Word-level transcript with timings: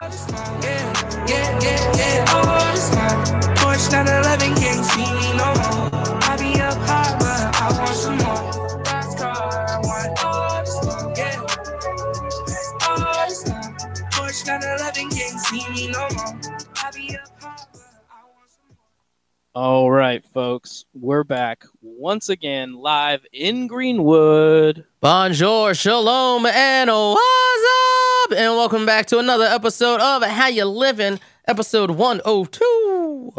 Yeah, 0.00 1.26
yeah, 1.26 1.58
yeah, 1.60 1.96
yeah, 1.96 2.32
all 2.32 2.44
the 2.72 2.90
time. 2.94 3.57
All 19.60 19.90
right, 19.90 20.24
folks, 20.24 20.84
we're 20.94 21.24
back 21.24 21.64
once 21.82 22.28
again 22.28 22.74
live 22.74 23.26
in 23.32 23.66
Greenwood. 23.66 24.84
Bonjour, 25.00 25.74
shalom, 25.74 26.46
and 26.46 26.88
what's 26.88 27.66
up? 28.22 28.38
And 28.38 28.54
welcome 28.54 28.86
back 28.86 29.06
to 29.06 29.18
another 29.18 29.46
episode 29.46 30.00
of 30.00 30.22
How 30.22 30.46
You 30.46 30.64
Living, 30.64 31.18
episode 31.48 31.90
102. 31.90 33.32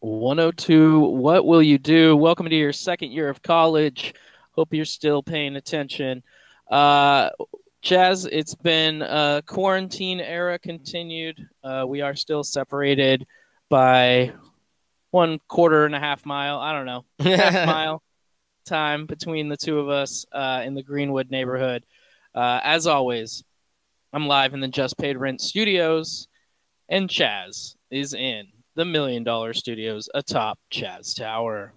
102, 0.00 1.00
what 1.00 1.46
will 1.46 1.62
you 1.62 1.78
do? 1.78 2.18
Welcome 2.18 2.50
to 2.50 2.54
your 2.54 2.74
second 2.74 3.12
year 3.12 3.30
of 3.30 3.40
college. 3.40 4.14
Hope 4.50 4.74
you're 4.74 4.84
still 4.84 5.22
paying 5.22 5.56
attention. 5.56 6.22
Uh, 6.70 7.30
Chaz, 7.82 8.28
it's 8.30 8.54
been 8.54 9.00
uh, 9.00 9.40
quarantine 9.46 10.20
era 10.20 10.58
continued. 10.58 11.48
Uh, 11.64 11.86
we 11.88 12.02
are 12.02 12.14
still 12.14 12.44
separated 12.44 13.26
by 13.70 14.34
one 15.12 15.38
quarter 15.46 15.84
and 15.84 15.94
a 15.94 16.00
half 16.00 16.26
mile. 16.26 16.58
I 16.58 16.72
don't 16.72 16.86
know, 16.86 17.04
half 17.36 17.66
mile 17.66 18.02
time 18.64 19.06
between 19.06 19.48
the 19.48 19.56
two 19.56 19.78
of 19.78 19.88
us 19.88 20.24
uh, 20.32 20.62
in 20.64 20.74
the 20.74 20.82
Greenwood 20.82 21.30
neighborhood. 21.30 21.84
Uh, 22.34 22.60
as 22.64 22.86
always, 22.86 23.44
I'm 24.12 24.26
live 24.26 24.54
in 24.54 24.60
the 24.60 24.68
Just 24.68 24.98
Paid 24.98 25.16
Rent 25.16 25.40
studios, 25.40 26.28
and 26.88 27.08
Chaz 27.08 27.76
is 27.90 28.14
in 28.14 28.46
the 28.74 28.84
Million 28.84 29.22
Dollar 29.22 29.52
Studios 29.52 30.08
atop 30.14 30.58
Chaz 30.72 31.14
Tower. 31.14 31.74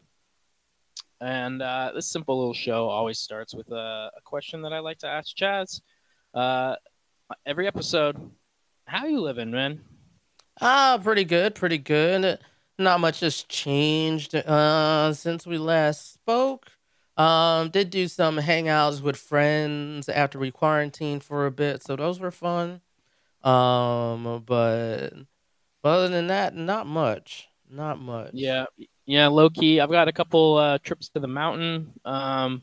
And 1.19 1.61
uh, 1.61 1.91
this 1.93 2.07
simple 2.07 2.37
little 2.37 2.53
show 2.53 2.87
always 2.87 3.19
starts 3.19 3.53
with 3.53 3.69
a, 3.71 4.11
a 4.15 4.21
question 4.23 4.61
that 4.61 4.73
I 4.73 4.79
like 4.79 4.99
to 4.99 5.07
ask 5.07 5.35
Chaz. 5.35 5.81
Uh, 6.33 6.75
every 7.45 7.67
episode, 7.67 8.31
how 8.85 9.05
you 9.05 9.19
living, 9.19 9.51
man? 9.51 9.81
Ah, 10.61 10.99
pretty 11.03 11.25
good, 11.25 11.53
pretty 11.55 11.77
good. 11.77 12.39
Not 12.77 12.99
much 12.99 13.21
has 13.21 13.43
changed 13.43 14.35
uh, 14.35 15.13
since 15.13 15.47
we 15.47 15.57
last 15.57 16.13
spoke. 16.13 16.71
Um, 17.15 17.69
did 17.69 17.89
do 17.89 18.09
some 18.09 18.37
hangouts 18.37 19.01
with 19.01 19.15
friends 19.15 20.09
after 20.09 20.37
we 20.37 20.51
quarantined 20.51 21.23
for 21.23 21.45
a 21.45 21.51
bit, 21.51 21.81
so 21.81 21.95
those 21.95 22.19
were 22.19 22.31
fun. 22.31 22.81
Um, 23.41 24.43
but, 24.45 25.11
other 25.83 26.09
than 26.09 26.27
that, 26.27 26.55
not 26.55 26.87
much. 26.87 27.47
Not 27.69 27.99
much. 27.99 28.31
Yeah, 28.33 28.65
yeah, 29.05 29.27
low 29.27 29.49
key. 29.49 29.79
I've 29.79 29.91
got 29.91 30.09
a 30.09 30.13
couple 30.13 30.57
uh, 30.57 30.77
trips 30.79 31.07
to 31.09 31.21
the 31.21 31.27
mountain. 31.27 31.93
Um, 32.03 32.61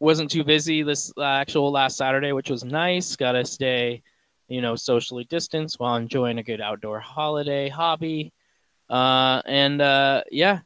wasn't 0.00 0.30
too 0.30 0.42
busy 0.42 0.82
this 0.82 1.12
uh, 1.16 1.22
actual 1.22 1.70
last 1.70 1.96
Saturday, 1.96 2.32
which 2.32 2.50
was 2.50 2.64
nice. 2.64 3.14
Got 3.14 3.32
to 3.32 3.44
stay, 3.44 4.02
you 4.48 4.60
know, 4.60 4.74
socially 4.74 5.24
distanced 5.24 5.78
while 5.78 5.96
enjoying 5.96 6.38
a 6.38 6.42
good 6.42 6.60
outdoor 6.60 6.98
holiday 6.98 7.68
hobby. 7.68 8.32
Uh, 8.88 9.42
and 9.46 9.80
uh, 9.82 10.22
yeah, 10.30 10.60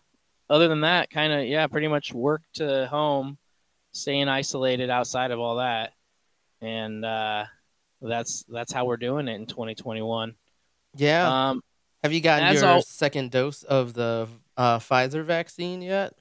other 0.48 0.69
than 0.69 0.83
that, 0.83 1.11
kind 1.11 1.33
of 1.33 1.47
yeah, 1.47 1.67
pretty 1.67 1.89
much 1.89 2.12
work 2.12 2.42
to 2.55 2.87
home, 2.87 3.39
staying 3.92 4.28
isolated 4.28 4.91
outside 4.91 5.31
of 5.31 5.41
all 5.41 5.56
that, 5.56 5.92
and 6.61 7.05
uh, 7.05 7.45
that's 8.00 8.45
that's 8.48 8.73
how 8.73 8.84
we're 8.84 8.97
doing 8.97 9.28
it 9.28 9.34
in 9.34 9.47
2021. 9.47 10.34
Yeah. 10.97 11.48
Um, 11.50 11.62
Have 12.03 12.12
you 12.12 12.20
gotten 12.20 12.55
your 12.55 12.65
al- 12.65 12.83
second 12.83 13.31
dose 13.31 13.62
of 13.62 13.95
the 13.95 14.28
uh, 14.56 14.78
Pfizer 14.78 15.25
vaccine 15.25 15.81
yet? 15.83 16.12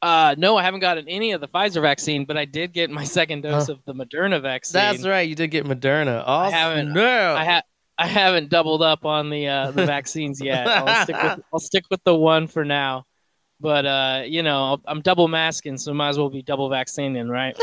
uh, 0.00 0.34
no, 0.36 0.56
I 0.56 0.62
haven't 0.64 0.80
gotten 0.80 1.06
any 1.08 1.30
of 1.32 1.40
the 1.40 1.46
Pfizer 1.46 1.80
vaccine, 1.82 2.24
but 2.24 2.36
I 2.36 2.44
did 2.44 2.72
get 2.72 2.90
my 2.90 3.04
second 3.04 3.42
dose 3.42 3.66
Huh. 3.68 3.74
of 3.74 3.84
the 3.84 3.94
Moderna 3.94 4.40
vaccine. 4.42 4.80
That's 4.80 5.06
right. 5.06 5.28
You 5.28 5.36
did 5.36 5.48
get 5.52 5.64
Moderna. 5.64 6.24
Oh, 6.26 6.32
I 6.38 6.50
haven't- 6.50 6.92
snap. 6.92 7.36
I 7.36 7.44
ha- 7.44 7.62
I 7.98 8.06
haven't 8.06 8.48
doubled 8.48 8.82
up 8.82 9.04
on 9.04 9.30
the 9.30 9.48
uh, 9.48 9.70
the 9.70 9.86
vaccines 9.86 10.40
yet. 10.40 10.66
I'll 10.66 11.02
stick 11.04 11.22
with 11.22 11.40
I'll 11.52 11.60
stick 11.60 11.84
with 11.90 12.02
the 12.04 12.14
one 12.14 12.46
for 12.46 12.64
now. 12.64 13.06
But 13.60 13.86
uh, 13.86 14.22
you 14.26 14.42
know, 14.42 14.80
I'm 14.86 15.02
double 15.02 15.28
masking, 15.28 15.78
so 15.78 15.94
might 15.94 16.08
as 16.08 16.18
well 16.18 16.30
be 16.30 16.42
double 16.42 16.68
vaccinating, 16.68 17.28
right? 17.28 17.56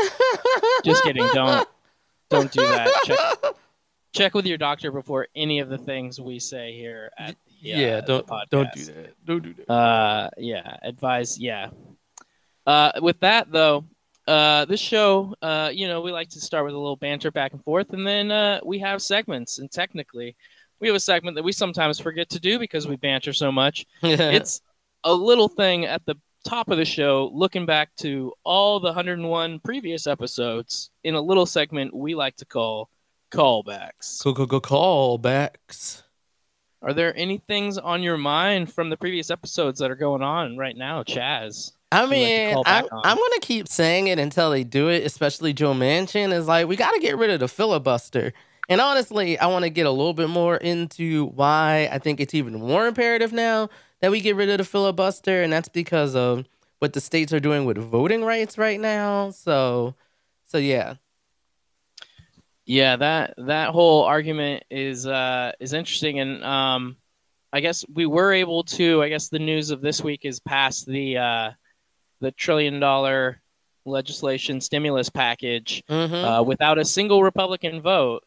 Just 0.84 1.02
kidding. 1.02 1.28
Don't 1.34 1.68
don't 2.30 2.50
do 2.50 2.62
that. 2.62 2.90
Check 3.04 3.54
check 4.12 4.34
with 4.34 4.46
your 4.46 4.58
doctor 4.58 4.90
before 4.90 5.28
any 5.34 5.60
of 5.60 5.68
the 5.68 5.78
things 5.78 6.20
we 6.20 6.38
say 6.38 6.72
here 6.72 7.10
at 7.18 7.36
the, 7.62 7.74
uh, 7.74 7.78
yeah, 7.78 8.00
don't 8.00 8.26
don't 8.50 8.72
do 8.72 8.84
that. 8.84 9.24
Don't 9.24 9.42
do 9.42 9.54
that. 9.54 9.72
Uh, 9.72 10.30
yeah, 10.38 10.76
advise. 10.82 11.38
Yeah. 11.38 11.70
Uh, 12.66 12.92
with 13.02 13.20
that 13.20 13.50
though, 13.50 13.84
uh, 14.26 14.64
this 14.66 14.80
show, 14.80 15.34
uh, 15.42 15.70
you 15.72 15.88
know, 15.88 16.00
we 16.00 16.12
like 16.12 16.28
to 16.30 16.40
start 16.40 16.64
with 16.64 16.74
a 16.74 16.78
little 16.78 16.96
banter 16.96 17.30
back 17.30 17.52
and 17.52 17.62
forth, 17.64 17.92
and 17.92 18.06
then 18.06 18.30
uh, 18.30 18.60
we 18.64 18.78
have 18.78 19.02
segments. 19.02 19.58
And 19.58 19.70
technically, 19.70 20.36
we 20.80 20.88
have 20.88 20.96
a 20.96 21.00
segment 21.00 21.36
that 21.36 21.42
we 21.42 21.52
sometimes 21.52 21.98
forget 21.98 22.28
to 22.30 22.40
do 22.40 22.58
because 22.58 22.86
we 22.86 22.96
banter 22.96 23.32
so 23.32 23.50
much. 23.50 23.86
It's 24.02 24.60
a 25.04 25.12
little 25.12 25.48
thing 25.48 25.86
at 25.86 26.04
the 26.06 26.16
top 26.44 26.68
of 26.70 26.78
the 26.78 26.84
show, 26.84 27.30
looking 27.32 27.66
back 27.66 27.94
to 27.96 28.32
all 28.44 28.80
the 28.80 28.88
101 28.88 29.60
previous 29.60 30.06
episodes 30.06 30.90
in 31.04 31.14
a 31.14 31.20
little 31.20 31.46
segment 31.46 31.94
we 31.94 32.14
like 32.14 32.36
to 32.36 32.44
call 32.44 32.90
callbacks. 33.30 34.22
Go 34.22 34.32
go 34.32 34.46
go 34.46 34.60
callbacks. 34.60 36.02
Are 36.82 36.94
there 36.94 37.14
any 37.16 37.38
things 37.38 37.76
on 37.76 38.02
your 38.02 38.16
mind 38.16 38.72
from 38.72 38.88
the 38.88 38.96
previous 38.96 39.30
episodes 39.30 39.78
that 39.80 39.90
are 39.90 39.96
going 39.96 40.22
on 40.22 40.56
right 40.56 40.76
now, 40.76 41.02
Chaz? 41.02 41.72
I 41.92 42.04
like 42.14 42.34
to 42.34 42.40
mean, 42.40 42.42
call 42.42 42.64
I'm, 42.66 42.84
on. 42.92 43.00
I'm 43.04 43.16
gonna 43.16 43.40
keep 43.40 43.68
saying 43.68 44.08
it 44.08 44.18
until 44.18 44.50
they 44.50 44.64
do 44.64 44.88
it. 44.88 45.04
Especially 45.04 45.52
Joe 45.52 45.74
Manchin 45.74 46.32
is 46.32 46.46
like, 46.46 46.68
we 46.68 46.76
got 46.76 46.92
to 46.92 47.00
get 47.00 47.18
rid 47.18 47.30
of 47.30 47.40
the 47.40 47.48
filibuster. 47.48 48.32
And 48.68 48.80
honestly, 48.80 49.38
I 49.38 49.46
want 49.46 49.64
to 49.64 49.70
get 49.70 49.86
a 49.86 49.90
little 49.90 50.14
bit 50.14 50.28
more 50.28 50.56
into 50.56 51.26
why 51.26 51.88
I 51.92 51.98
think 51.98 52.20
it's 52.20 52.34
even 52.34 52.54
more 52.60 52.86
imperative 52.86 53.32
now 53.32 53.68
that 54.00 54.10
we 54.12 54.20
get 54.20 54.36
rid 54.36 54.48
of 54.50 54.58
the 54.58 54.64
filibuster, 54.64 55.42
and 55.42 55.52
that's 55.52 55.68
because 55.68 56.14
of 56.14 56.46
what 56.78 56.92
the 56.92 57.00
states 57.00 57.32
are 57.32 57.40
doing 57.40 57.64
with 57.64 57.78
voting 57.78 58.24
rights 58.24 58.56
right 58.56 58.80
now. 58.80 59.30
So, 59.30 59.96
so 60.44 60.58
yeah, 60.58 60.94
Yeah, 62.66 62.96
that 62.96 63.34
that 63.38 63.70
whole 63.70 64.04
argument 64.04 64.64
is 64.70 65.06
uh 65.06 65.52
is 65.60 65.72
interesting 65.72 66.20
and 66.20 66.44
um 66.44 66.96
I 67.52 67.60
guess 67.60 67.84
we 67.92 68.06
were 68.06 68.32
able 68.32 68.62
to 68.64 69.02
I 69.02 69.08
guess 69.08 69.28
the 69.28 69.38
news 69.40 69.70
of 69.70 69.80
this 69.80 70.02
week 70.02 70.20
is 70.24 70.40
past 70.40 70.86
the 70.86 71.18
uh 71.18 71.50
the 72.20 72.30
trillion 72.32 72.80
dollar 72.80 73.40
legislation 73.84 74.60
stimulus 74.60 75.08
package 75.08 75.82
hmm 75.88 76.14
uh, 76.14 76.42
without 76.42 76.78
a 76.78 76.84
single 76.84 77.22
Republican 77.22 77.80
vote. 77.80 78.22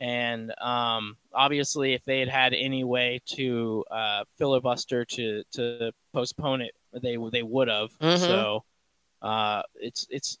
And 0.00 0.52
um, 0.60 1.16
obviously, 1.32 1.94
if 1.94 2.04
they 2.04 2.18
had 2.18 2.28
had 2.28 2.54
any 2.54 2.82
way 2.82 3.20
to 3.36 3.84
uh, 3.90 4.24
filibuster 4.36 5.04
to 5.04 5.44
to 5.52 5.92
postpone 6.12 6.62
it, 6.62 6.74
they 6.92 7.16
they 7.30 7.42
would 7.42 7.68
have. 7.68 7.90
Mhm. 8.00 8.18
So 8.18 8.64
uh, 9.22 9.62
it's 9.76 10.06
it's 10.10 10.38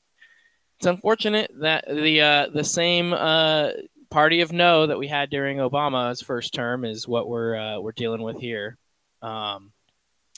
it's 0.78 0.86
unfortunate 0.86 1.52
that 1.60 1.84
the 1.88 2.20
uh, 2.20 2.46
the 2.52 2.64
same 2.64 3.12
uh, 3.12 3.70
party 4.10 4.40
of 4.40 4.52
no 4.52 4.88
that 4.88 4.98
we 4.98 5.06
had 5.06 5.30
during 5.30 5.58
Obama's 5.58 6.20
first 6.20 6.52
term 6.52 6.84
is 6.84 7.06
what 7.06 7.28
we're 7.28 7.54
uh, 7.54 7.78
we're 7.78 7.92
dealing 7.92 8.22
with 8.22 8.40
here. 8.40 8.76
Um, 9.22 9.72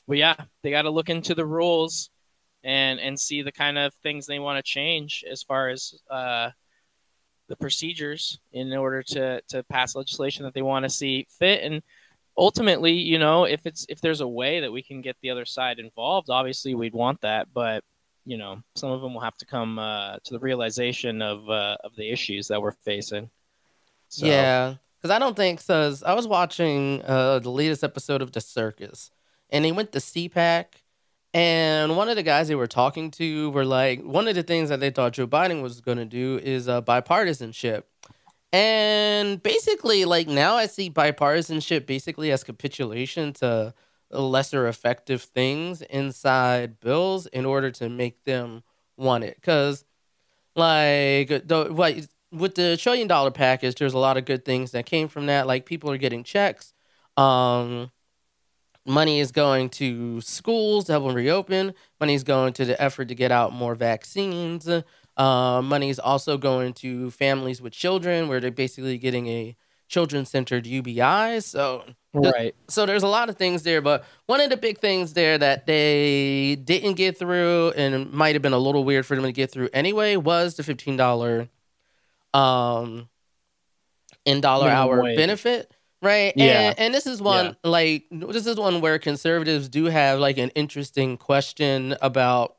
but 0.07 0.19
yeah, 0.19 0.37
they 0.63 0.71
got 0.71 0.83
to 0.83 0.91
look 0.91 1.09
into 1.09 1.35
the 1.35 1.47
rules 1.47 2.11
and 2.65 2.99
and 2.99 3.19
see 3.19 3.43
the 3.43 3.53
kind 3.53 3.79
of 3.79 3.95
things 4.03 4.27
they 4.27 4.39
want 4.39 4.57
to 4.57 4.63
change 4.63 5.25
as 5.31 5.43
far 5.43 5.69
as 5.69 5.95
uh, 6.11 6.51
the 7.49 7.57
procedures 7.57 8.41
in 8.53 8.73
order 8.75 9.03
to 9.03 9.41
to 9.49 9.63
pass 9.65 9.95
legislation 9.95 10.45
that 10.45 10.55
they 10.55 10.63
want 10.63 10.85
to 10.85 10.91
see 10.91 11.27
fit 11.39 11.63
and 11.63 11.83
ultimately 12.37 12.93
you 12.93 13.19
know 13.19 13.45
if 13.45 13.65
it's 13.67 13.87
if 13.89 14.01
there's 14.01 14.23
a 14.23 14.29
way 14.29 14.61
that 14.61 14.73
we 14.73 14.83
can 14.83 15.01
get 15.01 15.17
the 15.21 15.31
other 15.31 15.45
side 15.45 15.79
involved 15.79 16.31
obviously 16.31 16.75
we'd 16.75 16.95
want 16.95 17.21
that 17.21 17.47
but 17.55 17.85
you 18.25 18.37
know 18.37 18.61
some 18.75 18.91
of 18.91 19.03
them 19.03 19.15
will 19.15 19.21
have 19.21 19.37
to 19.37 19.47
come 19.47 19.79
uh, 19.79 20.17
to 20.25 20.33
the 20.33 20.41
realization 20.41 21.23
of 21.23 21.49
uh, 21.49 21.77
of 21.85 21.95
the 21.97 22.11
issues 22.11 22.49
that 22.49 22.61
we're 22.61 22.73
facing 22.73 23.31
so, 24.15 24.27
Yeah, 24.27 24.75
because 24.97 25.11
I 25.11 25.19
don't 25.19 25.35
think 25.35 25.61
so. 25.61 25.93
I 26.07 26.15
was 26.15 26.29
watching 26.29 27.03
uh, 27.03 27.41
the 27.41 27.51
latest 27.51 27.83
episode 27.83 28.23
of 28.23 28.31
The 28.31 28.41
Circus, 28.41 29.11
and 29.51 29.65
they 29.65 29.73
went 29.73 29.91
to 29.91 29.99
CPAC, 29.99 30.67
and 31.35 31.97
one 31.97 32.09
of 32.09 32.17
the 32.17 32.23
guys 32.23 32.49
they 32.49 32.55
were 32.55 32.69
talking 32.69 33.11
to 33.13 33.51
were 33.51 33.65
like, 33.65 34.01
one 34.03 34.29
of 34.29 34.37
the 34.37 34.43
things 34.45 34.69
that 34.69 34.79
they 34.81 34.91
thought 34.91 35.15
Joe 35.15 35.27
Biden 35.27 35.63
was 35.63 35.81
going 35.81 35.99
to 35.99 36.05
do 36.05 36.41
is 36.43 36.69
uh, 36.69 36.81
bipartisanship. 36.81 37.83
And 38.53 39.43
basically, 39.43 40.05
like 40.05 40.29
now 40.29 40.55
I 40.55 40.67
see 40.67 40.89
bipartisanship 40.89 41.87
basically 41.87 42.31
as 42.31 42.45
capitulation 42.45 43.33
to 43.35 43.75
lesser 44.11 44.69
effective 44.69 45.23
things 45.23 45.83
inside 45.83 46.79
bills 46.79 47.27
in 47.27 47.45
order 47.45 47.73
to 47.73 47.89
make 47.89 48.23
them 48.23 48.63
want 48.97 49.25
it. 49.25 49.35
Because, 49.35 49.85
like, 50.55 51.29
the, 51.29 51.69
what 51.73 52.07
with 52.31 52.55
the 52.55 52.77
trillion 52.77 53.09
dollar 53.09 53.31
package, 53.31 53.77
there's 53.77 53.95
a 53.95 53.99
lot 53.99 54.17
of 54.17 54.25
good 54.25 54.45
things 54.45 54.73
that 54.73 54.87
came 54.87 55.09
from 55.09 55.27
that. 55.27 55.47
Like 55.47 55.67
people 55.67 55.91
are 55.91 55.99
getting 55.99 56.25
checks. 56.25 56.75
Um, 57.17 57.91
money 58.87 59.21
is 59.21 59.33
going 59.33 59.71
to 59.71 60.21
schools 60.21 60.85
to 60.85 60.93
help 60.93 61.05
them 61.07 61.15
reopen. 61.15 61.75
Money 62.01 62.15
is 62.15 62.25
going 62.25 62.53
to 62.55 62.65
the 62.65 62.81
effort 62.81 63.09
to 63.09 63.15
get 63.15 63.31
out 63.33 63.53
more 63.53 63.75
vaccines. 63.75 64.69
Uh, 65.17 65.63
money 65.63 65.91
is 65.91 65.99
also 65.99 66.37
going 66.37 66.73
to 66.75 67.11
families 67.11 67.63
with 67.63 67.73
children, 67.73 68.29
where 68.29 68.41
they're 68.41 68.51
basically 68.51 68.99
getting 68.99 69.27
a 69.29 69.57
children 69.89 70.25
centered 70.27 70.67
UBI. 70.67 71.41
So 71.41 71.85
Right. 72.13 72.55
so 72.69 72.87
there's 72.87 73.03
a 73.03 73.09
lot 73.09 73.29
of 73.29 73.37
things 73.37 73.65
there, 73.65 73.81
but 73.81 74.05
one 74.27 74.41
of 74.41 74.49
the 74.49 74.57
big 74.57 74.79
things 74.79 75.15
there 75.15 75.37
that 75.37 75.67
they 75.67 76.57
didn't 76.63 76.95
get 76.95 77.19
through 77.19 77.73
and 77.77 78.13
might 78.13 78.37
have 78.37 78.43
been 78.43 78.53
a 78.53 78.59
little 78.59 78.85
weird 78.85 79.05
for 79.05 79.17
them 79.17 79.25
to 79.25 79.33
get 79.33 79.51
through 79.51 79.69
anyway 79.73 80.15
was 80.15 80.55
the 80.55 80.63
fifteen 80.63 80.97
dollar 80.97 81.49
um 82.33 83.09
in 84.25 84.41
dollar 84.41 84.69
hour 84.71 85.03
wage. 85.03 85.17
benefit. 85.17 85.73
Right. 86.05 86.35
Yeah. 86.37 86.71
And, 86.71 86.79
and 86.79 86.95
this 86.95 87.07
is 87.07 87.23
one 87.23 87.57
like 87.65 88.05
this 88.11 88.47
is 88.47 88.57
one 88.59 88.83
where 88.83 88.99
conservatives 88.99 89.71
do 89.71 89.87
have 89.87 90.21
like 90.21 90.37
an 90.37 90.51
interesting 90.51 91.17
question 91.17 91.97
about 92.03 92.57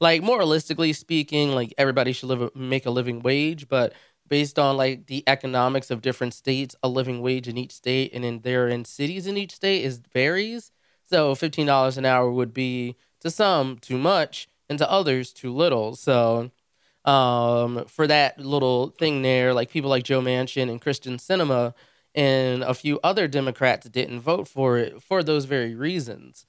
like 0.00 0.22
moralistically 0.22 0.96
speaking, 0.96 1.52
like 1.52 1.74
everybody 1.76 2.12
should 2.12 2.30
live 2.30 2.56
make 2.56 2.86
a 2.86 2.90
living 2.90 3.20
wage, 3.20 3.68
but 3.68 3.92
based 4.28 4.58
on 4.58 4.78
like 4.78 5.08
the 5.08 5.22
economics 5.26 5.90
of 5.90 6.00
different 6.00 6.32
states, 6.32 6.74
a 6.82 6.88
living 6.88 7.20
wage 7.20 7.48
in 7.48 7.58
each 7.58 7.72
state 7.72 8.12
and 8.14 8.24
in 8.24 8.40
there 8.40 8.66
in 8.66 8.86
cities 8.86 9.26
in 9.26 9.36
each 9.36 9.54
state 9.54 9.84
is 9.84 9.98
varies. 9.98 10.72
So 11.04 11.34
fifteen 11.34 11.66
dollars 11.66 11.98
an 11.98 12.06
hour 12.06 12.32
would 12.32 12.54
be 12.54 12.96
to 13.20 13.30
some 13.30 13.76
too 13.78 13.98
much 13.98 14.48
and 14.70 14.78
to 14.78 14.90
others 14.90 15.34
too 15.34 15.52
little. 15.52 15.96
So 15.96 16.50
um, 17.04 17.84
for 17.88 18.06
that 18.06 18.38
little 18.38 18.88
thing 18.98 19.20
there, 19.20 19.52
like 19.52 19.68
people 19.70 19.90
like 19.90 20.04
Joe 20.04 20.22
Manchin 20.22 20.70
and 20.70 20.80
Kyrsten 20.80 21.18
Sinema 21.18 21.74
and 22.16 22.62
a 22.62 22.74
few 22.74 22.98
other 23.04 23.28
Democrats 23.28 23.88
didn't 23.88 24.20
vote 24.20 24.48
for 24.48 24.78
it 24.78 25.02
for 25.02 25.22
those 25.22 25.44
very 25.44 25.74
reasons. 25.74 26.46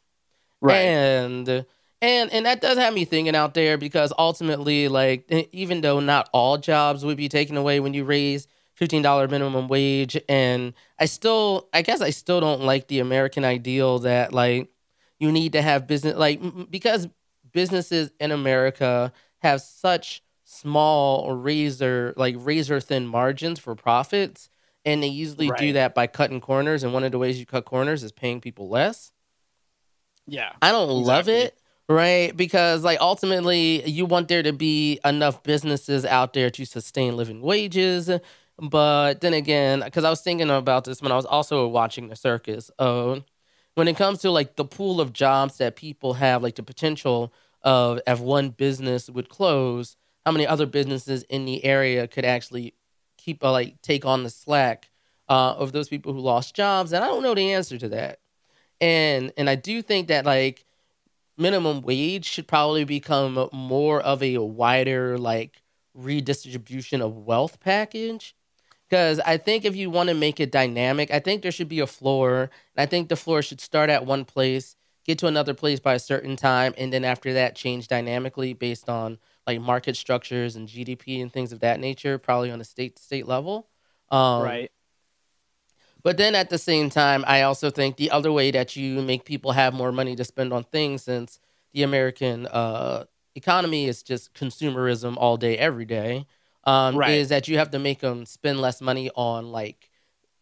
Right. 0.62 0.78
And 0.78 1.66
and 2.02 2.32
and 2.32 2.46
that 2.46 2.62
does 2.62 2.78
have 2.78 2.94
me 2.94 3.06
thinking 3.06 3.36
out 3.36 3.54
there 3.54 3.78
because 3.78 4.14
ultimately, 4.18 4.88
like 4.88 5.30
even 5.52 5.82
though 5.82 6.00
not 6.00 6.30
all 6.32 6.58
jobs 6.58 7.04
would 7.04 7.18
be 7.18 7.30
taken 7.30 7.58
away 7.58 7.80
when 7.80 7.94
you 7.94 8.06
raise 8.06 8.48
fifteen 8.74 9.02
dollar 9.02 9.28
minimum 9.28 9.68
wage, 9.68 10.18
and 10.30 10.74
I 10.98 11.06
still, 11.06 11.68
I 11.74 11.82
guess 11.82 12.02
I 12.02 12.12
still 12.12 12.40
don't 12.40 12.62
like 12.62 12.88
the 12.88 13.00
American 13.00 13.44
ideal 13.44 14.00
that 14.00 14.34
like 14.34 14.70
you 15.20 15.32
need 15.32 15.54
to 15.54 15.62
have 15.62 15.86
business 15.86 16.16
like 16.16 16.40
because 16.72 17.08
businesses 17.52 18.12
in 18.20 18.32
America 18.32 19.12
have 19.40 19.62
such 19.62 20.24
small 20.44 21.34
razor 21.34 22.14
like 22.16 22.36
razor 22.38 22.80
thin 22.80 23.06
margins 23.06 23.60
for 23.60 23.76
profits 23.76 24.50
and 24.88 25.04
they 25.04 25.08
usually 25.08 25.52
do 25.58 25.74
that 25.74 25.94
by 25.94 26.08
cutting 26.08 26.42
corners 26.42 26.84
and 26.84 26.94
one 26.94 27.04
of 27.04 27.12
the 27.12 27.20
ways 27.20 27.40
you 27.40 27.46
cut 27.46 27.66
corners 27.66 28.04
is 28.04 28.12
paying 28.12 28.42
people 28.42 28.68
less 28.70 29.12
yeah. 30.28 30.52
I 30.62 30.72
don't 30.72 30.90
love 30.90 31.30
it, 31.30 31.58
right? 31.88 32.36
Because 32.36 32.84
like 32.84 33.00
ultimately 33.00 33.88
you 33.90 34.06
want 34.06 34.28
there 34.28 34.44
to 34.44 34.54
be 34.54 35.00
enough 35.06 35.42
businesses 35.44 36.06
out 36.06 36.34
there 36.34 36.50
to 36.52 36.66
sustain 36.66 37.16
living 37.16 37.42
wages. 37.42 38.12
But 38.60 39.22
then 39.22 39.34
again, 39.34 39.82
because 39.84 40.04
I 40.04 40.10
was 40.10 40.22
thinking 40.22 40.50
about 40.50 40.84
this 40.84 41.02
when 41.02 41.12
I 41.12 41.16
was 41.16 41.26
also 41.26 41.68
watching 41.68 42.10
the 42.10 42.16
circus, 42.16 42.70
uh, 42.78 43.20
when 43.76 43.88
it 43.88 43.96
comes 43.96 44.20
to 44.20 44.32
like 44.32 44.56
the 44.56 44.66
pool 44.66 45.00
of 45.00 45.14
jobs 45.14 45.58
that 45.58 45.76
people 45.76 46.14
have, 46.16 46.44
like 46.44 46.56
the 46.56 46.64
potential 46.64 47.32
of 47.62 48.00
if 48.06 48.20
one 48.20 48.50
business 48.50 49.10
would 49.10 49.30
close, 49.30 49.96
how 50.26 50.32
many 50.32 50.46
other 50.46 50.66
businesses 50.66 51.24
in 51.24 51.46
the 51.46 51.64
area 51.64 52.08
could 52.08 52.26
actually 52.26 52.74
keep 53.28 53.44
uh, 53.44 53.52
like 53.52 53.82
take 53.82 54.06
on 54.06 54.24
the 54.24 54.30
slack 54.30 54.90
uh, 55.30 55.54
of 55.58 55.72
those 55.72 55.90
people 55.90 56.14
who 56.14 56.20
lost 56.20 56.56
jobs? 56.56 56.94
And 56.94 57.04
I 57.04 57.08
don't 57.08 57.24
know 57.24 57.36
the 57.36 57.54
answer 57.54 57.78
to 57.78 57.90
that 57.90 58.20
and 58.80 59.32
and 59.38 59.50
I 59.50 59.56
do 59.56 59.82
think 59.82 60.08
that 60.08 60.26
like 60.26 60.66
minimum 61.38 61.82
wage 61.82 62.26
should 62.26 62.48
probably 62.48 62.84
become 62.84 63.50
more 63.52 64.02
of 64.02 64.24
a 64.24 64.38
wider 64.38 65.18
like 65.18 65.62
redistribution 65.94 67.02
of 67.02 67.18
wealth 67.18 67.60
package 67.60 68.36
because 68.90 69.20
I 69.22 69.38
think 69.38 69.66
if 69.66 69.76
you 69.76 69.90
want 69.90 70.10
to 70.10 70.16
make 70.16 70.40
it 70.40 70.52
dynamic, 70.52 71.12
I 71.12 71.20
think 71.20 71.42
there 71.42 71.52
should 71.52 71.68
be 71.68 71.82
a 71.82 71.88
floor, 71.88 72.44
and 72.44 72.50
I 72.78 72.86
think 72.86 73.10
the 73.10 73.18
floor 73.18 73.42
should 73.42 73.60
start 73.60 73.90
at 73.90 74.06
one 74.06 74.24
place, 74.24 74.78
get 75.06 75.20
to 75.20 75.28
another 75.28 75.54
place 75.54 75.82
by 75.82 75.96
a 75.96 76.00
certain 76.00 76.38
time, 76.38 76.74
and 76.78 76.94
then 76.94 77.04
after 77.04 77.34
that 77.34 77.56
change 77.56 77.90
dynamically 77.90 78.54
based 78.54 78.88
on 78.88 79.18
like 79.48 79.62
market 79.62 79.96
structures 79.96 80.56
and 80.58 80.68
GDP 80.68 81.22
and 81.22 81.32
things 81.32 81.54
of 81.54 81.62
that 81.62 81.80
nature, 81.80 82.18
probably 82.18 82.52
on 82.52 82.60
a 82.62 82.66
state 82.66 82.98
to 82.98 83.02
state 83.02 83.26
level. 83.26 83.70
Um, 84.10 84.44
right. 84.44 84.72
but 86.04 86.18
then 86.18 86.36
at 86.36 86.50
the 86.50 86.58
same 86.58 86.90
time, 86.90 87.24
I 87.28 87.42
also 87.44 87.70
think 87.70 87.98
the 87.98 88.12
other 88.12 88.32
way 88.32 88.52
that 88.52 88.76
you 88.76 89.02
make 89.02 89.26
people 89.26 89.54
have 89.54 89.74
more 89.74 89.92
money 89.92 90.16
to 90.18 90.24
spend 90.26 90.54
on 90.54 90.64
things, 90.66 91.04
since 91.04 91.40
the 91.74 91.84
American 91.84 92.46
uh, 92.48 93.06
economy 93.36 93.88
is 93.88 94.04
just 94.04 94.34
consumerism 94.34 95.16
all 95.18 95.38
day, 95.38 95.58
every 95.58 95.86
day, 95.86 96.26
um, 96.66 96.98
Right. 96.98 97.18
is 97.18 97.30
that 97.30 97.48
you 97.48 97.58
have 97.58 97.72
to 97.72 97.80
make 97.80 98.00
them 98.00 98.26
spend 98.26 98.60
less 98.62 98.82
money 98.82 99.10
on 99.16 99.52
like 99.52 99.90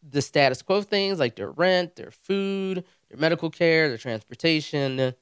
the 0.07 0.21
status 0.21 0.61
quo 0.61 0.81
things, 0.81 1.19
like 1.19 1.35
their 1.35 1.51
rent, 1.51 1.95
their 1.95 2.11
food, 2.11 2.83
their 3.09 3.19
medical 3.19 3.49
care, 3.49 3.87
their 3.89 3.97
transportation. 3.97 5.13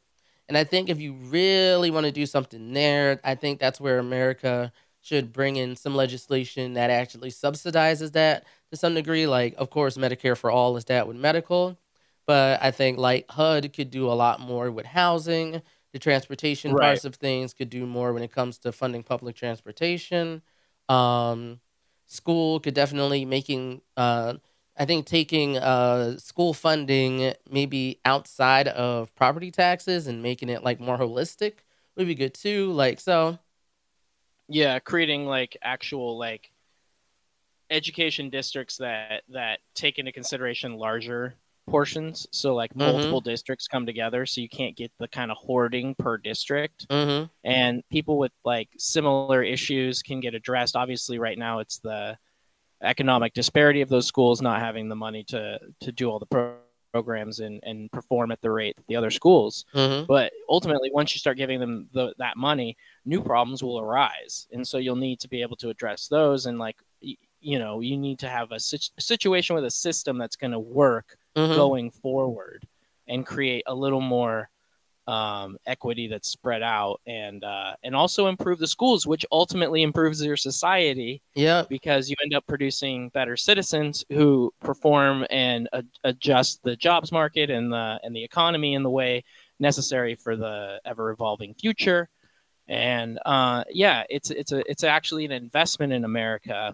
And 0.50 0.58
I 0.58 0.64
think 0.64 0.90
if 0.90 1.00
you 1.00 1.14
really 1.14 1.90
want 1.92 2.06
to 2.06 2.12
do 2.12 2.26
something 2.26 2.74
there, 2.74 3.20
I 3.24 3.36
think 3.36 3.60
that's 3.60 3.80
where 3.80 4.00
America 4.00 4.72
should 5.02 5.34
bring 5.34 5.56
in 5.58 5.76
some 5.76 5.96
legislation 5.96 6.74
that 6.74 6.90
actually 6.90 7.32
subsidizes 7.32 8.14
that 8.14 8.46
to 8.72 8.78
some 8.78 8.94
degree. 8.94 9.28
Like, 9.28 9.56
of 9.58 9.70
course, 9.70 9.98
Medicare 9.98 10.38
for 10.38 10.52
all 10.52 10.78
is 10.78 10.86
that 10.86 11.08
with 11.08 11.18
medical, 11.18 11.78
but 12.26 12.62
I 12.62 12.72
think 12.72 12.98
like 12.98 13.30
HUD 13.30 13.74
could 13.74 13.90
do 13.92 14.08
a 14.10 14.14
lot 14.14 14.40
more 14.40 14.72
with 14.72 14.86
housing. 14.86 15.62
The 15.94 16.00
transportation 16.00 16.72
Right. 16.74 16.88
parts 16.88 17.06
of 17.06 17.16
things 17.16 17.54
could 17.54 17.70
do 17.70 17.86
more 17.86 18.14
when 18.14 18.24
it 18.24 18.32
comes 18.32 18.58
to 18.60 18.72
funding 18.72 19.04
public 19.04 19.36
transportation. 19.36 20.42
Um, 20.90 21.60
school 22.08 22.60
could 22.60 22.74
definitely 22.74 23.26
making. 23.26 23.82
Uh, 23.96 24.36
I 24.78 24.86
think 24.86 25.06
taking 25.06 25.58
uh, 25.58 26.18
school 26.18 26.54
funding 26.54 27.34
maybe 27.50 28.00
outside 28.06 28.68
of 28.68 29.14
property 29.16 29.52
taxes 29.52 30.08
and 30.08 30.24
making 30.24 30.50
it 30.50 30.64
like 30.64 30.80
more 30.80 30.98
holistic 30.98 31.56
would 31.96 32.08
be 32.08 32.16
good 32.16 32.34
too. 32.34 32.72
Like 32.72 33.00
so, 33.00 33.38
Yeah, 34.48 34.80
creating 34.80 35.26
like 35.26 35.58
actual 35.62 36.18
like 36.18 36.52
education 37.70 38.30
districts 38.30 38.78
that 38.78 39.24
that 39.30 39.60
take 39.74 39.98
into 40.00 40.12
consideration 40.12 40.74
larger 40.78 41.36
portions. 41.68 42.28
So 42.32 42.54
like 42.54 42.76
Mhm. 42.76 42.82
multiple 42.86 43.22
districts 43.22 43.68
come 43.68 43.86
together, 43.86 44.26
so 44.26 44.42
you 44.42 44.50
can't 44.50 44.76
get 44.76 44.92
the 45.00 45.08
kind 45.08 45.32
of 45.32 45.38
hoarding 45.38 45.96
per 45.96 46.18
district. 46.18 46.88
mm-hmm. 46.90 47.26
and 47.46 47.84
people 47.92 48.18
with 48.18 48.34
like 48.46 48.70
similar 48.78 49.44
issues 49.44 50.02
can 50.02 50.20
get 50.22 50.34
addressed. 50.36 50.76
Obviously, 50.78 51.20
right 51.20 51.38
now 51.38 51.60
it's 51.60 51.80
the 51.80 52.18
economic 52.84 53.34
disparity 53.34 53.82
of 53.82 53.90
those 53.90 54.06
schools 54.08 54.42
not 54.42 54.60
having 54.60 54.90
the 54.90 54.96
money 54.96 55.24
to 55.26 55.60
to 55.82 55.92
do 55.92 56.10
all 56.10 56.20
the 56.20 56.26
pro- 56.26 56.56
programs 56.92 57.40
and 57.40 57.60
and 57.64 57.92
perform 57.92 58.32
at 58.32 58.40
the 58.42 58.52
rate 58.52 58.76
that 58.76 58.86
the 58.88 58.96
other 58.96 59.10
schools. 59.10 59.66
Mm-hmm. 59.74 60.06
But 60.06 60.32
ultimately, 60.48 60.92
once 60.94 61.16
you 61.16 61.20
start 61.20 61.38
giving 61.38 61.60
them 61.60 61.88
the, 61.94 62.14
that 62.20 62.38
money, 62.38 62.78
new 63.06 63.22
problems 63.22 63.64
will 63.64 63.80
arise, 63.80 64.48
and 64.52 64.68
so 64.68 64.78
you'll 64.78 64.96
need 64.96 65.20
to 65.22 65.28
be 65.28 65.42
able 65.42 65.56
to 65.58 65.70
address 65.70 66.08
those. 66.08 66.46
And 66.46 66.60
like 66.60 66.78
y- 67.02 67.18
you 67.42 67.60
know, 67.60 67.80
you 67.82 67.98
need 67.98 68.20
to 68.20 68.30
have 68.30 68.52
a 68.52 68.60
sit- 68.60 68.92
situation 69.00 69.56
with 69.56 69.66
a 69.66 69.72
system 69.72 70.18
that's 70.18 70.36
going 70.36 70.52
to 70.52 70.60
work 70.60 71.18
Mm-hmm. 71.36 71.56
going 71.56 71.90
forward 71.90 72.68
and 73.08 73.26
create 73.26 73.64
a 73.66 73.74
little 73.74 74.02
more 74.02 74.52
um, 75.08 75.58
equity 75.66 76.08
that's 76.08 76.30
spread 76.30 76.62
out 76.64 77.02
and 77.06 77.44
uh, 77.44 77.74
and 77.84 77.96
also 77.96 78.28
improve 78.28 78.60
the 78.60 78.68
schools, 78.68 79.06
which 79.06 79.26
ultimately 79.32 79.82
improves 79.84 80.24
your 80.24 80.38
society 80.38 81.22
Yep. 81.36 81.68
because 81.70 82.10
you 82.10 82.16
end 82.24 82.34
up 82.34 82.46
producing 82.48 83.10
better 83.10 83.36
citizens 83.36 84.06
who 84.10 84.54
perform 84.62 85.26
and 85.30 85.68
a- 85.74 85.84
adjust 86.06 86.64
the 86.64 86.76
jobs 86.78 87.12
market 87.12 87.50
and 87.50 87.72
the 87.72 88.00
and 88.04 88.16
the 88.16 88.24
economy 88.24 88.76
in 88.76 88.84
the 88.84 88.90
way 88.90 89.24
necessary 89.60 90.16
for 90.16 90.36
the 90.36 90.80
ever 90.86 91.12
evolving 91.12 91.54
future. 91.54 92.08
And 92.70 93.20
uh, 93.26 93.66
yeah, 93.70 94.04
it's 94.10 94.32
it's 94.32 94.54
a 94.54 94.64
it's 94.72 94.86
actually 94.86 95.26
an 95.26 95.34
investment 95.34 95.92
in 95.92 96.06
America 96.06 96.74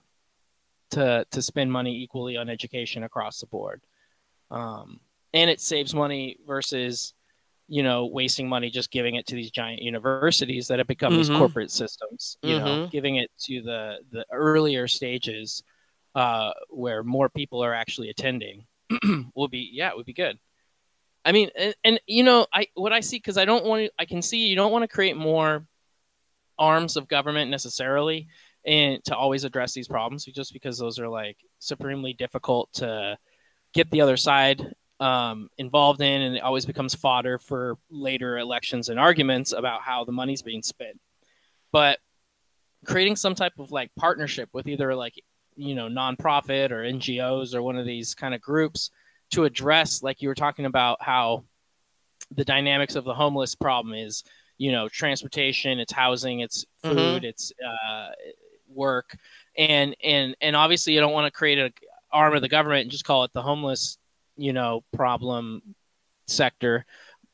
to 0.92 1.26
to 1.32 1.42
spend 1.42 1.72
money 1.72 1.96
equally 2.04 2.38
on 2.38 2.48
education 2.48 3.04
across 3.04 3.40
the 3.40 3.48
board, 3.48 3.82
um, 4.52 5.00
and 5.34 5.50
it 5.50 5.60
saves 5.62 5.96
money 5.96 6.38
versus 6.46 7.14
you 7.70 7.84
know 7.84 8.08
wasting 8.08 8.50
money 8.50 8.70
just 8.70 8.92
giving 8.92 9.16
it 9.16 9.28
to 9.28 9.36
these 9.36 9.52
giant 9.52 9.82
universities 9.82 10.68
that 10.68 10.80
have 10.80 10.88
become 10.88 11.14
these 11.16 11.30
Mhm. 11.30 11.38
corporate 11.38 11.72
systems. 11.72 12.38
You 12.42 12.58
know, 12.58 12.66
Mhm. 12.66 12.92
giving 12.92 13.16
it 13.18 13.32
to 13.42 13.62
the 13.62 14.00
the 14.12 14.26
earlier 14.32 14.88
stages 14.88 15.64
uh, 16.16 16.52
where 16.70 17.04
more 17.04 17.30
people 17.30 17.64
are 17.64 17.74
actually 17.74 18.10
attending 18.10 18.66
will 19.36 19.48
be 19.48 19.70
yeah, 19.72 19.90
it 19.90 19.96
would 19.98 20.06
be 20.08 20.14
good. 20.14 20.38
I 21.24 21.32
mean, 21.32 21.50
and, 21.56 21.76
and 21.84 22.00
you 22.08 22.24
know, 22.24 22.48
I 22.52 22.68
what 22.74 22.92
I 22.92 23.02
see 23.02 23.18
because 23.18 23.38
I 23.38 23.46
don't 23.46 23.66
want 23.66 23.86
to. 23.86 23.92
I 24.00 24.06
can 24.06 24.22
see 24.22 24.48
you 24.48 24.56
don't 24.56 24.72
want 24.72 24.84
to 24.84 24.88
create 24.88 25.16
more 25.16 25.66
arms 26.58 26.98
of 26.98 27.08
government 27.08 27.52
necessarily, 27.52 28.28
and 28.66 29.04
to 29.06 29.16
always 29.16 29.44
address 29.44 29.74
these 29.74 29.88
problems 29.88 30.26
just 30.26 30.54
because 30.54 30.78
those 30.78 30.98
are 31.00 31.08
like 31.08 31.38
supremely 31.60 32.14
difficult 32.14 32.72
to 32.74 33.18
get 33.74 33.90
the 33.92 34.02
other 34.02 34.18
side 34.18 34.74
um, 35.00 35.50
involved 35.58 36.02
in 36.02 36.22
and 36.22 36.36
it 36.36 36.44
always 36.44 36.66
becomes 36.66 36.94
fodder 36.94 37.38
for 37.38 37.78
later 37.90 38.38
elections 38.38 38.90
and 38.90 39.00
arguments 39.00 39.54
about 39.54 39.82
how 39.82 40.04
the 40.04 40.12
money's 40.12 40.42
being 40.42 40.62
spent 40.62 41.00
but 41.72 42.00
creating 42.86 43.16
some 43.16 43.36
type 43.36 43.54
of 43.60 43.72
like 43.72 43.90
partnership 43.98 44.50
with 44.54 44.68
either 44.68 44.94
like 44.96 45.14
you 45.56 45.76
know 45.76 45.88
nonprofit 45.88 46.72
or 46.72 46.84
ngos 46.84 47.54
or 47.54 47.62
one 47.62 47.78
of 47.78 47.86
these 47.86 48.14
kind 48.16 48.34
of 48.34 48.42
groups 48.42 48.92
to 49.32 49.44
address 49.46 50.02
like 50.04 50.22
you 50.22 50.28
were 50.28 50.36
talking 50.36 50.66
about 50.66 50.98
how 51.02 51.44
the 52.36 52.46
dynamics 52.46 52.96
of 52.96 53.04
the 53.06 53.14
homeless 53.14 53.56
problem 53.56 53.94
is 53.94 54.24
you 54.58 54.72
know 54.72 54.88
transportation 54.90 55.80
it's 55.80 55.94
housing 55.94 56.40
it's 56.42 56.66
Mm-hmm. 56.84 56.96
food 56.96 57.26
it's 57.26 57.52
uh, 57.62 58.08
work 58.70 59.18
and 59.58 59.96
and 60.02 60.34
and 60.40 60.56
obviously 60.56 60.94
you 60.94 61.02
don't 61.02 61.12
want 61.12 61.26
to 61.26 61.38
create 61.38 61.60
an 61.60 61.74
arm 62.12 62.34
of 62.34 62.42
the 62.42 62.48
government 62.50 62.84
and 62.84 62.92
just 62.92 63.04
call 63.04 63.24
it 63.26 63.32
the 63.34 63.42
homeless 63.42 63.98
you 64.40 64.54
know 64.54 64.84
problem 64.94 65.62
sector 66.28 66.86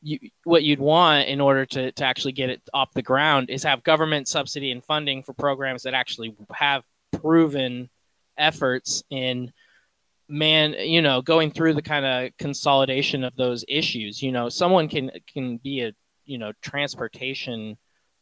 you, 0.05 0.19
what 0.43 0.63
you'd 0.63 0.79
want 0.79 1.27
in 1.27 1.41
order 1.41 1.65
to, 1.65 1.91
to 1.91 2.03
actually 2.03 2.31
get 2.33 2.51
it 2.51 2.61
off 2.73 2.93
the 2.93 3.01
ground 3.01 3.49
is 3.49 3.63
have 3.63 3.83
government 3.83 4.27
subsidy 4.27 4.71
and 4.71 4.83
funding 4.83 5.23
for 5.23 5.33
programs 5.33 5.83
that 5.83 5.95
actually 5.95 6.35
have 6.53 6.83
proven 7.11 7.89
efforts 8.37 9.03
in 9.09 9.51
man 10.27 10.73
you 10.79 11.01
know 11.01 11.21
going 11.21 11.51
through 11.51 11.73
the 11.73 11.81
kind 11.81 12.05
of 12.05 12.37
consolidation 12.37 13.23
of 13.23 13.35
those 13.35 13.65
issues. 13.67 14.21
You 14.21 14.31
know 14.31 14.49
someone 14.49 14.87
can 14.87 15.11
can 15.31 15.57
be 15.57 15.81
a 15.81 15.93
you 16.25 16.37
know 16.37 16.51
transportation 16.61 17.77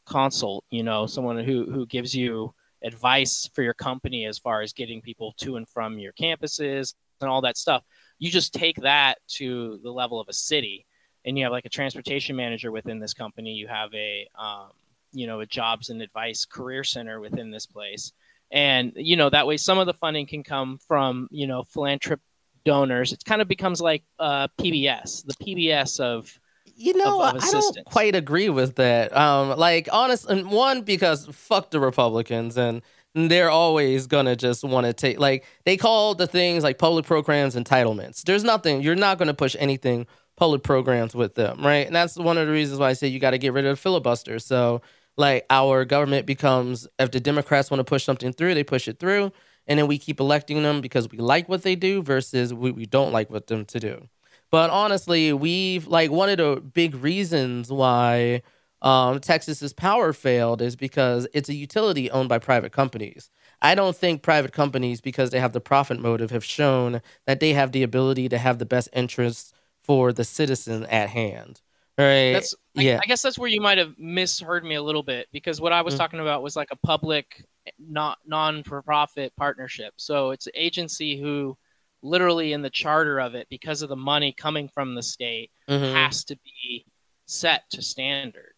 consult 0.05 0.63
you 0.69 0.83
know 0.83 1.05
someone 1.05 1.39
who 1.39 1.69
who 1.71 1.85
gives 1.85 2.15
you 2.15 2.53
advice 2.83 3.49
for 3.53 3.61
your 3.61 3.73
company 3.73 4.25
as 4.25 4.37
far 4.37 4.61
as 4.61 4.73
getting 4.73 5.01
people 5.01 5.33
to 5.37 5.55
and 5.55 5.67
from 5.69 5.97
your 5.97 6.13
campuses 6.13 6.93
and 7.21 7.29
all 7.29 7.41
that 7.41 7.57
stuff 7.57 7.83
you 8.23 8.31
just 8.31 8.53
take 8.53 8.77
that 8.77 9.15
to 9.27 9.79
the 9.83 9.91
level 9.91 10.17
of 10.19 10.27
a 10.29 10.33
city 10.33 10.85
and 11.25 11.37
you 11.37 11.43
have 11.45 11.51
like 11.51 11.65
a 11.65 11.69
transportation 11.69 12.35
manager 12.35 12.71
within 12.71 12.99
this 12.99 13.13
company 13.13 13.51
you 13.61 13.67
have 13.67 13.93
a 13.93 14.27
um, 14.45 14.69
you 15.11 15.27
know 15.27 15.41
a 15.41 15.45
jobs 15.45 15.89
and 15.89 16.01
advice 16.01 16.45
career 16.45 16.83
center 16.83 17.19
within 17.19 17.51
this 17.51 17.65
place. 17.65 18.13
And 18.51 18.93
you 18.95 19.15
know 19.19 19.29
that 19.29 19.45
way 19.47 19.57
some 19.57 19.77
of 19.81 19.87
the 19.87 19.93
funding 20.03 20.25
can 20.33 20.43
come 20.43 20.79
from 20.87 21.27
you 21.31 21.47
know 21.47 21.63
philanthropic 21.63 22.23
donors. 22.65 23.11
It 23.13 23.23
kind 23.25 23.41
of 23.41 23.47
becomes 23.47 23.81
like 23.81 24.03
uh, 24.19 24.47
pbs 24.59 25.25
the 25.25 25.33
pbs 25.43 25.99
of 25.99 26.39
You 26.75 26.93
know, 27.01 27.21
of- 27.21 27.35
of 27.35 27.43
I 27.43 27.51
don't 27.51 27.85
quite 27.85 28.15
agree 28.15 28.49
with 28.49 28.75
that. 28.75 29.15
Um, 29.15 29.57
like 29.67 29.89
honest, 29.91 30.29
and 30.29 30.49
one 30.49 30.81
because 30.83 31.27
fuck 31.31 31.71
the 31.71 31.79
Republicans, 31.79 32.57
and 32.57 32.81
they're 33.15 33.49
always 33.49 34.07
gonna 34.07 34.35
just 34.35 34.63
want 34.63 34.87
to 34.87 34.93
take 34.93 35.19
like 35.19 35.45
they 35.65 35.77
call 35.77 36.15
the 36.15 36.27
things 36.27 36.63
like 36.63 36.77
public 36.77 37.05
programs 37.05 37.55
entitlements. 37.55 38.23
There's 38.23 38.43
nothing 38.43 38.81
you're 38.81 38.95
not 38.95 39.17
gonna 39.19 39.33
push 39.33 39.55
anything 39.59 40.07
public 40.35 40.63
programs 40.63 41.13
with 41.15 41.35
them, 41.35 41.63
right? 41.63 41.85
And 41.85 41.95
that's 41.95 42.17
one 42.17 42.37
of 42.37 42.47
the 42.47 42.53
reasons 42.53 42.79
why 42.79 42.89
I 42.89 42.93
say 42.93 43.07
you 43.07 43.19
got 43.19 43.31
to 43.31 43.37
get 43.37 43.53
rid 43.53 43.65
of 43.65 43.73
the 43.73 43.81
filibuster. 43.81 44.39
So 44.39 44.81
like 45.15 45.45
our 45.49 45.85
government 45.85 46.25
becomes 46.25 46.87
if 46.99 47.11
the 47.11 47.19
Democrats 47.19 47.69
want 47.69 47.79
to 47.79 47.83
push 47.83 48.03
something 48.03 48.33
through, 48.33 48.55
they 48.55 48.63
push 48.63 48.87
it 48.87 48.99
through, 48.99 49.31
and 49.67 49.77
then 49.79 49.87
we 49.87 49.97
keep 49.97 50.19
electing 50.19 50.63
them 50.63 50.81
because 50.81 51.09
we 51.09 51.19
like 51.19 51.47
what 51.47 51.63
they 51.63 51.75
do 51.75 52.01
versus 52.01 52.53
we, 52.53 52.71
we 52.71 52.85
don't 52.85 53.11
like 53.11 53.29
what 53.29 53.47
them 53.47 53.65
to 53.65 53.79
do. 53.79 54.07
But 54.49 54.69
honestly, 54.69 55.33
we've 55.33 55.87
like 55.87 56.11
one 56.11 56.29
of 56.29 56.37
the 56.37 56.61
big 56.61 56.95
reasons 56.95 57.71
why 57.71 58.41
um, 58.83 59.19
Texas's 59.19 59.73
power 59.73 60.13
failed 60.13 60.61
is 60.61 60.75
because 60.75 61.27
it's 61.33 61.49
a 61.49 61.53
utility 61.53 62.11
owned 62.11 62.29
by 62.29 62.37
private 62.37 62.71
companies. 62.71 63.29
I 63.61 63.75
don't 63.75 63.95
think 63.95 64.21
private 64.21 64.51
companies, 64.51 64.99
because 65.01 65.29
they 65.29 65.39
have 65.39 65.53
the 65.53 65.61
profit 65.61 65.99
motive, 65.99 66.31
have 66.31 66.43
shown 66.43 67.01
that 67.25 67.39
they 67.39 67.53
have 67.53 67.71
the 67.71 67.83
ability 67.83 68.27
to 68.29 68.37
have 68.37 68.59
the 68.59 68.65
best 68.65 68.89
interests 68.93 69.53
for 69.83 70.11
the 70.11 70.25
citizen 70.25 70.85
at 70.85 71.09
hand. 71.09 71.61
Right? 71.97 72.33
That's 72.33 72.55
I, 72.77 72.81
yeah. 72.81 72.99
I 73.01 73.05
guess 73.05 73.21
that's 73.21 73.37
where 73.39 73.49
you 73.49 73.61
might 73.61 73.77
have 73.77 73.97
misheard 73.97 74.63
me 74.63 74.75
a 74.75 74.81
little 74.81 75.03
bit 75.03 75.27
because 75.31 75.61
what 75.61 75.71
I 75.71 75.81
was 75.81 75.93
Mm. 75.93 75.99
talking 75.99 76.19
about 76.19 76.43
was 76.43 76.55
like 76.55 76.69
a 76.71 76.75
public 76.75 77.45
not 77.79 78.17
non-for-profit 78.25 79.33
partnership. 79.37 79.93
So 79.97 80.31
it's 80.31 80.47
an 80.47 80.53
agency 80.55 81.17
who 81.21 81.57
literally 82.01 82.51
in 82.51 82.61
the 82.61 82.69
charter 82.69 83.21
of 83.21 83.35
it 83.35 83.47
because 83.49 83.81
of 83.81 83.89
the 83.89 83.95
money 83.95 84.33
coming 84.33 84.67
from 84.67 84.95
the 84.95 85.03
state 85.03 85.51
Mhm. 85.69 85.93
has 85.93 86.25
to 86.25 86.35
be 86.43 86.85
set 87.25 87.69
to 87.69 87.81
standard. 87.81 88.52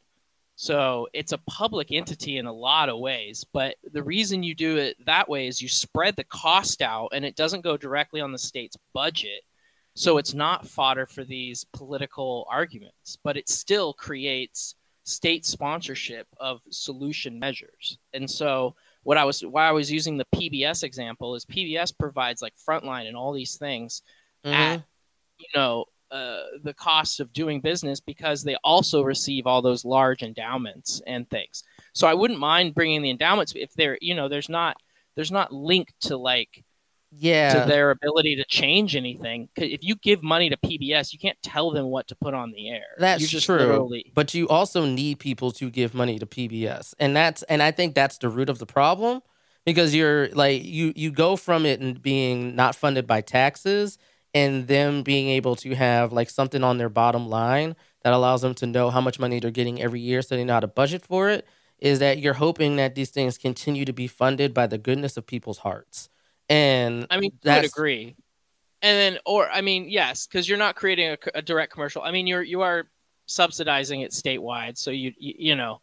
So 0.55 1.07
it's 1.13 1.33
a 1.33 1.37
public 1.39 1.91
entity 1.91 2.37
in 2.37 2.45
a 2.45 2.53
lot 2.53 2.87
of 2.87 2.99
ways, 2.99 3.43
but 3.51 3.75
the 3.91 4.03
reason 4.03 4.41
you 4.41 4.55
do 4.55 4.77
it 4.77 4.95
that 5.05 5.27
way 5.27 5.47
is 5.47 5.61
you 5.61 5.67
spread 5.67 6.15
the 6.15 6.23
cost 6.23 6.81
out 6.81 7.09
and 7.13 7.25
it 7.25 7.35
doesn't 7.35 7.61
go 7.61 7.75
directly 7.75 8.21
on 8.21 8.31
the 8.31 8.37
state's 8.37 8.77
budget. 8.93 9.41
So 9.95 10.17
it's 10.17 10.33
not 10.33 10.67
fodder 10.67 11.05
for 11.05 11.23
these 11.23 11.65
political 11.73 12.45
arguments, 12.49 13.17
but 13.23 13.37
it 13.37 13.49
still 13.49 13.93
creates 13.93 14.75
state 15.03 15.45
sponsorship 15.45 16.27
of 16.39 16.61
solution 16.69 17.37
measures. 17.37 17.97
And 18.13 18.29
so 18.29 18.75
what 19.03 19.17
I 19.17 19.23
was 19.23 19.45
why 19.45 19.67
I 19.67 19.71
was 19.71 19.91
using 19.91 20.17
the 20.17 20.25
PBS 20.33 20.83
example 20.83 21.35
is 21.35 21.45
PBS 21.45 21.97
provides 21.97 22.41
like 22.41 22.53
frontline 22.67 23.07
and 23.07 23.15
all 23.15 23.31
these 23.33 23.55
things 23.57 24.01
Mhm. 24.45 24.51
at 24.53 24.83
you 25.37 25.47
know 25.53 25.85
uh, 26.15 26.43
the 26.63 26.73
cost 26.73 27.19
of 27.19 27.33
doing 27.33 27.59
business 27.59 27.99
because 27.99 28.43
they 28.43 28.55
also 28.63 29.01
receive 29.01 29.45
all 29.45 29.61
those 29.61 29.83
large 29.83 30.23
endowments 30.23 31.01
and 31.05 31.29
things. 31.29 31.63
So 31.93 32.07
I 32.07 32.13
wouldn't 32.13 32.39
mind 32.39 32.73
bringing 32.73 33.01
the 33.01 33.09
endowments 33.09 33.53
if 33.55 33.73
they're 33.73 33.97
you 34.01 34.15
know 34.15 34.29
there's 34.29 34.47
not 34.47 34.77
there's 35.15 35.31
not 35.31 35.51
linked 35.51 35.93
to 36.01 36.15
like 36.15 36.63
yeah. 37.11 37.53
to 37.53 37.67
their 37.67 37.91
ability 37.91 38.37
to 38.37 38.45
change 38.45 38.95
anything. 38.95 39.49
If 39.57 39.83
you 39.83 39.95
give 39.95 40.23
money 40.23 40.49
to 40.49 40.57
PBS, 40.57 41.11
you 41.11 41.19
can't 41.19 41.37
tell 41.43 41.71
them 41.71 41.87
what 41.87 42.07
to 42.07 42.15
put 42.15 42.33
on 42.33 42.51
the 42.51 42.69
air. 42.69 42.85
That's 42.97 43.29
true. 43.43 43.57
literally- 43.57 44.11
but 44.13 44.33
you 44.33 44.47
also 44.47 44.85
need 44.85 45.19
people 45.19 45.51
to 45.51 45.69
give 45.69 45.93
money 45.93 46.17
to 46.19 46.25
PBS, 46.25 46.93
and 46.97 47.15
that's 47.15 47.43
and 47.43 47.61
I 47.61 47.71
think 47.71 47.93
that's 47.93 48.17
the 48.17 48.29
root 48.29 48.49
of 48.49 48.59
the 48.59 48.65
problem 48.65 49.21
because 49.65 49.93
you're 49.93 50.29
like 50.29 50.63
you 50.63 50.93
you 50.95 51.11
go 51.11 51.35
from 51.35 51.65
it 51.65 51.81
and 51.81 52.01
being 52.01 52.55
not 52.55 52.75
funded 52.75 53.05
by 53.05 53.19
taxes 53.19 53.97
and 54.35 54.67
them 54.67 55.01
being 55.01 55.29
able 55.29 55.55
to 55.55 55.73
have 55.73 56.13
like 56.13 56.29
something 56.29 56.63
on 56.63 56.77
their 56.77 56.89
bottom 56.89 57.27
line 57.27 57.75
that 58.03 58.13
allows 58.13 58.43
them 58.43 58.53
to 58.53 58.67
know 58.67 58.91
how 58.91 59.01
much 59.01 59.17
money 59.19 59.39
they're 59.39 59.49
getting 59.49 59.81
every 59.81 59.99
year 59.99 60.21
so 60.21 60.35
they 60.35 60.43
know 60.43 60.53
how 60.53 60.59
to 60.59 60.67
budget 60.67 61.03
for 61.03 61.29
it 61.29 61.47
is 61.79 61.99
that 61.99 62.19
you're 62.19 62.35
hoping 62.35 62.75
that 62.75 62.93
these 62.93 63.09
things 63.09 63.37
continue 63.37 63.85
to 63.85 63.93
be 63.93 64.07
funded 64.07 64.53
by 64.53 64.67
the 64.67 64.77
goodness 64.77 65.17
of 65.17 65.25
people's 65.25 65.59
hearts 65.59 66.09
and 66.49 67.07
I 67.09 67.19
mean, 67.19 67.31
I 67.45 67.57
would 67.57 67.65
agree. 67.65 68.15
And 68.81 69.15
then, 69.15 69.19
or 69.25 69.49
I 69.49 69.61
mean, 69.61 69.89
yes, 69.89 70.27
because 70.27 70.47
you're 70.47 70.57
not 70.57 70.75
creating 70.75 71.09
a, 71.11 71.17
a 71.35 71.41
direct 71.41 71.73
commercial. 71.73 72.03
I 72.03 72.11
mean, 72.11 72.27
you're 72.27 72.43
you 72.43 72.61
are 72.61 72.85
subsidizing 73.25 74.01
it 74.01 74.11
statewide, 74.11 74.77
so 74.77 74.91
you 74.91 75.11
you, 75.17 75.33
you 75.37 75.55
know, 75.55 75.81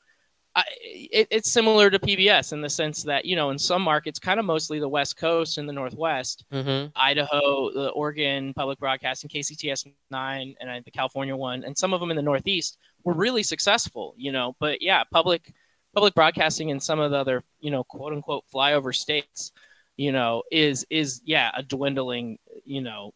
I, 0.54 0.64
it, 0.82 1.28
it's 1.30 1.50
similar 1.50 1.88
to 1.88 1.98
PBS 1.98 2.52
in 2.52 2.60
the 2.60 2.68
sense 2.68 3.02
that 3.04 3.24
you 3.24 3.36
know, 3.36 3.50
in 3.50 3.58
some 3.58 3.80
markets, 3.82 4.18
kind 4.18 4.38
of 4.38 4.44
mostly 4.44 4.78
the 4.80 4.88
West 4.88 5.16
Coast 5.16 5.56
and 5.58 5.66
the 5.68 5.72
Northwest, 5.72 6.44
Mhm. 6.52 6.92
Idaho, 6.94 7.70
the 7.72 7.88
Oregon 7.90 8.52
Public 8.54 8.78
Broadcasting, 8.78 9.30
KCTS 9.30 9.86
nine, 10.10 10.54
and 10.60 10.84
the 10.84 10.90
California 10.90 11.34
one, 11.34 11.64
and 11.64 11.76
some 11.76 11.94
of 11.94 12.00
them 12.00 12.10
in 12.10 12.16
the 12.16 12.22
Northeast 12.22 12.76
were 13.04 13.14
really 13.14 13.42
successful. 13.42 14.14
You 14.18 14.32
know, 14.32 14.54
but 14.60 14.82
yeah, 14.82 15.04
public 15.04 15.54
public 15.94 16.14
broadcasting 16.14 16.70
in 16.70 16.80
some 16.80 17.00
of 17.00 17.10
the 17.10 17.16
other 17.16 17.42
you 17.60 17.70
know 17.70 17.84
quote 17.84 18.12
unquote 18.12 18.44
flyover 18.52 18.94
states, 18.94 19.52
you 19.96 20.12
know, 20.12 20.42
is 20.50 20.84
is 20.90 21.22
yeah 21.24 21.50
a 21.54 21.62
dwindling 21.62 22.38
you 22.64 22.82
know 22.82 23.12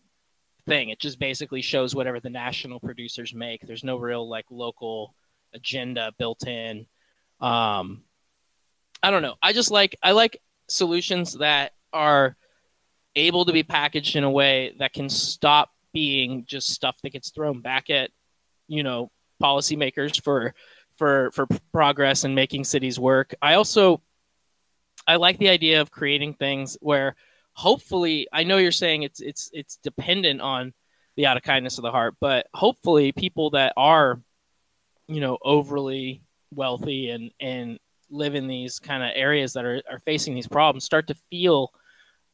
thing. 0.67 0.89
It 0.89 1.01
just 1.01 1.19
basically 1.19 1.61
shows 1.63 1.95
whatever 1.95 2.19
the 2.19 2.31
national 2.31 2.81
producers 2.81 3.35
make. 3.35 3.61
There's 3.61 3.85
no 3.85 3.99
real 3.99 4.27
like 4.29 4.47
local 4.51 5.15
agenda 5.55 6.13
built 6.19 6.47
in. 6.47 6.87
Um, 7.41 8.03
I 9.03 9.11
don't 9.11 9.23
know. 9.23 9.35
I 9.43 9.53
just 9.53 9.71
like 9.71 9.97
I 10.03 10.13
like 10.13 10.41
solutions 10.69 11.35
that 11.35 11.73
are 11.93 12.37
able 13.15 13.45
to 13.45 13.53
be 13.53 13.63
packaged 13.63 14.17
in 14.17 14.25
a 14.25 14.31
way 14.31 14.75
that 14.79 14.93
can 14.93 15.09
stop 15.09 15.71
being 15.93 16.45
just 16.47 16.69
stuff 16.71 16.97
that 17.03 17.11
gets 17.11 17.31
thrown 17.31 17.61
back 17.61 17.89
at 17.89 18.11
you 18.69 18.83
know 18.83 19.11
policymakers 19.43 20.23
for 20.23 20.55
for 20.97 21.31
for 21.33 21.47
progress 21.73 22.25
and 22.25 22.35
making 22.35 22.65
cities 22.65 22.99
work. 22.99 23.35
I 23.41 23.55
also 23.55 24.03
I 25.07 25.17
like 25.17 25.39
the 25.39 25.49
idea 25.49 25.81
of 25.81 25.91
creating 25.91 26.35
things 26.35 26.77
where 26.81 27.17
hopefully 27.53 28.27
I 28.33 28.45
know 28.45 28.59
you're 28.59 28.73
saying 28.73 29.03
it's 29.03 29.21
it's 29.21 29.51
it's 29.53 29.77
dependent 29.77 30.41
on 30.41 30.75
the 31.17 31.27
out 31.27 31.37
of 31.37 31.43
kindness 31.43 31.79
of 31.79 31.83
the 31.83 31.91
heart, 31.91 32.17
but 32.21 32.47
hopefully 32.53 33.13
people 33.13 33.51
that 33.51 33.73
are 33.77 34.21
you 35.09 35.21
know 35.21 35.39
overly 35.43 36.23
wealthy 36.55 37.11
and 37.11 37.31
and 37.41 37.79
live 38.11 38.35
in 38.35 38.47
these 38.47 38.79
kind 38.79 39.03
of 39.03 39.11
areas 39.15 39.53
that 39.55 39.65
are, 39.65 39.83
are 39.91 39.99
facing 40.01 40.35
these 40.35 40.47
problems 40.47 40.85
start 40.85 41.09
to 41.09 41.15
feel 41.29 41.73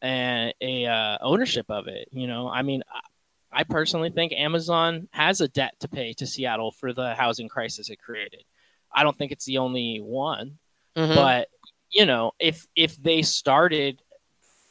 a, 0.05 0.53
a 0.61 0.85
uh, 0.87 1.19
ownership 1.23 1.67
of 1.71 1.87
it 1.87 2.09
you 2.13 2.27
know 2.27 2.49
i 2.49 2.63
mean 2.63 2.83
I, 3.53 3.65
personally 3.65 4.11
think 4.11 4.33
amazon 4.33 5.09
has 5.13 5.41
a 5.41 5.49
debt 5.49 5.75
to 5.81 5.89
pay 5.89 6.13
to 6.15 6.27
seattle 6.27 6.73
for 6.73 6.93
the 6.93 7.15
housing 7.15 7.49
crisis 7.49 7.89
it 7.89 8.01
created 8.01 8.45
i 8.93 9.03
don't 9.03 9.17
think 9.17 9.33
it's 9.33 9.47
the 9.47 9.59
only 9.59 9.99
one 9.99 10.59
Mhm. 10.97 11.15
but 11.15 11.49
you 11.93 12.07
know, 12.07 12.33
if 12.39 12.67
if 12.75 12.97
they 12.97 13.23
started, 13.23 14.01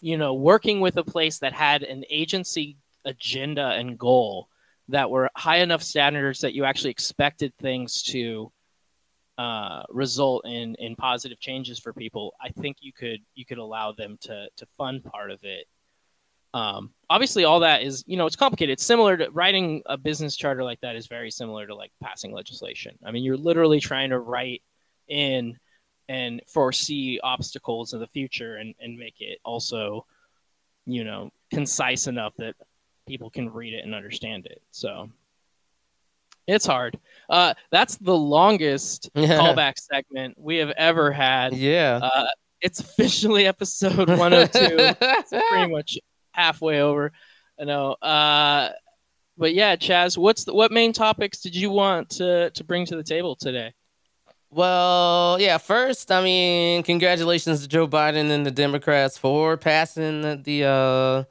you 0.02 0.18
know, 0.18 0.34
working 0.34 0.82
with 0.82 0.98
a 0.98 1.04
place 1.04 1.40
that 1.40 1.54
had 1.54 1.84
an 1.84 2.04
agency 2.10 2.78
agenda 3.06 3.70
and 3.70 3.98
goal 3.98 4.50
that 4.90 5.10
were 5.10 5.30
high 5.36 5.58
enough 5.58 5.84
standards 5.84 6.42
that 6.42 6.54
you 6.54 6.66
actually 6.66 6.90
expected 6.90 7.54
things 7.58 8.04
to 8.04 8.52
uh, 9.42 9.82
result 9.90 10.46
in 10.46 10.76
in 10.76 10.96
positive 10.96 11.40
changes 11.40 11.80
for 11.80 11.94
people, 11.94 12.36
I 12.40 12.50
think 12.50 12.78
you 12.82 12.94
could 12.94 13.22
you 13.34 13.44
could 13.44 13.58
allow 13.58 13.92
them 13.92 14.20
to 14.22 14.48
to 14.56 14.68
fund 14.78 15.04
part 15.04 15.32
of 15.32 15.44
it. 15.44 15.66
Um, 16.54 16.92
obviously, 17.10 17.44
all 17.44 17.62
that 17.62 17.82
is 17.82 18.04
you 18.06 18.18
know 18.18 18.28
it's 18.28 18.36
complicated. 18.36 18.74
It's 18.74 18.86
similar 18.86 19.18
to 19.18 19.32
writing 19.32 19.82
a 19.88 19.98
business 19.98 20.36
charter 20.36 20.64
like 20.64 20.80
that 20.82 20.96
is 20.96 21.08
very 21.08 21.32
similar 21.32 21.66
to 21.66 21.74
like 21.74 21.92
passing 22.04 22.32
legislation. 22.32 23.00
I 23.04 23.10
mean, 23.10 23.24
you're 23.24 23.36
literally 23.36 23.80
trying 23.80 24.12
to 24.12 24.20
write 24.20 24.62
in 25.08 25.58
and 26.08 26.44
foresee 26.46 27.20
obstacles 27.24 27.94
in 27.94 28.00
the 28.00 28.06
future 28.06 28.58
and 28.58 28.76
and 28.80 28.96
make 28.96 29.22
it 29.22 29.40
also 29.44 30.06
you 30.86 31.04
know 31.04 31.32
concise 31.52 32.06
enough 32.06 32.36
that 32.38 32.54
people 33.08 33.32
can 33.32 33.52
read 33.52 33.74
it 33.74 33.84
and 33.84 33.96
understand 33.96 34.46
it. 34.46 34.62
So 34.70 35.10
it's 36.46 36.68
hard. 36.68 37.00
Uh, 37.32 37.54
that's 37.72 37.96
the 37.98 38.16
longest 38.16 39.10
Yeah. 39.16 39.40
callback 39.40 39.80
segment 39.80 40.36
we 40.38 40.58
have 40.58 40.72
ever 40.72 41.12
had. 41.12 41.54
Yeah. 41.54 42.00
Uh, 42.04 42.28
it's 42.62 42.80
officially 42.80 43.48
episode 43.56 44.10
102. 44.10 44.96
it's 45.02 45.30
pretty 45.50 45.72
much 45.72 45.98
halfway 46.34 46.82
over. 46.82 47.12
I 47.60 47.64
know. 47.64 47.94
Uh, 47.94 48.70
but 49.38 49.54
yeah, 49.54 49.76
Chaz, 49.78 50.18
what's 50.18 50.44
the, 50.44 50.54
what 50.54 50.72
main 50.72 50.94
topics 50.94 51.40
did 51.42 51.56
you 51.56 51.70
want 51.72 52.10
to 52.12 52.52
to 52.52 52.64
bring 52.64 52.86
to 52.88 52.96
the 52.96 53.04
table 53.04 53.36
today? 53.36 53.74
Well, 54.50 55.38
yeah, 55.40 55.58
first, 55.58 56.12
I 56.12 56.22
mean, 56.22 56.84
congratulations 56.84 57.62
to 57.62 57.68
Joe 57.70 57.88
Biden 57.88 58.30
and 58.30 58.46
the 58.46 58.52
Democrats 58.52 59.18
for 59.18 59.56
passing 59.56 60.22
the, 60.22 60.36
the 60.44 60.66
uh 60.66 61.24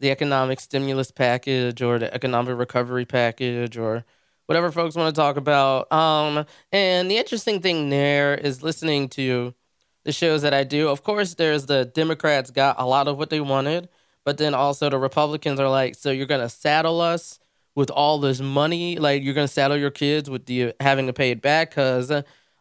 the 0.00 0.10
economic 0.10 0.58
stimulus 0.60 1.10
package 1.12 1.80
or 1.80 1.98
the 2.00 2.12
economic 2.12 2.58
recovery 2.58 3.04
package 3.06 3.78
or 3.78 4.04
whatever 4.46 4.70
folks 4.70 4.94
want 4.94 5.14
to 5.14 5.20
talk 5.20 5.36
about. 5.36 5.90
Um 5.92 6.46
and 6.72 7.10
the 7.10 7.16
interesting 7.18 7.60
thing 7.60 7.90
there 7.90 8.34
is 8.34 8.62
listening 8.62 9.08
to 9.10 9.54
the 10.04 10.12
shows 10.12 10.42
that 10.42 10.52
I 10.54 10.64
do. 10.64 10.88
Of 10.88 11.02
course, 11.02 11.34
there's 11.34 11.66
the 11.66 11.84
Democrats 11.86 12.50
got 12.50 12.76
a 12.78 12.86
lot 12.86 13.08
of 13.08 13.16
what 13.16 13.30
they 13.30 13.40
wanted, 13.40 13.88
but 14.24 14.36
then 14.38 14.54
also 14.54 14.90
the 14.90 14.98
Republicans 14.98 15.58
are 15.58 15.70
like, 15.70 15.94
so 15.94 16.10
you're 16.10 16.26
going 16.26 16.42
to 16.42 16.48
saddle 16.48 17.00
us 17.00 17.38
with 17.74 17.90
all 17.90 18.18
this 18.18 18.40
money, 18.40 18.98
like 18.98 19.22
you're 19.22 19.34
going 19.34 19.48
to 19.48 19.52
saddle 19.52 19.78
your 19.78 19.90
kids 19.90 20.28
with 20.28 20.44
the 20.46 20.74
having 20.78 21.06
to 21.06 21.12
pay 21.12 21.30
it 21.30 21.40
back 21.40 21.70
cuz 21.70 22.12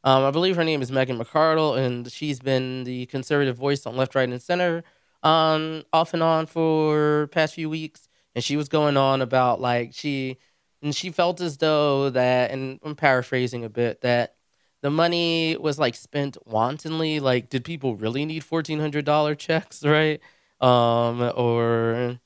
um, 0.06 0.26
I 0.26 0.32
believe 0.32 0.58
her 0.58 0.64
name 0.66 0.82
is 0.82 0.92
Megan 0.92 1.18
McArdle, 1.18 1.78
and 1.78 2.12
she's 2.12 2.40
been 2.40 2.84
the 2.84 3.06
conservative 3.06 3.56
voice 3.56 3.86
on 3.86 3.96
left, 3.96 4.16
right, 4.16 4.28
and 4.28 4.42
center, 4.42 4.84
um, 5.24 5.84
off 5.94 6.14
and 6.14 6.22
on 6.22 6.46
for 6.46 7.28
past 7.32 7.54
few 7.54 7.70
weeks. 7.70 8.10
And 8.36 8.44
she 8.44 8.58
was 8.58 8.68
going 8.68 8.98
on 8.98 9.22
about 9.22 9.62
like 9.62 9.94
she, 9.94 10.40
and 10.84 10.96
she 10.96 11.10
felt 11.12 11.42
as 11.42 11.58
though 11.58 12.10
that, 12.12 12.52
and 12.52 12.80
I'm 12.84 12.96
paraphrasing 12.96 13.64
a 13.66 13.70
bit, 13.70 14.02
that 14.02 14.36
the 14.82 14.92
money 14.92 15.58
was 15.58 15.80
like 15.80 15.96
spent 15.96 16.38
wantonly. 16.46 17.20
Like, 17.22 17.50
did 17.50 17.64
people 17.66 17.96
really 17.96 18.26
need 18.26 18.44
fourteen 18.44 18.80
hundred 18.80 19.06
dollar 19.06 19.36
checks, 19.36 19.84
right? 19.86 20.20
Um, 20.62 21.22
or, 21.36 22.20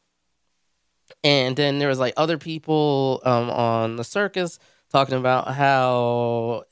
and 1.24 1.56
then 1.56 1.80
there 1.80 1.90
was 1.90 2.00
like 2.00 2.14
other 2.18 2.38
people 2.38 3.22
um 3.26 3.50
on 3.50 3.96
the 3.96 4.04
circus 4.04 4.60
talking 4.92 5.18
about 5.18 5.54
how 5.54 6.64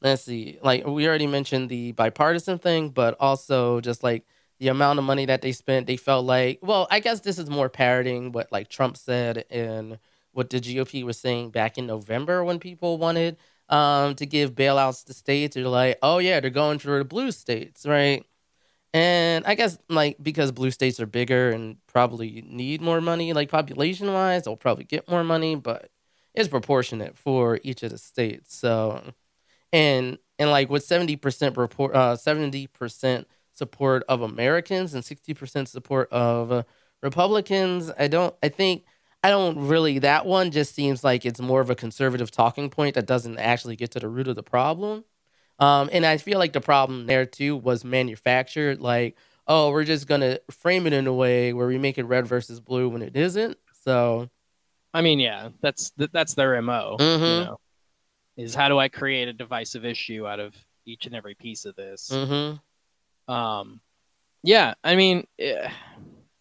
let's 0.00 0.22
see, 0.22 0.58
like 0.62 0.86
we 0.86 1.06
already 1.08 1.26
mentioned 1.26 1.68
the 1.68 1.92
bipartisan 1.92 2.58
thing, 2.58 2.90
but 2.90 3.16
also 3.20 3.80
just 3.80 4.02
like 4.02 4.24
the 4.60 4.68
amount 4.68 4.98
of 4.98 5.04
money 5.04 5.26
that 5.26 5.42
they 5.42 5.52
spent, 5.52 5.86
they 5.86 5.96
felt 5.96 6.24
like, 6.26 6.58
well, 6.62 6.86
I 6.90 7.00
guess 7.00 7.20
this 7.20 7.38
is 7.38 7.50
more 7.50 7.68
parroting 7.68 8.32
what 8.32 8.50
like 8.52 8.68
Trump 8.68 8.96
said 8.96 9.44
and 9.50 9.98
what 10.38 10.50
the 10.50 10.60
GOP 10.60 11.02
was 11.04 11.18
saying 11.18 11.50
back 11.50 11.78
in 11.78 11.86
November 11.88 12.44
when 12.44 12.60
people 12.60 12.98
wanted 12.98 13.36
um 13.68 14.14
to 14.16 14.26
give 14.26 14.54
bailouts 14.54 15.04
to 15.06 15.14
states. 15.14 15.56
They're 15.56 15.68
like, 15.68 15.98
oh 16.02 16.18
yeah, 16.18 16.40
they're 16.40 16.50
going 16.50 16.78
for 16.78 16.98
the 16.98 17.04
blue 17.04 17.32
states, 17.32 17.84
right? 17.86 18.24
And 18.94 19.44
I 19.46 19.54
guess 19.54 19.78
like 19.88 20.16
because 20.22 20.52
blue 20.52 20.70
states 20.70 21.00
are 21.00 21.06
bigger 21.06 21.50
and 21.50 21.76
probably 21.88 22.42
need 22.46 22.80
more 22.80 23.00
money, 23.00 23.32
like 23.34 23.50
population 23.50 24.12
wise, 24.12 24.44
they'll 24.44 24.56
probably 24.56 24.84
get 24.84 25.08
more 25.10 25.24
money, 25.24 25.56
but 25.56 25.90
it's 26.34 26.48
proportionate 26.48 27.18
for 27.18 27.60
each 27.64 27.82
of 27.82 27.90
the 27.90 27.98
states. 27.98 28.56
So 28.56 29.02
and 29.72 30.18
and 30.38 30.50
like 30.50 30.70
with 30.70 30.86
70% 30.86 31.56
report 31.56 31.94
uh 31.94 32.16
70% 32.16 33.26
support 33.52 34.04
of 34.08 34.22
Americans 34.22 34.94
and 34.94 35.04
60% 35.04 35.68
support 35.68 36.08
of 36.12 36.52
uh, 36.52 36.62
Republicans 37.02 37.90
I 37.98 38.08
don't 38.08 38.34
I 38.42 38.48
think 38.48 38.84
I 39.22 39.30
don't 39.30 39.66
really 39.68 39.98
that 40.00 40.26
one 40.26 40.50
just 40.50 40.74
seems 40.74 41.02
like 41.02 41.26
it's 41.26 41.40
more 41.40 41.60
of 41.60 41.70
a 41.70 41.74
conservative 41.74 42.30
talking 42.30 42.70
point 42.70 42.94
that 42.94 43.06
doesn't 43.06 43.38
actually 43.38 43.76
get 43.76 43.90
to 43.92 44.00
the 44.00 44.08
root 44.08 44.28
of 44.28 44.36
the 44.36 44.42
problem 44.42 45.04
um 45.58 45.90
and 45.92 46.06
I 46.06 46.18
feel 46.18 46.38
like 46.38 46.52
the 46.52 46.60
problem 46.60 47.06
there 47.06 47.26
too 47.26 47.56
was 47.56 47.84
manufactured 47.84 48.80
like 48.80 49.16
oh 49.46 49.70
we're 49.70 49.84
just 49.84 50.06
going 50.06 50.20
to 50.20 50.40
frame 50.50 50.86
it 50.86 50.92
in 50.92 51.06
a 51.06 51.12
way 51.12 51.52
where 51.52 51.66
we 51.66 51.78
make 51.78 51.98
it 51.98 52.04
red 52.04 52.26
versus 52.26 52.60
blue 52.60 52.88
when 52.88 53.02
it 53.02 53.16
isn't 53.16 53.58
so 53.82 54.30
I 54.94 55.02
mean, 55.02 55.18
yeah, 55.18 55.50
that's 55.60 55.90
th- 55.90 56.10
that's 56.12 56.34
their 56.34 56.60
mo. 56.62 56.96
You 56.98 57.06
Mhm. 57.06 57.44
know, 57.44 57.60
is 58.38 58.54
how 58.54 58.68
do 58.68 58.78
I 58.78 58.88
create 58.88 59.28
a 59.28 59.32
divisive 59.34 59.84
issue 59.84 60.26
out 60.26 60.40
of 60.40 60.54
each 60.86 61.04
and 61.06 61.14
every 61.14 61.34
piece 61.34 61.66
of 61.66 61.76
this? 61.76 62.08
mhm 62.10 62.58
Um, 63.28 63.80
yeah, 64.42 64.74
I 64.82 64.96
mean, 64.96 65.26
eh, 65.38 65.70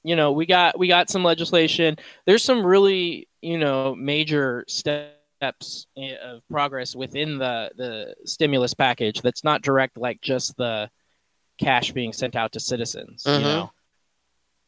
you 0.04 0.16
know, 0.16 0.32
we 0.32 0.46
got 0.46 0.78
we 0.80 0.88
got 0.88 1.10
some 1.10 1.24
legislation. 1.24 1.98
There's 2.26 2.44
some 2.44 2.66
really 2.66 3.28
you 3.42 3.58
know 3.58 3.96
major 3.96 4.66
steps 4.68 5.88
of 6.22 6.42
progress 6.50 6.96
within 6.96 7.38
the 7.38 7.72
the 7.76 8.16
stimulus 8.26 8.74
package. 8.74 9.22
That's 9.22 9.44
not 9.44 9.62
direct, 9.62 9.98
like 9.98 10.22
just 10.22 10.56
the 10.58 10.90
cash 11.60 11.92
being 11.92 12.14
sent 12.14 12.36
out 12.36 12.52
to 12.54 12.60
citizens. 12.60 13.24
Mhm. 13.26 13.38
You 13.38 13.44
know, 13.44 13.72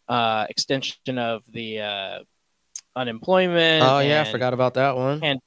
uh, 0.08 0.46
extension 0.50 1.18
of 1.18 1.44
the 1.52 1.80
uh, 1.82 2.20
unemployment. 2.96 3.84
oh 3.84 4.00
yeah 4.00 4.22
I 4.22 4.32
forgot 4.32 4.54
about 4.54 4.74
that 4.76 4.96
one 4.96 5.24
and- 5.24 5.39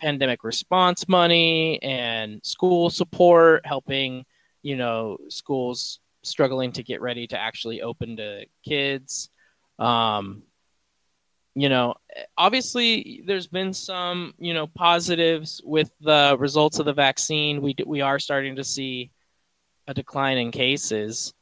pandemic 0.00 0.44
response 0.44 1.08
money 1.08 1.82
and 1.82 2.44
school 2.44 2.90
support, 2.90 3.64
helping, 3.64 4.26
you 4.62 4.76
know, 4.76 5.16
schools 5.30 6.00
struggling 6.24 6.72
to 6.72 6.82
get 6.82 7.00
ready 7.00 7.26
to 7.28 7.38
actually 7.38 7.82
open 7.82 8.16
to 8.16 8.44
kids. 8.64 9.30
Um, 9.78 10.42
you 11.54 11.68
know, 11.68 11.94
obviously 12.36 13.22
there's 13.26 13.46
been 13.46 13.72
some, 13.72 14.34
you 14.38 14.54
know, 14.54 14.66
positives 14.66 15.60
with 15.64 15.90
the 16.00 16.36
results 16.38 16.78
of 16.80 16.86
the 16.86 16.92
vaccine. 16.92 17.62
We 17.62 17.76
we 17.86 18.00
are 18.00 18.18
starting 18.18 18.56
to 18.56 18.64
see 18.64 19.10
a 19.86 19.94
decline 19.94 20.38
in 20.38 20.50
cases. 20.50 21.32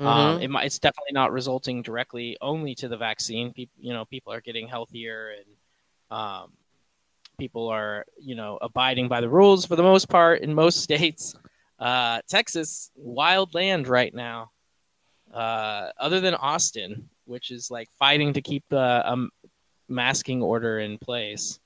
Um, 0.00 0.38
Mhm. 0.38 0.42
it 0.42 0.50
might, 0.50 0.66
it's 0.66 0.78
definitely 0.78 1.12
not 1.12 1.32
resulting 1.32 1.80
directly 1.80 2.36
only 2.40 2.74
to 2.76 2.88
the 2.88 2.96
vaccine. 2.96 3.52
People, 3.52 3.76
you 3.78 3.92
know, 3.92 4.04
people 4.04 4.32
are 4.32 4.40
getting 4.40 4.66
healthier 4.66 5.30
and 5.30 6.18
um, 6.18 6.52
people 7.38 7.68
are, 7.68 8.04
you 8.20 8.34
know, 8.34 8.58
abiding 8.60 9.08
by 9.08 9.20
the 9.20 9.28
rules 9.28 9.64
for 9.64 9.76
the 9.76 9.82
most 9.82 10.08
part 10.08 10.40
in 10.42 10.52
most 10.52 10.82
states. 10.82 11.34
Uh, 11.82 12.20
Texas, 12.28 12.92
wild 12.94 13.54
land 13.54 13.88
right 13.88 14.14
now. 14.14 14.52
Uh, 15.34 15.88
other 15.98 16.20
than 16.20 16.34
Austin, 16.34 17.08
which 17.24 17.50
is 17.50 17.70
like 17.70 17.88
fighting 17.98 18.34
to 18.34 18.40
keep 18.40 18.62
the 18.68 19.02
um, 19.04 19.30
masking 19.88 20.42
order 20.42 20.78
in 20.78 20.96
place. 20.98 21.58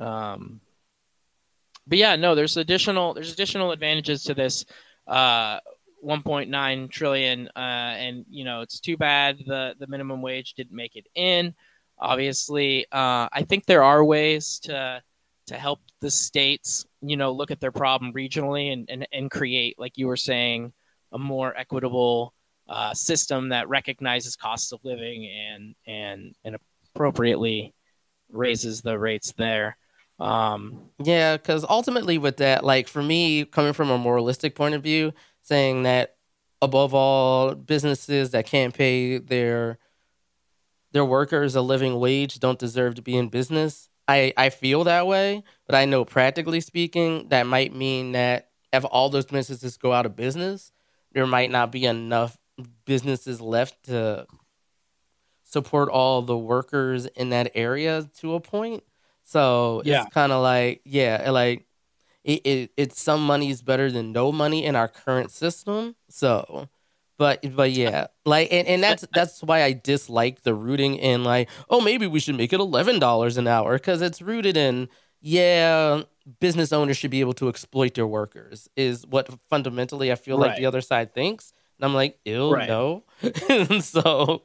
Um, 0.00 0.60
but 1.86 1.98
yeah, 1.98 2.16
no, 2.16 2.34
there's 2.34 2.56
additional 2.56 3.12
there's 3.12 3.32
additional 3.32 3.72
advantages 3.72 4.24
to 4.24 4.34
this. 4.34 4.64
Uh, 5.06 5.60
1.9 6.06 6.90
trillion 6.90 7.48
uh, 7.56 7.58
and 7.58 8.24
you 8.30 8.44
know 8.44 8.60
it's 8.60 8.78
too 8.78 8.96
bad 8.96 9.36
the 9.44 9.74
the 9.80 9.86
minimum 9.88 10.22
wage 10.22 10.54
didn't 10.54 10.76
make 10.76 10.94
it 10.94 11.06
in 11.16 11.52
obviously 11.98 12.86
uh, 12.92 13.28
i 13.32 13.44
think 13.48 13.66
there 13.66 13.82
are 13.82 14.04
ways 14.04 14.60
to 14.60 15.02
to 15.46 15.56
help 15.56 15.80
the 16.00 16.08
states 16.08 16.86
you 17.00 17.16
know 17.16 17.32
look 17.32 17.50
at 17.50 17.60
their 17.60 17.72
problem 17.72 18.12
regionally 18.12 18.72
and 18.72 18.88
and, 18.90 19.06
and 19.12 19.30
create 19.30 19.78
like 19.78 19.96
you 19.96 20.06
were 20.06 20.16
saying 20.16 20.72
a 21.12 21.18
more 21.18 21.56
equitable 21.56 22.34
uh, 22.68 22.92
system 22.92 23.48
that 23.48 23.68
recognizes 23.68 24.36
costs 24.36 24.72
of 24.72 24.80
living 24.84 25.26
and 25.26 25.74
and 25.86 26.34
and 26.44 26.56
appropriately 26.94 27.74
raises 28.30 28.82
the 28.82 28.98
rates 28.98 29.32
there 29.38 29.76
um, 30.20 30.90
Yeah, 31.02 31.36
because 31.36 31.64
ultimately, 31.68 32.18
with 32.18 32.38
that, 32.38 32.64
like 32.64 32.88
for 32.88 33.02
me, 33.02 33.44
coming 33.44 33.72
from 33.72 33.90
a 33.90 33.98
moralistic 33.98 34.54
point 34.54 34.74
of 34.74 34.82
view, 34.82 35.12
saying 35.42 35.84
that 35.84 36.16
above 36.60 36.92
all, 36.94 37.54
businesses 37.54 38.30
that 38.32 38.46
can't 38.46 38.74
pay 38.74 39.18
their 39.18 39.78
their 40.92 41.04
workers 41.04 41.54
a 41.54 41.60
living 41.60 42.00
wage 42.00 42.40
don't 42.40 42.58
deserve 42.58 42.94
to 42.96 43.02
be 43.02 43.16
in 43.16 43.28
business. 43.28 43.88
I 44.08 44.32
I 44.36 44.50
feel 44.50 44.84
that 44.84 45.06
way, 45.06 45.44
but 45.68 45.76
I 45.76 45.84
know 45.84 46.04
practically 46.04 46.60
speaking, 46.60 47.28
that 47.28 47.46
might 47.46 47.74
mean 47.74 48.12
that 48.12 48.50
if 48.72 48.84
all 48.90 49.10
those 49.10 49.26
businesses 49.26 49.76
go 49.76 49.92
out 49.92 50.06
of 50.06 50.16
business, 50.16 50.72
there 51.12 51.26
might 51.26 51.50
not 51.50 51.70
be 51.70 51.84
enough 51.86 52.38
businesses 52.86 53.40
left 53.40 53.84
to 53.84 54.26
support 55.44 55.88
all 55.88 56.22
the 56.22 56.36
workers 56.36 57.06
in 57.06 57.30
that 57.30 57.52
area 57.54 58.08
to 58.18 58.34
a 58.34 58.40
point. 58.40 58.82
So 59.24 59.82
Yeah. 59.84 60.02
it's 60.04 60.14
kind 60.14 60.32
of 60.32 60.42
like, 60.42 60.80
yeah, 60.84 61.30
like 61.30 61.66
it, 62.24 62.46
it 62.46 62.70
it's 62.76 63.00
some 63.00 63.24
money 63.24 63.50
is 63.50 63.62
better 63.62 63.90
than 63.90 64.12
no 64.12 64.32
money 64.32 64.64
in 64.64 64.76
our 64.76 64.88
current 64.88 65.30
system. 65.30 65.96
So, 66.08 66.68
but 67.18 67.40
but 67.54 67.72
yeah, 67.72 68.08
like 68.24 68.48
and, 68.52 68.66
and 68.68 68.82
that's 68.82 69.04
that's 69.14 69.42
why 69.42 69.62
I 69.62 69.72
dislike 69.72 70.42
the 70.42 70.54
rooting 70.54 70.96
in 70.96 71.24
like, 71.24 71.48
oh 71.70 71.80
maybe 71.80 72.06
we 72.06 72.20
should 72.20 72.36
make 72.36 72.52
it 72.52 72.60
eleven 72.60 72.98
dollars 72.98 73.36
an 73.38 73.46
hour 73.46 73.74
because 73.78 74.02
it's 74.02 74.20
rooted 74.22 74.56
in 74.56 74.88
yeah, 75.20 76.02
business 76.40 76.72
owners 76.72 76.96
should 76.96 77.10
be 77.10 77.20
able 77.20 77.34
to 77.34 77.48
exploit 77.48 77.94
their 77.94 78.06
workers 78.06 78.68
is 78.76 79.06
what 79.06 79.28
fundamentally 79.48 80.12
I 80.12 80.14
feel 80.14 80.38
like 80.38 80.56
the 80.56 80.66
other 80.66 80.80
side 80.80 81.14
thinks. 81.14 81.52
And 81.78 81.84
I'm 81.84 81.94
like, 81.94 82.18
ew, 82.24 82.52
Right. 82.52 82.68
no. 82.68 83.04
So 83.80 84.42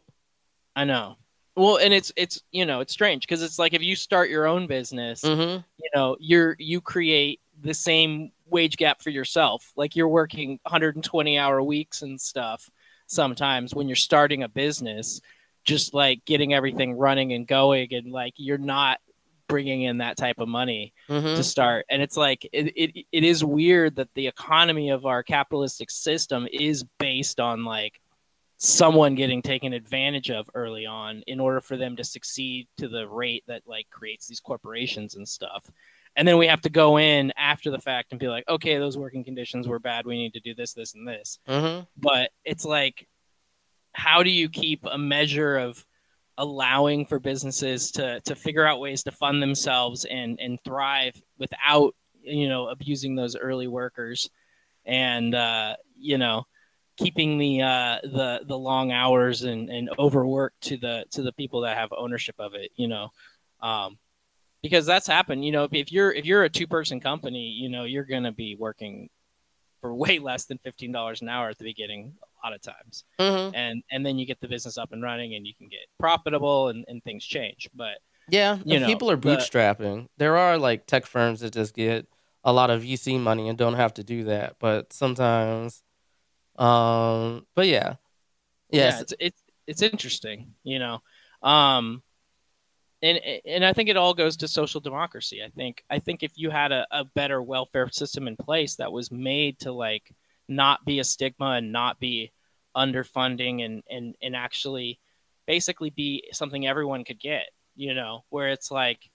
I 0.76 0.86
know. 0.86 1.18
Well, 1.56 1.78
and 1.78 1.94
it's 1.94 2.12
it's 2.16 2.42
you 2.52 2.66
know 2.66 2.80
it's 2.80 2.94
strange 2.94 3.22
because 3.28 3.44
it's 3.44 3.60
like 3.60 3.74
if 3.74 3.82
you 3.84 3.96
start 3.96 4.30
your 4.30 4.48
own 4.48 4.66
business, 4.66 5.22
mhm. 5.22 5.64
you 5.78 5.90
know 5.94 6.18
you're 6.20 6.56
you 6.58 6.82
create 6.82 7.42
the 7.62 7.74
same 7.74 8.32
wage 8.48 8.78
gap 8.78 9.02
for 9.02 9.12
yourself. 9.12 9.72
Like 9.76 9.96
you're 9.96 10.08
working 10.08 10.60
120 10.64 11.38
hour 11.38 11.62
weeks 11.62 12.02
and 12.02 12.20
stuff. 12.20 12.70
Sometimes 13.06 13.76
when 13.76 13.88
you're 13.88 13.96
starting 13.96 14.42
a 14.42 14.50
business, 14.50 15.22
just 15.64 15.94
like 15.94 16.26
getting 16.26 16.54
everything 16.54 16.98
running 16.98 17.34
and 17.34 17.46
going, 17.48 17.94
and 17.94 18.12
like 18.12 18.34
you're 18.38 18.58
not 18.58 19.00
bringing 19.48 19.84
in 19.84 19.98
that 20.00 20.18
type 20.18 20.40
of 20.40 20.48
money 20.48 20.94
Mhm. 21.10 21.36
to 21.36 21.44
start. 21.44 21.86
And 21.90 22.02
it's 22.02 22.18
like 22.18 22.48
it, 22.52 22.74
it 22.76 23.06
it 23.12 23.24
is 23.24 23.44
weird 23.44 23.96
that 23.98 24.14
the 24.14 24.28
economy 24.28 24.90
of 24.90 25.06
our 25.06 25.24
capitalistic 25.24 25.92
system 25.92 26.48
is 26.52 26.84
based 27.00 27.40
on 27.40 27.66
like 27.66 28.00
someone 28.58 29.16
getting 29.16 29.42
taken 29.42 29.74
advantage 29.74 30.32
of 30.32 30.50
early 30.54 30.86
on 30.86 31.22
in 31.28 31.40
order 31.40 31.60
for 31.60 31.76
them 31.76 31.96
to 31.98 32.04
succeed 32.04 32.68
to 32.78 32.88
the 32.88 33.08
rate 33.08 33.44
that 33.48 33.62
like 33.66 33.90
creates 33.90 34.26
these 34.28 34.40
corporations 34.40 35.16
and 35.16 35.28
stuff. 35.28 35.70
And 36.16 36.28
then 36.28 36.38
we 36.38 36.48
have 36.48 36.62
to 36.62 36.70
go 36.70 36.98
in 36.98 37.34
after 37.36 37.72
the 37.72 37.80
fact 37.80 38.12
and 38.12 38.20
be 38.20 38.28
like, 38.30 38.48
okay, 38.48 38.78
those 38.78 38.98
working 38.98 39.24
conditions 39.24 39.68
were 39.68 39.80
bad. 39.80 40.06
We 40.06 40.16
need 40.18 40.34
to 40.36 40.40
do 40.40 40.54
this, 40.54 40.74
this, 40.74 40.94
and 40.94 41.08
this. 41.08 41.40
Mhm. 41.48 41.88
But 41.98 42.32
it's 42.46 42.64
like, 42.64 43.08
how 43.94 44.24
do 44.24 44.30
you 44.30 44.48
keep 44.48 44.86
a 44.86 44.98
measure 44.98 45.58
of 45.58 45.84
allowing 46.38 47.06
for 47.06 47.20
businesses 47.20 47.92
to 47.92 48.20
to 48.22 48.36
figure 48.36 48.66
out 48.66 48.80
ways 48.80 49.04
to 49.04 49.12
fund 49.12 49.42
themselves 49.42 50.06
and 50.06 50.40
and 50.40 50.60
thrive 50.64 51.14
without 51.38 51.96
you 52.22 52.50
know 52.50 52.68
abusing 52.68 53.16
those 53.16 53.36
early 53.36 53.68
workers. 53.68 54.30
And 54.86 55.34
uh 55.34 55.76
you 55.98 56.18
know 56.18 56.46
keeping 56.98 57.38
the 57.38 57.62
uh 57.62 57.98
the 58.04 58.42
the 58.48 58.58
long 58.58 58.92
hours 58.92 59.44
and 59.44 59.70
and 59.70 59.90
overwork 59.98 60.54
to 60.62 60.78
the 60.78 61.06
to 61.12 61.22
the 61.22 61.34
people 61.34 61.62
that 61.62 61.78
have 61.78 61.90
ownership 61.96 62.36
of 62.40 62.54
it 62.54 62.72
you 62.76 62.88
know. 62.88 63.10
Um 63.62 63.98
because 64.62 64.86
that's 64.86 65.08
happened 65.08 65.46
you 65.46 65.52
know 65.52 65.68
if 65.72 65.92
you're 65.92 66.12
if 66.12 66.26
you're 66.26 66.44
a 66.44 66.50
two 66.50 66.68
person 66.68 67.00
company 67.00 67.50
you 67.50 67.70
know 67.70 67.84
you're 67.84 68.06
going 68.06 68.24
to 68.24 68.32
be 68.32 68.56
working 68.58 69.10
for 69.84 69.94
way 70.04 70.18
less 70.18 70.46
than 70.46 70.58
$15 70.66 71.22
an 71.22 71.28
hour 71.30 71.50
at 71.50 71.58
the 71.58 71.66
beginning 71.66 72.14
a 72.24 72.48
lot 72.48 72.56
of 72.56 72.62
times 72.62 73.04
Mhm. 73.20 73.52
and 73.54 73.84
and 73.92 74.06
then 74.06 74.18
you 74.18 74.26
get 74.26 74.40
the 74.40 74.48
business 74.48 74.78
up 74.78 74.94
and 74.94 75.04
running 75.04 75.36
and 75.36 75.46
you 75.46 75.54
can 75.54 75.68
get 75.68 75.86
profitable 76.00 76.70
and, 76.70 76.86
and 76.88 77.04
things 77.04 77.24
change 77.26 77.70
but 77.76 77.98
Yeah, 78.30 78.58
You 78.64 78.80
know, 78.80 78.88
people 78.88 79.12
are 79.12 79.18
the- 79.18 79.28
bootstrapping. 79.30 80.08
There 80.18 80.38
are 80.38 80.58
like 80.58 80.86
tech 80.88 81.06
firms 81.06 81.42
that 81.42 81.52
just 81.54 81.76
get 81.76 82.08
a 82.46 82.54
lot 82.54 82.70
of 82.70 82.82
VC 82.84 83.20
money 83.20 83.50
and 83.50 83.58
don't 83.58 83.76
have 83.84 83.94
to 83.96 84.04
do 84.04 84.24
that. 84.26 84.56
But 84.60 84.94
sometimes, 84.94 85.84
um, 86.58 87.46
but 87.56 87.68
yeah, 87.68 87.96
yeah 88.72 89.02
it's 89.02 89.14
it's 89.20 89.42
it's 89.68 89.82
interesting 89.82 90.54
you 90.64 90.80
know 90.80 91.02
um 91.42 92.02
and 93.04 93.20
and 93.46 93.64
i 93.66 93.74
think 93.74 93.90
it 93.90 93.98
all 93.98 94.14
goes 94.14 94.38
to 94.38 94.48
social 94.48 94.82
democracy. 94.82 95.44
I 95.44 95.50
think 95.50 95.84
i 95.90 96.00
think 96.00 96.24
if 96.24 96.32
you 96.36 96.50
had 96.50 96.72
a, 96.72 96.88
a 96.90 97.04
better 97.04 97.42
welfare 97.44 97.90
system 97.92 98.28
in 98.28 98.36
place 98.36 98.76
that 98.78 98.92
was 98.92 99.12
made 99.12 99.60
to 99.60 99.72
like 99.72 100.12
not 100.48 100.84
be 100.86 101.00
a 101.00 101.04
stigma 101.04 101.52
and 101.52 101.72
not 101.72 102.00
be 102.00 102.32
underfunding 102.76 103.64
and 103.64 103.84
and 103.90 104.16
and 104.22 104.36
actually 104.36 105.00
basically 105.46 105.92
be 105.92 106.24
something 106.32 106.66
everyone 106.66 107.04
could 107.04 107.20
get 107.20 107.50
you 107.76 107.94
know 107.94 108.24
where 108.30 108.48
it's 108.48 108.72
like 108.72 109.10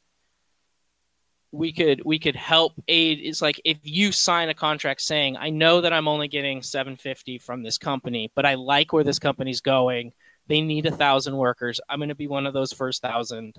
we 1.51 1.73
could 1.73 2.03
we 2.05 2.19
could 2.19 2.37
help 2.37 2.75
aid 2.89 3.19
it's 3.23 3.41
like 3.41 3.59
if 3.65 3.79
you 3.83 4.13
sign 4.13 4.51
a 4.51 4.55
contract 4.55 5.01
saying 5.01 5.35
i 5.39 5.49
know 5.49 5.81
that 5.81 5.95
i'm 5.95 6.07
only 6.07 6.29
getting 6.29 6.63
750 6.63 7.39
from 7.39 7.63
this 7.63 7.79
company 7.79 8.31
but 8.35 8.45
i 8.45 8.55
like 8.55 8.93
where 8.93 9.05
this 9.05 9.19
company's 9.19 9.63
going. 9.63 10.13
They 10.49 10.63
need 10.63 10.87
a 10.87 10.91
thousand 10.91 11.37
workers. 11.37 11.79
I'm 11.89 11.99
going 11.99 12.09
to 12.09 12.15
be 12.15 12.27
one 12.27 12.47
of 12.47 12.55
those 12.55 12.73
first 12.73 13.03
thousand 13.03 13.57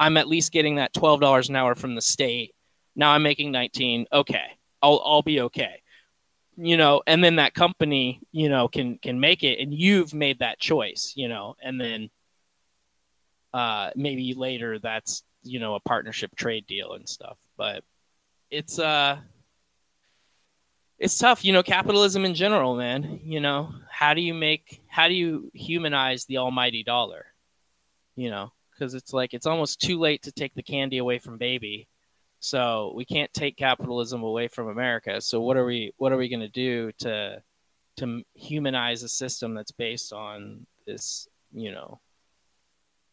i'm 0.00 0.16
at 0.16 0.28
least 0.28 0.52
getting 0.52 0.76
that 0.76 0.94
$12 0.94 1.48
an 1.48 1.56
hour 1.56 1.74
from 1.74 1.94
the 1.94 2.00
state. 2.00 2.54
Now 2.96 3.10
i'm 3.12 3.22
making 3.22 3.52
19 3.52 4.06
okay. 4.12 4.46
I'll 4.82 5.02
i'll 5.04 5.22
be 5.22 5.40
okay. 5.42 5.82
You 6.56 6.76
know 6.76 7.02
and 7.06 7.22
then 7.22 7.36
that 7.36 7.54
company 7.54 8.20
you 8.32 8.48
know 8.48 8.68
can 8.68 8.98
can 8.98 9.20
make 9.20 9.44
it 9.44 9.60
and 9.60 9.72
you've 9.72 10.14
made 10.14 10.40
that 10.40 10.58
choice 10.58 11.12
you 11.16 11.28
know 11.28 11.54
and 11.62 11.80
then 11.80 12.10
uh 13.54 13.90
maybe 13.94 14.34
later 14.34 14.78
that's 14.78 15.22
you 15.42 15.60
know 15.60 15.74
a 15.74 15.80
partnership 15.80 16.34
trade 16.36 16.66
deal 16.66 16.92
and 16.92 17.08
stuff. 17.08 17.38
But 17.56 17.84
it's 18.50 18.78
uh 18.78 19.18
it's 20.98 21.16
tough. 21.16 21.44
You 21.44 21.52
know 21.52 21.62
capitalism 21.62 22.24
in 22.24 22.34
general 22.34 22.76
man 22.76 23.20
you 23.24 23.40
know 23.40 23.72
how 23.90 24.14
do 24.14 24.20
you 24.20 24.34
make 24.34 24.82
how 24.88 25.08
do 25.08 25.14
you 25.14 25.50
humanize 25.54 26.24
the 26.24 26.38
almighty 26.38 26.82
dollar? 26.82 27.26
You 28.16 28.30
know 28.30 28.52
because 28.78 28.94
it's 28.94 29.12
like 29.12 29.34
it's 29.34 29.46
almost 29.46 29.80
too 29.80 29.98
late 29.98 30.22
to 30.22 30.32
take 30.32 30.54
the 30.54 30.62
candy 30.62 30.98
away 30.98 31.18
from 31.18 31.38
baby 31.38 31.88
so 32.40 32.92
we 32.94 33.04
can't 33.04 33.32
take 33.32 33.56
capitalism 33.56 34.22
away 34.22 34.46
from 34.48 34.68
america 34.68 35.20
so 35.20 35.40
what 35.40 35.56
are 35.56 35.64
we 35.64 35.92
what 35.96 36.12
are 36.12 36.16
we 36.16 36.28
going 36.28 36.40
to 36.40 36.48
do 36.48 36.92
to 36.98 37.40
to 37.96 38.22
humanize 38.34 39.02
a 39.02 39.08
system 39.08 39.54
that's 39.54 39.72
based 39.72 40.12
on 40.12 40.66
this 40.86 41.28
you 41.52 41.72
know 41.72 42.00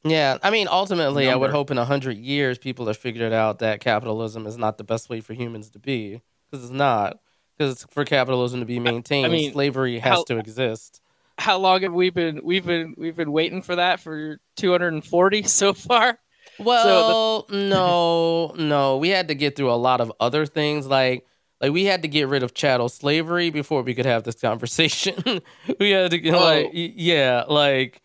yeah. 0.05 0.37
I 0.43 0.51
mean, 0.51 0.67
ultimately, 0.69 1.29
I 1.29 1.35
would 1.35 1.49
hope 1.49 1.71
in 1.71 1.77
a 1.77 1.85
hundred 1.85 2.17
years 2.17 2.57
people 2.57 2.85
have 2.87 2.97
figured 2.97 3.33
out 3.33 3.59
that 3.59 3.79
capitalism 3.79 4.45
is 4.45 4.57
not 4.57 4.77
the 4.77 4.83
best 4.83 5.09
way 5.09 5.19
for 5.19 5.33
humans 5.33 5.71
to 5.71 5.79
be 5.79 6.21
because 6.49 6.63
it's 6.63 6.73
not. 6.73 7.19
Because 7.57 7.85
for 7.89 8.05
capitalism 8.05 8.59
to 8.59 8.65
be 8.65 8.79
maintained, 8.79 9.31
mean, 9.31 9.51
slavery 9.51 9.99
has 9.99 10.17
how- 10.17 10.23
to 10.25 10.37
exist. 10.37 11.01
How 11.37 11.57
long 11.57 11.81
have 11.81 11.93
we 11.93 12.09
been 12.09 12.41
we've 12.43 12.65
been 12.65 12.93
we've 12.97 13.15
been 13.15 13.31
waiting 13.31 13.61
for 13.61 13.75
that 13.75 13.99
for 13.99 14.39
240 14.57 15.43
so 15.47 15.73
far 15.73 16.17
Well, 16.59 17.45
no, 17.49 18.53
no. 18.57 18.97
We 18.97 19.09
had 19.09 19.27
to 19.27 19.35
get 19.35 19.55
through 19.57 19.71
a 19.71 19.75
lot 19.75 19.99
of 19.99 20.13
other 20.21 20.45
things. 20.45 20.87
Like, 20.87 21.25
like 21.59 21.73
we 21.73 21.83
had 21.83 22.03
to 22.03 22.07
get 22.07 22.29
rid 22.29 22.43
of 22.43 22.53
chattel 22.53 22.87
slavery 22.87 23.49
before 23.49 23.81
we 23.81 23.93
could 23.93 24.05
have 24.05 24.23
this 24.23 24.39
conversation. 24.39 25.41
we 25.79 25.91
had 25.91 26.11
to, 26.11 26.29
Oh. 26.31 26.39
like, 26.39 26.69
yeah, 26.73 27.43
like, 27.49 28.01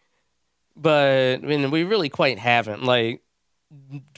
but 0.76 1.34
I 1.44 1.46
mean, 1.46 1.70
we 1.70 1.84
really 1.84 2.08
quite 2.08 2.38
haven't. 2.40 2.82
Like, 2.82 3.22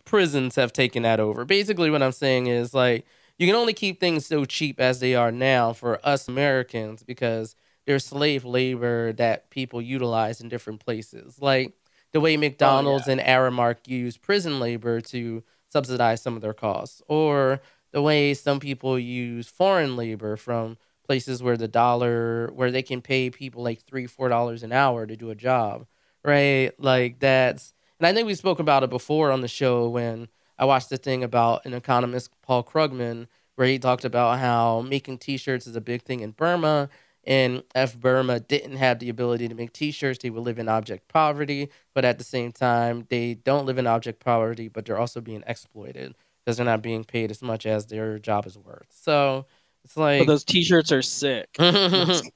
prisons 0.04 0.54
have 0.56 0.72
taken 0.72 1.02
that 1.02 1.20
over. 1.20 1.44
Basically, 1.44 1.90
what 1.90 2.02
I'm 2.02 2.12
saying 2.12 2.46
is 2.46 2.72
like, 2.74 3.04
you 3.38 3.46
can 3.46 3.56
only 3.56 3.74
keep 3.74 4.00
things 4.00 4.26
so 4.26 4.44
cheap 4.44 4.80
as 4.80 5.00
they 5.00 5.14
are 5.14 5.32
now 5.32 5.72
for 5.72 5.98
us 6.06 6.28
Americans 6.28 7.02
because 7.02 7.54
there's 7.86 8.04
slave 8.04 8.44
labor 8.44 9.12
that 9.14 9.50
people 9.50 9.82
utilize 9.82 10.40
in 10.40 10.48
different 10.48 10.84
places. 10.84 11.40
Like 11.40 11.74
the 12.12 12.20
way 12.20 12.36
oh, 12.36 12.40
McDonald's 12.40 13.08
and 13.08 13.20
Aramark 13.20 13.86
use 13.86 14.16
prison 14.16 14.60
labor 14.60 15.00
to 15.00 15.42
subsidize 15.68 16.22
some 16.22 16.36
of 16.36 16.42
their 16.42 16.52
costs, 16.52 17.02
or 17.08 17.60
the 17.92 18.02
way 18.02 18.34
some 18.34 18.60
people 18.60 18.98
use 18.98 19.48
foreign 19.48 19.96
labor 19.96 20.36
from 20.36 20.76
places 21.06 21.42
where 21.42 21.56
the 21.56 21.68
dollar, 21.68 22.50
where 22.54 22.70
they 22.70 22.82
can 22.82 23.02
pay 23.02 23.30
people 23.30 23.62
like 23.62 23.82
three, 23.82 24.06
four 24.06 24.28
dollars 24.28 24.62
an 24.62 24.72
hour 24.72 25.06
to 25.06 25.16
do 25.16 25.30
a 25.30 25.34
job, 25.34 25.86
right? 26.24 26.72
Like 26.78 27.18
that's, 27.18 27.72
and 27.98 28.06
I 28.06 28.12
think 28.12 28.26
we 28.26 28.34
spoke 28.34 28.60
about 28.60 28.82
it 28.82 28.90
before 28.90 29.30
on 29.30 29.40
the 29.40 29.48
show 29.48 29.88
when 29.88 30.28
I 30.58 30.64
watched 30.64 30.90
the 30.90 30.96
thing 30.96 31.24
about 31.24 31.64
an 31.66 31.74
economist, 31.74 32.30
Paul 32.42 32.62
Krugman, 32.62 33.26
where 33.56 33.66
he 33.66 33.78
talked 33.78 34.04
about 34.04 34.38
how 34.38 34.82
making 34.82 35.18
T-shirts 35.18 35.66
is 35.66 35.76
a 35.76 35.80
big 35.80 36.02
thing 36.02 36.20
in 36.20 36.30
Burma, 36.32 36.88
and 37.24 37.62
if 37.74 37.98
Burma 37.98 38.40
didn't 38.40 38.76
have 38.76 38.98
the 38.98 39.08
ability 39.08 39.48
to 39.48 39.54
make 39.54 39.72
T-shirts, 39.72 40.20
they 40.22 40.30
would 40.30 40.42
live 40.42 40.58
in 40.58 40.68
object 40.68 41.08
poverty. 41.08 41.68
But 41.94 42.04
at 42.04 42.18
the 42.18 42.24
same 42.24 42.52
time, 42.52 43.06
they 43.10 43.34
don't 43.34 43.66
live 43.66 43.78
in 43.78 43.86
object 43.86 44.20
poverty, 44.20 44.68
but 44.68 44.86
they're 44.86 44.98
also 44.98 45.20
being 45.20 45.44
exploited 45.46 46.14
because 46.44 46.56
they're 46.56 46.66
not 46.66 46.82
being 46.82 47.04
paid 47.04 47.30
as 47.30 47.42
much 47.42 47.66
as 47.66 47.86
their 47.86 48.18
job 48.18 48.46
is 48.46 48.58
worth. 48.58 48.88
So 48.90 49.46
it's 49.84 49.96
like 49.96 50.26
those 50.26 50.44
t-shirts 50.44 50.92
are 50.92 51.02
sick 51.02 51.48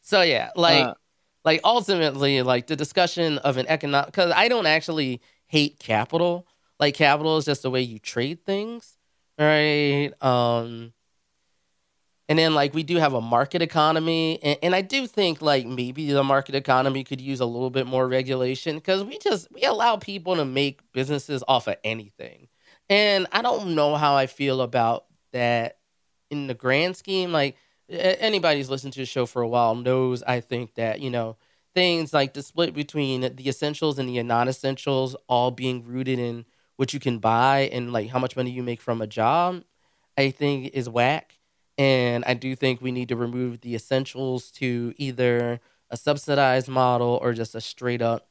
so 0.00 0.22
yeah, 0.22 0.50
like 0.56 0.86
Uh, 0.86 0.94
like 1.44 1.60
ultimately, 1.64 2.42
like 2.42 2.66
the 2.66 2.76
discussion 2.76 3.38
of 3.38 3.56
an 3.56 3.66
economic 3.68 4.06
because 4.06 4.32
I 4.34 4.48
don't 4.48 4.66
actually 4.66 5.20
hate 5.46 5.78
capital. 5.78 6.46
Like 6.78 6.94
capital 6.94 7.36
is 7.38 7.44
just 7.44 7.62
the 7.62 7.70
way 7.70 7.82
you 7.82 7.98
trade 7.98 8.44
things, 8.44 8.96
right? 9.38 10.10
Um, 10.20 10.92
And 12.32 12.38
then 12.38 12.54
like 12.54 12.72
we 12.72 12.82
do 12.82 12.96
have 12.96 13.12
a 13.12 13.20
market 13.20 13.60
economy, 13.60 14.42
and, 14.42 14.58
and 14.62 14.74
I 14.74 14.80
do 14.80 15.06
think 15.06 15.42
like 15.42 15.66
maybe 15.66 16.10
the 16.10 16.24
market 16.24 16.54
economy 16.54 17.04
could 17.04 17.20
use 17.20 17.40
a 17.40 17.44
little 17.44 17.68
bit 17.68 17.86
more 17.86 18.08
regulation 18.08 18.76
because 18.76 19.04
we 19.04 19.18
just 19.18 19.52
we 19.52 19.64
allow 19.64 19.98
people 19.98 20.36
to 20.36 20.46
make 20.46 20.80
businesses 20.94 21.44
off 21.46 21.68
of 21.68 21.76
anything, 21.84 22.48
and 22.88 23.26
I 23.32 23.42
don't 23.42 23.74
know 23.74 23.96
how 23.96 24.16
I 24.16 24.28
feel 24.28 24.62
about 24.62 25.04
that 25.32 25.76
in 26.30 26.46
the 26.46 26.54
grand 26.54 26.96
scheme. 26.96 27.32
Like 27.32 27.58
anybody 27.90 28.60
who's 28.60 28.70
listened 28.70 28.94
to 28.94 29.00
the 29.00 29.04
show 29.04 29.26
for 29.26 29.42
a 29.42 29.48
while 29.48 29.74
knows, 29.74 30.22
I 30.22 30.40
think 30.40 30.76
that 30.76 31.00
you 31.00 31.10
know 31.10 31.36
things 31.74 32.14
like 32.14 32.32
the 32.32 32.42
split 32.42 32.72
between 32.72 33.20
the 33.20 33.46
essentials 33.46 33.98
and 33.98 34.08
the 34.08 34.22
non-essentials 34.22 35.16
all 35.28 35.50
being 35.50 35.84
rooted 35.84 36.18
in 36.18 36.46
what 36.76 36.94
you 36.94 36.98
can 36.98 37.18
buy 37.18 37.68
and 37.74 37.92
like 37.92 38.08
how 38.08 38.18
much 38.18 38.36
money 38.36 38.52
you 38.52 38.62
make 38.62 38.80
from 38.80 39.02
a 39.02 39.06
job, 39.06 39.64
I 40.16 40.30
think 40.30 40.70
is 40.72 40.88
whack. 40.88 41.34
And 41.78 42.24
I 42.26 42.34
do 42.34 42.54
think 42.54 42.80
we 42.80 42.92
need 42.92 43.08
to 43.08 43.16
remove 43.16 43.60
the 43.62 43.74
essentials 43.74 44.50
to 44.52 44.94
either 44.96 45.60
a 45.90 45.96
subsidized 45.96 46.68
model 46.68 47.18
or 47.22 47.32
just 47.32 47.54
a 47.54 47.60
straight 47.60 48.02
up 48.02 48.28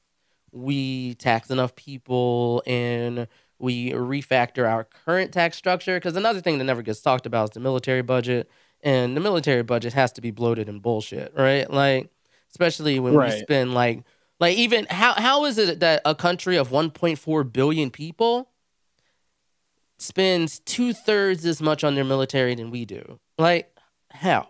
we 0.52 1.16
tax 1.16 1.50
enough 1.50 1.76
people 1.76 2.62
and 2.68 3.28
we 3.58 3.92
refactor 3.92 4.70
our 4.70 4.84
current 4.84 5.32
tax 5.32 5.58
structure. 5.58 5.96
Because 5.98 6.16
another 6.16 6.42
thing 6.42 6.58
that 6.58 6.66
never 6.66 6.82
gets 6.82 7.02
talked 7.02 7.26
about 7.26 7.46
is 7.46 7.50
the 7.52 7.60
military 7.60 8.02
budget. 8.02 8.50
And 8.84 9.16
the 9.16 9.22
military 9.22 9.62
budget 9.64 9.94
has 9.94 10.12
to 10.14 10.22
be 10.22 10.32
bloated 10.32 10.68
and 10.68 10.82
bullshit, 10.82 11.34
right? 11.36 11.70
Like, 11.70 12.10
especially 12.50 13.00
when 13.00 13.14
we 13.14 13.30
spend 13.32 13.74
like, 13.74 14.04
like 14.40 14.58
even 14.58 14.88
how 14.90 15.14
how 15.14 15.46
is 15.46 15.58
it 15.60 15.80
that 15.82 16.02
a 16.04 16.16
country 16.16 16.58
of 16.58 16.70
1.4 16.70 17.54
billion 17.54 17.92
people 17.92 18.50
spends 20.00 20.60
two 20.62 20.94
thirds 20.94 21.46
as 21.46 21.62
much 21.62 21.84
on 21.84 21.94
their 21.94 22.04
military 22.04 22.56
than 22.56 22.72
we 22.72 22.86
do? 22.86 23.20
Like, 23.42 23.76
how? 24.10 24.48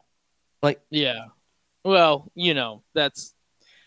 Like 0.62 0.82
yeah. 0.90 1.26
Well, 1.84 2.32
you 2.36 2.54
know, 2.54 2.84
that's. 2.94 3.34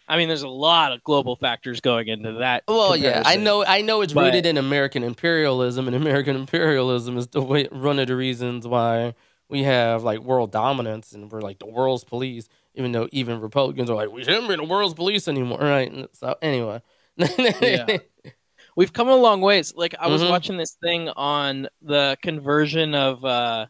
I 0.07 0.19
mean, 0.19 0.29
there's 0.29 0.43
a 0.43 0.49
lot 0.49 0.93
of 0.93 1.03
global 1.03 1.35
factors 1.37 1.81
going 1.81 2.09
into 2.09 2.33
that. 2.35 2.65
Well, 2.69 2.95
yeah, 2.95 3.23
I 3.25 3.37
know, 3.37 3.65
I 3.65 3.81
know 3.81 4.03
it's 4.03 4.13
But- 4.13 4.25
rooted 4.25 4.45
in 4.45 4.59
American 4.59 5.03
imperialism, 5.03 5.87
and 5.87 5.97
American 5.97 6.37
imperialism 6.45 7.17
is 7.17 7.29
the 7.29 7.41
way, 7.41 7.65
one 7.71 7.99
of 7.99 8.09
the 8.09 8.17
reasons 8.17 8.67
why 8.67 9.15
we 9.49 9.63
have 9.63 10.03
like 10.03 10.19
world 10.21 10.53
dominance 10.53 11.13
and 11.13 11.31
we're 11.33 11.41
like 11.41 11.59
the 11.59 11.67
world's 11.67 12.05
police. 12.05 12.49
Even 12.75 12.93
though 12.93 13.09
even 13.13 13.41
Republicans 13.41 13.89
are 13.89 13.95
like, 13.95 14.11
we 14.11 14.25
shouldn't 14.25 14.49
be 14.49 14.57
the 14.57 14.65
world's 14.65 14.95
police 14.95 15.27
anymore, 15.29 15.59
right? 15.63 15.91
And 15.91 16.09
So 16.13 16.35
anyway, 16.43 16.83
Yeah. 17.17 17.99
We've 18.77 18.93
come 18.93 19.09
a 19.09 19.15
long 19.17 19.41
ways. 19.41 19.73
Like 19.77 19.95
I 19.99 20.09
was 20.09 20.21
Mhm. 20.23 20.29
watching 20.31 20.57
this 20.57 20.73
thing 20.83 21.09
on 21.11 21.69
the 21.81 22.19
conversion 22.23 22.95
of 22.95 23.25
uh 23.25 23.67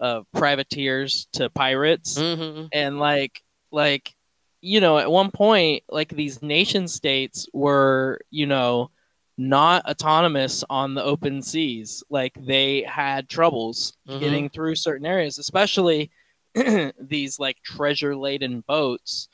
of 0.00 0.26
privateers 0.32 1.28
to 1.34 1.50
pirates 1.50 2.18
hmm 2.18 2.66
and 2.72 2.98
like 2.98 3.42
like 3.72 4.14
you 4.60 4.80
know 4.80 4.98
at 4.98 5.10
one 5.10 5.30
point 5.30 5.82
like 5.88 6.08
these 6.08 6.42
nation 6.42 6.88
states 6.88 7.48
were 7.52 8.20
you 8.30 8.46
know 8.46 8.90
not 9.38 9.84
autonomous 9.86 10.64
on 10.68 10.94
the 10.94 11.02
open 11.02 11.40
seas 11.42 12.02
like 12.10 12.32
they 12.38 12.82
had 12.82 13.28
troubles 13.28 13.94
Mhm. 14.08 14.20
getting 14.20 14.48
through 14.50 14.74
certain 14.74 15.06
areas 15.06 15.38
especially 15.38 16.10
these 17.00 17.38
like 17.38 17.56
treasure 17.62 18.14
laden 18.16 18.62
boats 18.66 19.28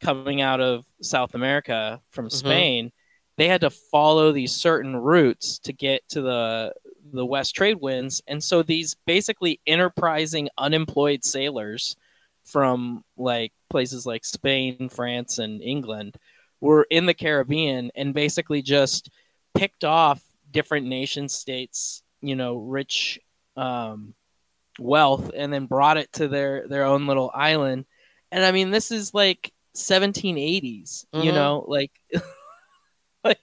coming 0.00 0.40
out 0.40 0.60
of 0.60 0.84
south 1.02 1.34
america 1.34 2.00
from 2.10 2.26
Mhm. 2.28 2.32
spain 2.32 2.92
they 3.36 3.48
had 3.48 3.60
to 3.60 3.70
follow 3.70 4.32
these 4.32 4.52
certain 4.52 4.96
routes 4.96 5.58
to 5.60 5.72
get 5.72 6.02
to 6.08 6.20
the 6.22 6.72
the 7.12 7.26
west 7.26 7.54
trade 7.54 7.78
winds 7.80 8.22
and 8.26 8.42
so 8.42 8.62
these 8.62 8.96
basically 9.06 9.60
enterprising 9.66 10.48
unemployed 10.58 11.24
sailors 11.24 11.96
from 12.44 13.04
like 13.16 13.52
places 13.70 14.06
like 14.06 14.24
Spain, 14.24 14.88
France, 14.88 15.38
and 15.38 15.60
England 15.62 16.16
were 16.60 16.86
in 16.90 17.06
the 17.06 17.14
Caribbean 17.14 17.90
and 17.94 18.14
basically 18.14 18.62
just 18.62 19.10
picked 19.54 19.84
off 19.84 20.22
different 20.50 20.86
nation 20.86 21.28
states, 21.28 22.02
you 22.22 22.34
know, 22.36 22.56
rich 22.56 23.20
um, 23.56 24.14
wealth, 24.78 25.30
and 25.36 25.52
then 25.52 25.66
brought 25.66 25.96
it 25.98 26.12
to 26.14 26.28
their 26.28 26.66
their 26.68 26.84
own 26.84 27.06
little 27.06 27.30
island. 27.34 27.84
And 28.32 28.44
I 28.44 28.52
mean, 28.52 28.70
this 28.70 28.90
is 28.90 29.14
like 29.14 29.52
1780s, 29.74 31.06
you 31.12 31.32
Mhm. 31.32 31.34
know, 31.34 31.64
like, 31.68 31.92
like 33.24 33.40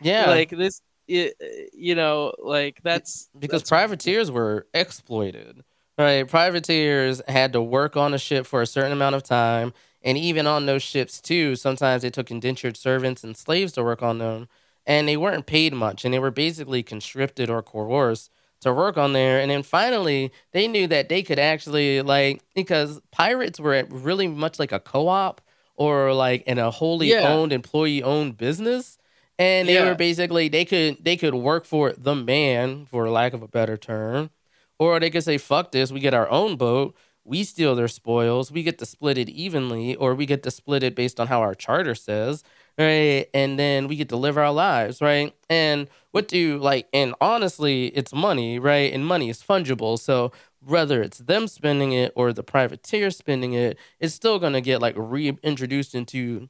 yeah, 0.00 0.28
like 0.28 0.50
this, 0.50 0.80
it, 1.08 1.70
you 1.74 1.94
know, 1.94 2.32
like 2.38 2.80
that's 2.82 3.28
because 3.38 3.62
that's- 3.62 3.68
privateers 3.68 4.30
were 4.30 4.66
exploited 4.74 5.64
right? 5.98 6.26
Privateers 6.26 7.20
had 7.28 7.52
to 7.52 7.60
work 7.60 7.96
on 7.98 8.14
a 8.14 8.18
ship 8.18 8.46
for 8.46 8.62
a 8.62 8.66
certain 8.66 8.92
amount 8.92 9.14
of 9.14 9.22
time 9.22 9.74
and 10.02 10.16
even 10.16 10.46
on 10.46 10.64
those 10.66 10.82
ships 10.82 11.20
too. 11.20 11.54
Sometimes 11.54 12.02
they 12.02 12.08
took 12.10 12.30
indentured 12.30 12.76
servants 12.78 13.22
and 13.22 13.36
slaves 13.36 13.72
to 13.74 13.84
work 13.84 14.02
on 14.02 14.16
them 14.18 14.48
and 14.86 15.06
they 15.06 15.18
weren't 15.18 15.44
paid 15.46 15.74
much 15.74 16.04
and 16.04 16.12
they 16.12 16.18
were 16.18 16.30
basically 16.30 16.82
conscripted 16.82 17.50
or 17.50 17.62
coerced 17.62 18.30
to 18.62 18.72
work 18.72 18.96
on 18.96 19.12
there. 19.12 19.38
And 19.38 19.50
then 19.50 19.62
finally 19.62 20.32
they 20.52 20.66
knew 20.66 20.86
that 20.88 21.10
they 21.10 21.22
could 21.22 21.38
actually 21.38 22.00
like 22.00 22.40
because 22.54 22.98
pirates 23.10 23.60
were 23.60 23.86
really 23.90 24.26
much 24.26 24.58
like 24.58 24.72
a 24.72 24.80
co-op 24.80 25.42
or 25.76 26.14
like 26.14 26.42
in 26.44 26.58
a 26.58 26.70
wholly 26.70 27.10
Yeah. 27.10 27.28
owned 27.28 27.52
employee 27.52 28.02
owned 28.02 28.38
business 28.38 28.98
and 29.42 29.68
they 29.68 29.74
Yeah. 29.74 29.88
were 29.88 29.94
basically 29.94 30.48
they 30.48 30.64
could 30.64 30.92
they 31.04 31.16
could 31.16 31.34
work 31.34 31.64
for 31.64 31.92
the 32.08 32.14
man 32.14 32.86
for 32.86 33.08
lack 33.10 33.32
of 33.34 33.42
a 33.42 33.48
better 33.48 33.76
term. 33.76 34.30
Or 34.78 34.98
they 35.00 35.10
could 35.10 35.24
say 35.24 35.38
fuck 35.38 35.66
this 35.72 35.92
we 35.92 36.00
get 36.00 36.14
our 36.14 36.28
own 36.30 36.56
boat 36.56 36.94
we 37.24 37.44
steal 37.44 37.76
their 37.76 37.86
spoils 38.00 38.50
we 38.50 38.62
get 38.64 38.78
to 38.78 38.86
split 38.86 39.16
it 39.16 39.28
evenly 39.28 39.94
or 39.94 40.08
we 40.14 40.26
get 40.26 40.42
to 40.42 40.50
split 40.50 40.82
it 40.82 40.96
based 40.96 41.20
on 41.20 41.26
how 41.28 41.40
our 41.40 41.54
charter 41.54 41.94
says 41.94 42.42
right? 42.78 43.26
And 43.34 43.58
then 43.58 43.86
we 43.86 43.94
get 43.96 44.08
to 44.08 44.16
live 44.16 44.36
our 44.38 44.50
lives 44.52 45.00
right? 45.00 45.32
And 45.48 45.88
what 46.10 46.26
do 46.26 46.36
you 46.38 46.58
like 46.58 46.88
and 46.92 47.14
honestly 47.20 47.86
it's 47.98 48.12
money 48.12 48.58
right? 48.58 48.92
And 48.94 49.06
money 49.06 49.28
is 49.30 49.40
fungible. 49.42 49.98
So 50.00 50.32
whether 50.74 51.00
it's 51.06 51.18
them 51.18 51.46
spending 51.46 51.92
it 51.92 52.10
or 52.16 52.32
the 52.32 52.42
privateer 52.54 53.10
spending 53.12 53.52
it 53.52 53.78
it's 54.00 54.14
still 54.14 54.38
going 54.40 54.54
to 54.54 54.60
get 54.70 54.80
like 54.86 54.96
reintroduced 54.96 55.94
into 55.94 56.48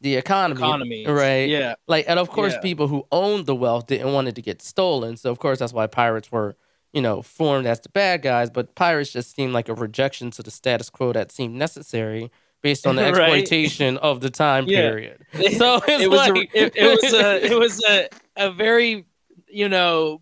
the 0.00 0.16
economy, 0.16 0.60
economy, 0.60 1.04
right 1.06 1.48
Yeah, 1.48 1.74
like, 1.86 2.04
and 2.08 2.18
of 2.18 2.28
course, 2.30 2.54
Yeah. 2.54 2.60
people 2.60 2.88
who 2.88 3.06
owned 3.10 3.46
the 3.46 3.54
wealth 3.54 3.86
didn't 3.86 4.12
want 4.12 4.28
it 4.28 4.34
to 4.36 4.42
get 4.42 4.62
stolen. 4.62 5.16
So, 5.16 5.30
of 5.30 5.38
course, 5.38 5.58
that's 5.58 5.72
why 5.72 5.86
pirates 5.86 6.30
were, 6.30 6.56
you 6.92 7.02
know, 7.02 7.22
formed 7.22 7.66
as 7.66 7.80
the 7.80 7.88
bad 7.88 8.22
guys. 8.22 8.50
But 8.50 8.74
pirates 8.74 9.10
just 9.12 9.34
seemed 9.34 9.52
like 9.52 9.68
a 9.68 9.74
rejection 9.74 10.30
to 10.32 10.42
the 10.42 10.50
status 10.50 10.88
quo 10.90 11.12
that 11.12 11.32
seemed 11.32 11.54
necessary 11.56 12.30
based 12.62 12.86
on 12.86 12.96
the 12.96 13.02
Right. 13.04 13.08
exploitation 13.08 13.96
of 13.98 14.20
the 14.20 14.30
time 14.30 14.66
Yeah. 14.66 14.80
period. 14.82 15.26
So 15.58 15.80
it 15.88 16.08
was 16.10 16.28
like, 16.28 16.36
a, 16.36 16.64
it, 16.64 16.72
it 16.76 17.02
was 17.02 17.12
a 17.12 17.44
it 17.52 17.58
was 17.58 17.82
a, 17.88 18.08
a 18.36 18.52
very 18.52 19.04
you 19.48 19.68
know 19.68 20.20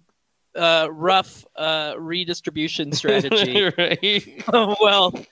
uh, 0.54 0.88
rough 0.90 1.44
uh, 1.56 1.94
redistribution 1.98 2.92
strategy 2.92 3.62
right? 3.76 4.44
of 4.48 4.76
wealth. 4.80 5.26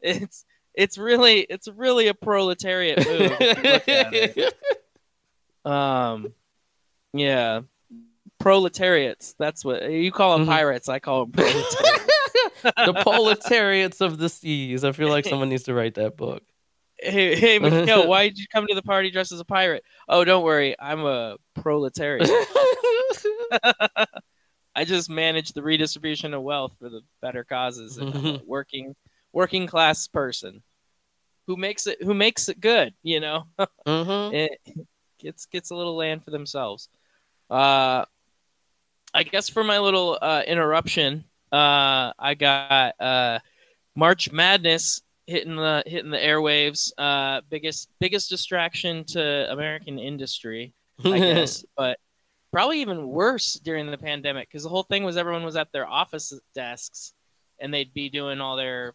it's 0.00 0.44
it's 0.76 0.98
really 0.98 1.40
it's 1.40 1.68
really 1.68 2.06
a 2.08 2.14
proletariat 2.14 2.98
move. 2.98 3.32
if 3.40 3.40
you 3.40 3.70
look 3.72 3.88
at 3.88 4.12
it. 4.36 4.54
Um, 5.70 6.32
yeah, 7.12 7.62
proletariats. 8.38 9.34
That's 9.38 9.64
what 9.64 9.90
you 9.90 10.12
call 10.12 10.38
them. 10.38 10.46
Mhm. 10.46 10.50
Pirates. 10.50 10.88
I 10.88 10.98
call 11.00 11.26
them 11.26 11.32
proletariats. 11.32 11.76
the 12.62 12.94
proletariats 13.02 14.00
of 14.00 14.18
the 14.18 14.28
seas. 14.28 14.84
I 14.84 14.92
feel 14.92 15.08
like 15.08 15.24
someone 15.26 15.48
needs 15.48 15.64
to 15.64 15.74
write 15.74 15.94
that 15.94 16.16
book. 16.16 16.42
hey, 16.98 17.36
hey, 17.36 17.58
Mikhail, 17.58 18.08
why 18.08 18.28
did 18.28 18.38
you 18.38 18.46
come 18.52 18.66
to 18.66 18.74
the 18.74 18.82
party 18.82 19.10
dressed 19.10 19.30
as 19.32 19.40
a 19.40 19.44
pirate? 19.44 19.84
Oh, 20.08 20.24
don't 20.24 20.42
worry, 20.42 20.74
I'm 20.80 21.00
a 21.04 21.36
proletariat. 21.54 22.28
I 24.74 24.84
just 24.84 25.08
manage 25.08 25.52
the 25.52 25.62
redistribution 25.62 26.34
of 26.34 26.42
wealth 26.42 26.74
for 26.78 26.88
the 26.88 27.00
better 27.22 27.44
causes 27.44 27.96
and 27.98 28.14
I'm 28.14 28.40
working 28.46 28.94
working 29.36 29.68
class 29.68 30.08
person 30.08 30.64
who 31.46 31.56
makes 31.56 31.86
it 31.86 32.02
who 32.02 32.14
makes 32.14 32.48
it 32.48 32.60
good, 32.60 32.94
you 33.04 33.20
know. 33.20 33.44
hmm 33.86 34.30
it 34.34 34.58
gets 35.20 35.46
gets 35.46 35.70
a 35.70 35.76
little 35.76 35.96
land 35.96 36.24
for 36.24 36.32
themselves. 36.32 36.88
Uh 37.50 38.04
I 39.14 39.22
guess 39.22 39.48
for 39.48 39.64
my 39.64 39.78
little 39.78 40.18
uh 40.20 40.42
interruption, 40.46 41.24
uh 41.52 42.12
I 42.18 42.34
got 42.38 43.00
uh 43.00 43.38
March 43.96 44.32
Madness 44.32 45.02
hitting 45.26 45.56
the 45.56 45.84
hitting 45.86 46.10
the 46.10 46.18
airwaves. 46.18 46.92
Uh 46.98 47.42
biggest 47.50 47.88
biggest 48.00 48.30
distraction 48.30 49.04
to 49.06 49.52
American 49.52 49.98
industry. 49.98 50.74
I 51.04 51.18
guess, 51.20 51.64
but 51.76 51.98
probably 52.52 52.80
even 52.82 53.08
worse 53.08 53.54
during 53.54 53.90
the 53.90 53.98
pandemic 53.98 54.48
because 54.48 54.64
the 54.64 54.70
whole 54.70 54.84
thing 54.84 55.04
was 55.04 55.16
everyone 55.18 55.44
was 55.44 55.56
at 55.56 55.72
their 55.72 55.86
office 55.88 56.34
desks 56.54 57.14
and 57.60 57.74
they'd 57.74 57.94
be 57.94 58.10
doing 58.10 58.40
all 58.40 58.56
their 58.56 58.94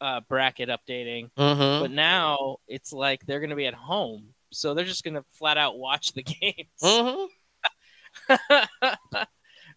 uh, 0.00 0.20
bracket 0.28 0.68
updating. 0.68 1.30
hmm 1.36 1.80
But 1.82 1.90
now 1.90 2.56
it's 2.68 2.92
like 2.92 3.24
they're 3.26 3.40
going 3.40 3.50
to 3.50 3.56
be 3.56 3.66
at 3.66 3.74
home, 3.74 4.34
so 4.52 4.74
they're 4.74 4.84
just 4.84 5.04
going 5.04 5.14
to 5.14 5.24
flat 5.32 5.58
out 5.58 5.78
watch 5.78 6.12
the 6.12 6.22
games. 6.22 6.68
hmm 6.82 7.24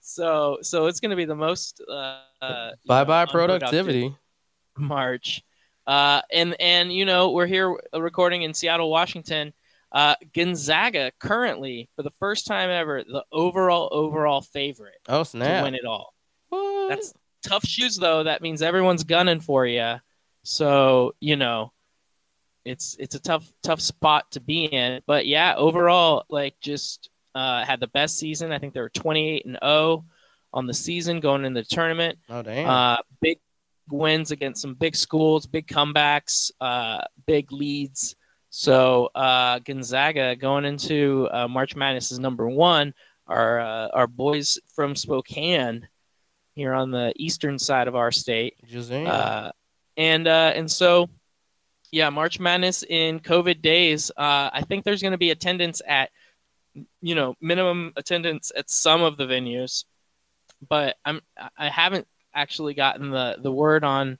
so 0.02 0.58
so 0.62 0.88
it's 0.88 1.00
going 1.00 1.12
to 1.12 1.16
be 1.16 1.26
the 1.26 1.36
most 1.36 1.82
uh, 1.90 2.20
uh, 2.42 2.72
Bye 2.86 3.04
bye 3.04 3.26
productivity. 3.26 4.16
March. 4.78 5.44
Uh, 5.86 6.22
and 6.32 6.56
and 6.60 6.94
you 6.94 7.06
know 7.06 7.32
we're 7.32 7.46
here 7.46 7.78
recording 7.94 8.44
in 8.44 8.54
Seattle, 8.54 8.90
Washington. 8.90 9.54
Uh, 9.92 10.16
Gonzaga 10.34 11.12
currently, 11.20 11.88
for 11.96 12.02
the 12.02 12.12
first 12.20 12.48
time 12.48 12.72
ever, 12.72 13.04
the 13.04 13.24
overall 13.32 13.90
overall 13.92 14.42
favorite 14.42 14.98
Oh 15.08 15.20
to 15.20 15.26
snap! 15.26 15.64
win 15.64 15.76
it 15.76 15.86
all. 15.86 16.14
What? 16.50 16.90
That's 16.90 17.14
tough 17.44 17.64
shoes 17.66 17.98
though. 17.98 18.24
That 18.24 18.42
means 18.42 18.62
everyone's 18.64 19.04
gunning 19.04 19.40
for 19.40 19.68
you. 19.68 19.96
So 20.44 21.16
you 21.20 21.36
know, 21.36 21.72
it's 22.66 22.96
it's 23.00 23.16
a 23.16 23.20
tough 23.20 23.52
tough 23.64 23.82
spot 23.82 24.32
to 24.32 24.40
be 24.40 24.66
in. 24.66 25.02
But 25.06 25.26
yeah, 25.26 25.56
overall, 25.56 26.26
like 26.30 26.56
just 26.62 27.10
uh, 27.36 27.66
had 27.66 27.80
the 27.80 27.88
best 27.88 28.18
season. 28.18 28.52
I 28.52 28.60
think 28.60 28.74
they 28.74 28.82
were 28.82 28.90
twenty 28.90 29.30
eight 29.30 29.46
and 29.46 29.58
zero 29.64 30.06
on 30.54 30.68
the 30.68 30.74
season 30.74 31.20
going 31.20 31.46
into 31.46 31.62
the 31.62 31.68
tournament. 31.68 32.20
oh 32.30 32.42
damn. 32.42 32.70
Uh, 32.70 32.98
big 33.22 33.40
wins 33.90 34.32
against 34.32 34.62
some 34.62 34.76
big 34.76 34.96
schools, 34.96 35.46
big 35.46 35.68
comebacks, 35.68 36.52
uh, 36.62 37.02
big 37.26 37.52
leads. 37.52 38.16
So 38.50 39.10
uh, 39.16 39.60
Gonzaga 39.60 40.36
going 40.36 40.64
into 40.66 41.28
uh, 41.32 41.48
March 41.48 41.76
Madness 41.76 42.12
is 42.12 42.20
number 42.20 42.48
one. 42.48 42.94
Our 43.26 43.60
uh, 43.60 43.88
our 43.94 44.08
boys 44.08 44.60
from 44.76 44.96
Spokane 44.96 45.88
here 46.54 46.74
on 46.74 46.92
the 46.92 47.14
eastern 47.16 47.58
side 47.58 47.88
of 47.88 47.96
our 47.96 48.12
state, 48.12 48.56
uh, 49.08 49.52
and 49.98 50.28
uh, 50.28 50.52
and 50.56 50.70
so 50.70 51.10
yeah, 51.92 52.10
March 52.10 52.40
Madness 52.40 52.84
in 52.84 53.20
COVID 53.20 53.62
days. 53.62 54.10
Uh, 54.18 54.50
I 54.52 54.64
think 54.68 54.84
there's 54.84 55.04
going 55.04 55.12
to 55.12 55.18
be 55.18 55.30
attendance 55.30 55.82
at 55.88 56.10
you 57.02 57.14
know 57.14 57.36
minimum 57.40 57.94
attendance 57.96 58.52
at 58.56 58.70
some 58.70 59.04
of 59.04 59.16
the 59.18 59.26
venues, 59.26 59.86
but 60.68 60.96
I'm 61.06 61.22
I 61.58 61.70
haven't 61.70 62.08
actually 62.34 62.74
gotten 62.74 63.12
the 63.12 63.38
the 63.40 63.52
word 63.52 63.84
on 63.84 64.18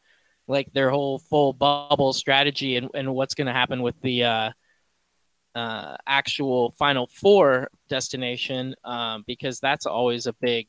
like 0.48 0.72
their 0.74 0.90
whole 0.90 1.20
full 1.20 1.54
bubble 1.54 2.14
strategy 2.14 2.76
and, 2.78 2.90
and 2.94 3.16
what's 3.16 3.34
going 3.34 3.48
to 3.48 3.54
happen 3.54 3.82
with 3.82 4.00
the 4.02 4.24
uh, 4.24 4.52
uh, 5.56 5.96
actual 6.06 6.72
Final 6.78 7.08
Four 7.08 7.70
destination 7.90 8.76
um, 8.84 9.24
because 9.26 9.60
that's 9.60 9.86
always 9.86 10.28
a 10.28 10.34
big 10.34 10.68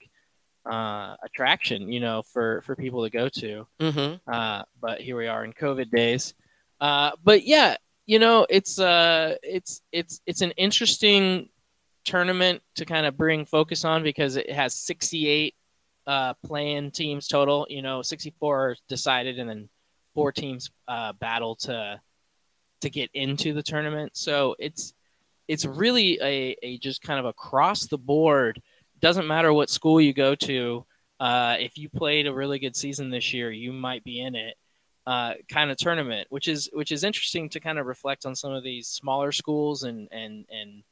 uh, 0.70 1.16
attraction, 1.22 1.90
you 1.90 2.00
know, 2.00 2.22
for 2.22 2.62
for 2.62 2.74
people 2.76 3.02
to 3.02 3.10
go 3.10 3.28
to. 3.28 3.66
mm-hmm. 3.80 4.30
Uh, 4.30 4.62
but 4.80 5.00
here 5.00 5.16
we 5.16 5.26
are 5.26 5.44
in 5.44 5.52
COVID 5.52 5.90
days. 5.90 6.34
Uh, 6.80 7.12
but 7.22 7.46
yeah, 7.46 7.76
you 8.06 8.18
know, 8.18 8.46
it's 8.50 8.78
uh, 8.78 9.36
it's 9.42 9.82
it's 9.92 10.20
it's 10.26 10.40
an 10.40 10.52
interesting 10.52 11.48
tournament 12.04 12.62
to 12.74 12.84
kind 12.84 13.06
of 13.06 13.16
bring 13.16 13.44
focus 13.44 13.84
on 13.84 14.02
because 14.02 14.36
it 14.36 14.50
has 14.50 14.74
68 14.74 15.54
uh, 16.06 16.34
playing 16.44 16.90
teams 16.90 17.28
total. 17.28 17.66
You 17.70 17.82
know, 17.82 18.02
64 18.02 18.60
are 18.60 18.76
decided, 18.88 19.38
and 19.38 19.48
then 19.48 19.68
four 20.14 20.32
teams 20.32 20.70
uh, 20.88 21.12
battle 21.14 21.56
to 21.56 22.00
to 22.82 22.90
get 22.90 23.10
into 23.14 23.52
the 23.54 23.62
tournament. 23.62 24.12
So 24.14 24.54
it's 24.58 24.94
it's 25.48 25.64
really 25.64 26.18
a, 26.22 26.56
a 26.62 26.78
just 26.78 27.02
kind 27.02 27.18
of 27.18 27.26
across 27.26 27.86
the 27.86 27.98
board. 27.98 28.60
Doesn't 29.04 29.26
matter 29.26 29.52
what 29.52 29.68
school 29.68 30.00
you 30.00 30.14
go 30.14 30.34
to. 30.34 30.86
Uh, 31.20 31.56
if 31.60 31.76
you 31.76 31.90
played 31.90 32.26
a 32.26 32.32
really 32.32 32.58
good 32.58 32.74
season 32.74 33.10
this 33.10 33.34
year, 33.34 33.50
you 33.50 33.70
might 33.70 34.02
be 34.02 34.18
in 34.20 34.34
it. 34.34 34.56
Uh, 35.06 35.34
kind 35.50 35.70
of 35.70 35.76
tournament, 35.76 36.26
which 36.30 36.48
is 36.48 36.70
which 36.72 36.90
is 36.90 37.04
interesting 37.04 37.50
to 37.50 37.60
kind 37.60 37.78
of 37.78 37.84
reflect 37.84 38.24
on 38.24 38.34
some 38.34 38.52
of 38.52 38.64
these 38.64 38.88
smaller 38.88 39.30
schools 39.30 39.82
and 39.82 40.08
and 40.10 40.46
and 40.50 40.82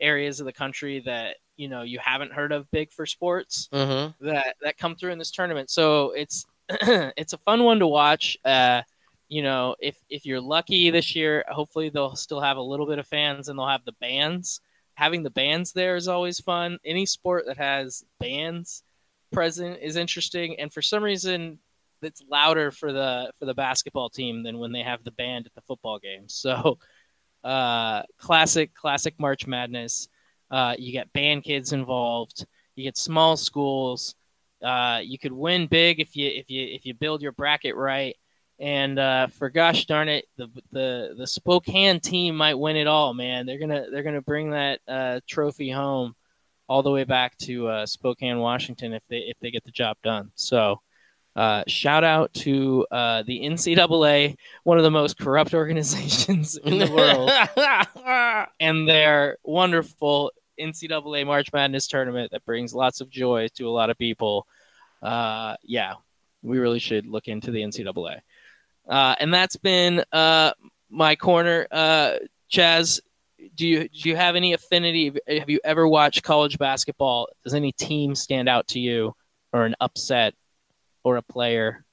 areas 0.00 0.38
of 0.38 0.44
the 0.44 0.52
country 0.52 1.00
that 1.00 1.36
you 1.56 1.66
know 1.66 1.80
you 1.80 1.98
haven't 1.98 2.30
heard 2.30 2.52
of 2.52 2.70
big 2.72 2.92
for 2.92 3.06
sports 3.06 3.70
Mm-hmm. 3.72 4.26
that 4.26 4.56
that 4.60 4.76
come 4.76 4.94
through 4.94 5.12
in 5.12 5.18
this 5.18 5.30
tournament. 5.30 5.70
So 5.70 6.10
it's 6.10 6.44
it's 6.68 7.32
a 7.32 7.38
fun 7.38 7.64
one 7.64 7.78
to 7.78 7.86
watch. 7.86 8.36
Uh, 8.44 8.82
you 9.30 9.42
know, 9.42 9.76
if 9.80 9.96
if 10.10 10.26
you're 10.26 10.42
lucky 10.42 10.90
this 10.90 11.16
year, 11.16 11.42
hopefully 11.48 11.88
they'll 11.88 12.16
still 12.16 12.42
have 12.42 12.58
a 12.58 12.62
little 12.62 12.86
bit 12.86 12.98
of 12.98 13.06
fans 13.06 13.48
and 13.48 13.58
they'll 13.58 13.66
have 13.66 13.86
the 13.86 13.96
bands. 13.98 14.60
Having 14.94 15.22
the 15.22 15.30
bands 15.30 15.72
there 15.72 15.96
is 15.96 16.08
always 16.08 16.40
fun. 16.40 16.78
Any 16.84 17.06
sport 17.06 17.44
that 17.46 17.56
has 17.56 18.04
bands 18.20 18.82
present 19.32 19.78
is 19.80 19.96
interesting, 19.96 20.58
and 20.58 20.72
for 20.72 20.82
some 20.82 21.02
reason, 21.02 21.58
it's 22.02 22.22
louder 22.30 22.70
for 22.70 22.92
the 22.92 23.32
for 23.38 23.46
the 23.46 23.54
basketball 23.54 24.10
team 24.10 24.42
than 24.42 24.58
when 24.58 24.72
they 24.72 24.82
have 24.82 25.04
the 25.04 25.12
band 25.12 25.46
at 25.46 25.54
the 25.54 25.62
football 25.62 25.98
game. 25.98 26.28
So, 26.28 26.78
uh, 27.44 28.02
classic 28.18 28.74
classic 28.74 29.14
March 29.18 29.46
Madness. 29.46 30.08
Uh, 30.50 30.74
you 30.78 30.92
get 30.92 31.12
band 31.12 31.44
kids 31.44 31.72
involved. 31.72 32.44
You 32.76 32.84
get 32.84 32.96
small 32.96 33.36
schools. 33.36 34.14
Uh, 34.62 35.00
you 35.02 35.18
could 35.18 35.32
win 35.32 35.66
big 35.66 35.98
if 35.98 36.14
you 36.14 36.28
if 36.28 36.50
you 36.50 36.66
if 36.66 36.86
you 36.86 36.94
build 36.94 37.22
your 37.22 37.32
bracket 37.32 37.74
right. 37.74 38.16
And 38.62 38.96
uh, 38.96 39.26
for 39.26 39.50
gosh 39.50 39.86
darn 39.86 40.08
it, 40.08 40.26
the 40.36 40.48
the 40.70 41.14
the 41.18 41.26
Spokane 41.26 41.98
team 41.98 42.36
might 42.36 42.54
win 42.54 42.76
it 42.76 42.86
all, 42.86 43.12
man. 43.12 43.44
They're 43.44 43.58
gonna 43.58 43.86
they're 43.90 44.04
gonna 44.04 44.22
bring 44.22 44.50
that 44.50 44.78
uh, 44.86 45.18
trophy 45.26 45.68
home 45.68 46.14
all 46.68 46.84
the 46.84 46.90
way 46.90 47.02
back 47.02 47.36
to 47.38 47.66
uh, 47.66 47.86
Spokane, 47.86 48.38
Washington, 48.38 48.92
if 48.92 49.02
they 49.08 49.16
if 49.16 49.36
they 49.40 49.50
get 49.50 49.64
the 49.64 49.72
job 49.72 49.96
done. 50.04 50.30
So, 50.36 50.80
uh, 51.34 51.64
shout 51.66 52.04
out 52.04 52.32
to 52.34 52.86
uh, 52.92 53.24
the 53.26 53.40
NCAA, 53.40 54.36
one 54.62 54.78
of 54.78 54.84
the 54.84 54.92
most 54.92 55.18
corrupt 55.18 55.54
organizations 55.54 56.56
in 56.56 56.78
the 56.78 56.92
world 56.92 57.32
and 58.60 58.88
their 58.88 59.38
wonderful 59.42 60.30
NCAA 60.60 61.26
March 61.26 61.52
Madness 61.52 61.88
tournament 61.88 62.30
that 62.30 62.44
brings 62.44 62.72
lots 62.72 63.00
of 63.00 63.10
joy 63.10 63.48
to 63.56 63.68
a 63.68 63.70
lot 63.74 63.90
of 63.90 63.98
people. 63.98 64.46
Uh, 65.02 65.56
yeah, 65.64 65.94
we 66.44 66.60
really 66.60 66.78
should 66.78 67.06
look 67.08 67.26
into 67.26 67.50
the 67.50 67.62
NCAA. 67.62 68.20
Uh, 68.88 69.14
and 69.20 69.32
that's 69.32 69.56
been 69.56 70.04
uh, 70.12 70.52
my 70.90 71.16
corner. 71.16 71.66
Uh, 71.70 72.14
Chaz, 72.52 73.00
do 73.54 73.66
you 73.66 73.88
do 73.88 74.08
you 74.08 74.16
have 74.16 74.36
any 74.36 74.52
affinity? 74.52 75.14
Have 75.28 75.50
you 75.50 75.60
ever 75.64 75.86
watched 75.86 76.22
college 76.22 76.58
basketball? 76.58 77.28
Does 77.44 77.54
any 77.54 77.72
team 77.72 78.14
stand 78.14 78.48
out 78.48 78.68
to 78.68 78.80
you, 78.80 79.14
or 79.52 79.64
an 79.64 79.74
upset, 79.80 80.34
or 81.04 81.16
a 81.16 81.22
player? 81.22 81.84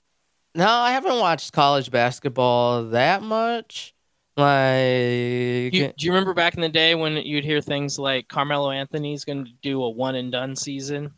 no, 0.56 0.68
I 0.68 0.92
haven't 0.92 1.18
watched 1.20 1.54
college 1.54 1.92
basketball 1.92 2.86
that 2.86 3.22
much. 3.22 3.94
Like, 4.36 5.74
you, 5.74 5.94
do 5.98 6.06
you 6.06 6.12
remember 6.12 6.34
back 6.34 6.56
in 6.56 6.62
the 6.62 6.70
day 6.70 6.96
when 6.96 7.18
you'd 7.18 7.44
hear 7.44 7.62
things 7.62 8.00
like 8.00 8.28
Carmelo 8.28 8.72
Anthony's 8.72 9.26
going 9.26 9.46
to 9.46 9.52
do 9.62 9.84
a 9.84 9.90
one 9.90 10.16
and 10.16 10.32
done 10.32 10.56
season? 10.56 11.12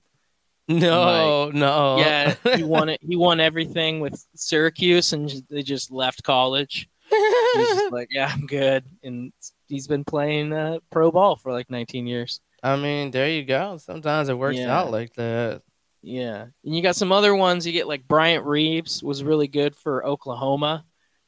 No, 0.79 1.49
no. 1.51 1.97
Yeah, 1.97 2.35
he 2.55 2.63
won 2.75 2.89
it. 2.89 2.99
He 3.01 3.15
won 3.15 3.39
everything 3.39 3.99
with 3.99 4.25
Syracuse, 4.35 5.13
and 5.13 5.31
they 5.49 5.63
just 5.63 5.91
left 5.91 6.23
college. 6.23 6.87
He's 7.09 7.67
just 7.67 7.91
like, 7.91 8.09
yeah, 8.11 8.29
I'm 8.33 8.45
good, 8.45 8.85
and 9.03 9.33
he's 9.67 9.87
been 9.87 10.03
playing 10.03 10.53
uh, 10.53 10.79
pro 10.91 11.11
ball 11.11 11.35
for 11.35 11.51
like 11.51 11.69
19 11.69 12.07
years. 12.07 12.39
I 12.63 12.75
mean, 12.75 13.11
there 13.11 13.29
you 13.29 13.43
go. 13.43 13.77
Sometimes 13.77 14.29
it 14.29 14.37
works 14.37 14.57
Yeah. 14.57 14.77
out 14.79 14.91
like 14.91 15.13
that. 15.15 15.61
Yeah, 16.03 16.45
and 16.63 16.75
you 16.75 16.81
got 16.81 16.95
some 16.95 17.11
other 17.11 17.35
ones. 17.35 17.65
You 17.67 17.73
get 17.73 17.87
like 17.87 18.07
Bryant 18.07 18.45
Reeves 18.45 19.03
was 19.03 19.23
really 19.23 19.47
good 19.47 19.75
for 19.75 20.05
Oklahoma, 20.05 20.85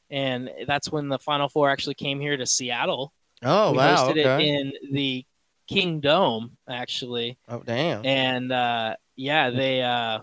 and 0.09 0.49
that's 0.67 0.91
when 0.91 1.09
the 1.09 1.19
Final 1.19 1.47
Four 1.49 1.69
actually 1.69 1.93
came 1.95 2.19
here 2.19 2.37
to 2.37 2.45
Seattle. 2.45 3.13
Oh 3.43 3.71
we 3.71 3.77
wow. 3.77 3.95
hosted 4.09 4.25
Okay. 4.25 4.49
it 4.49 4.59
in 4.59 4.73
the 4.93 5.25
Kingdome 5.67 6.51
actually. 6.67 7.37
oh 7.49 7.61
damn. 7.65 8.05
and 8.05 8.51
uh, 8.51 8.95
yeah, 9.15 9.49
they 9.49 9.81
uh, 9.81 10.19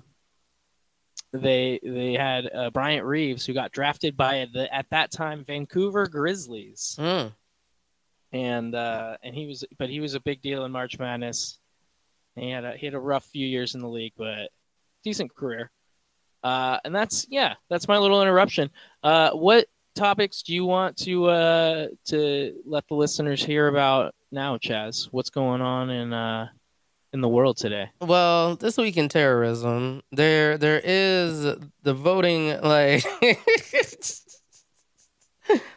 they 1.33 1.79
they 1.83 2.15
had 2.15 2.51
uh, 2.53 2.71
Bryant 2.71 3.05
Reeves 3.07 3.47
who 3.47 3.53
got 3.55 3.73
drafted 3.73 4.17
by 4.17 4.47
the 4.53 4.73
at 4.75 4.87
that 4.91 5.11
time 5.13 5.45
Vancouver 5.45 6.07
Grizzlies, 6.09 6.97
Mm. 6.99 7.33
and 8.33 8.75
uh, 8.75 9.17
and 9.23 9.35
he 9.35 9.47
was 9.47 9.65
but 9.79 9.89
he 9.91 10.01
was 10.01 10.15
a 10.15 10.21
big 10.21 10.43
deal 10.43 10.65
in 10.65 10.73
March 10.73 10.99
Madness. 10.99 11.59
And 12.37 12.45
he 12.45 12.51
had 12.51 12.65
a 12.65 12.77
he 12.77 12.87
had 12.87 12.95
a 12.95 13.01
rough 13.01 13.25
few 13.25 13.47
years 13.47 13.75
in 13.75 13.81
the 13.81 13.89
league, 13.89 14.13
but 14.17 14.51
decent 15.05 15.35
career. 15.35 15.71
Uh, 16.43 16.79
and 16.85 16.95
that's 16.95 17.27
yeah, 17.31 17.55
that's 17.69 17.87
my 17.89 17.99
little 17.99 18.23
interruption. 18.23 18.71
Uh, 19.03 19.31
what 19.33 19.67
topics 19.95 20.43
do 20.43 20.55
you 20.55 20.65
want 20.65 20.97
to 20.97 21.27
uh, 21.27 21.87
to 22.07 22.55
let 22.65 22.87
the 22.89 22.95
listeners 22.95 23.45
hear 23.45 23.69
about 23.69 24.15
now, 24.33 24.57
Chaz? 24.59 25.09
What's 25.13 25.31
going 25.31 25.61
on 25.61 25.91
in 25.91 26.13
uh, 26.13 26.49
in 27.13 27.21
the 27.21 27.29
world 27.29 27.57
today? 27.57 27.91
Well, 28.01 28.57
this 28.57 28.77
week 28.77 28.97
in 28.97 29.09
terrorism, 29.09 30.03
there 30.13 30.59
there 30.59 30.81
is 30.83 31.43
the 31.83 31.95
voting 31.95 32.61
like 32.63 33.05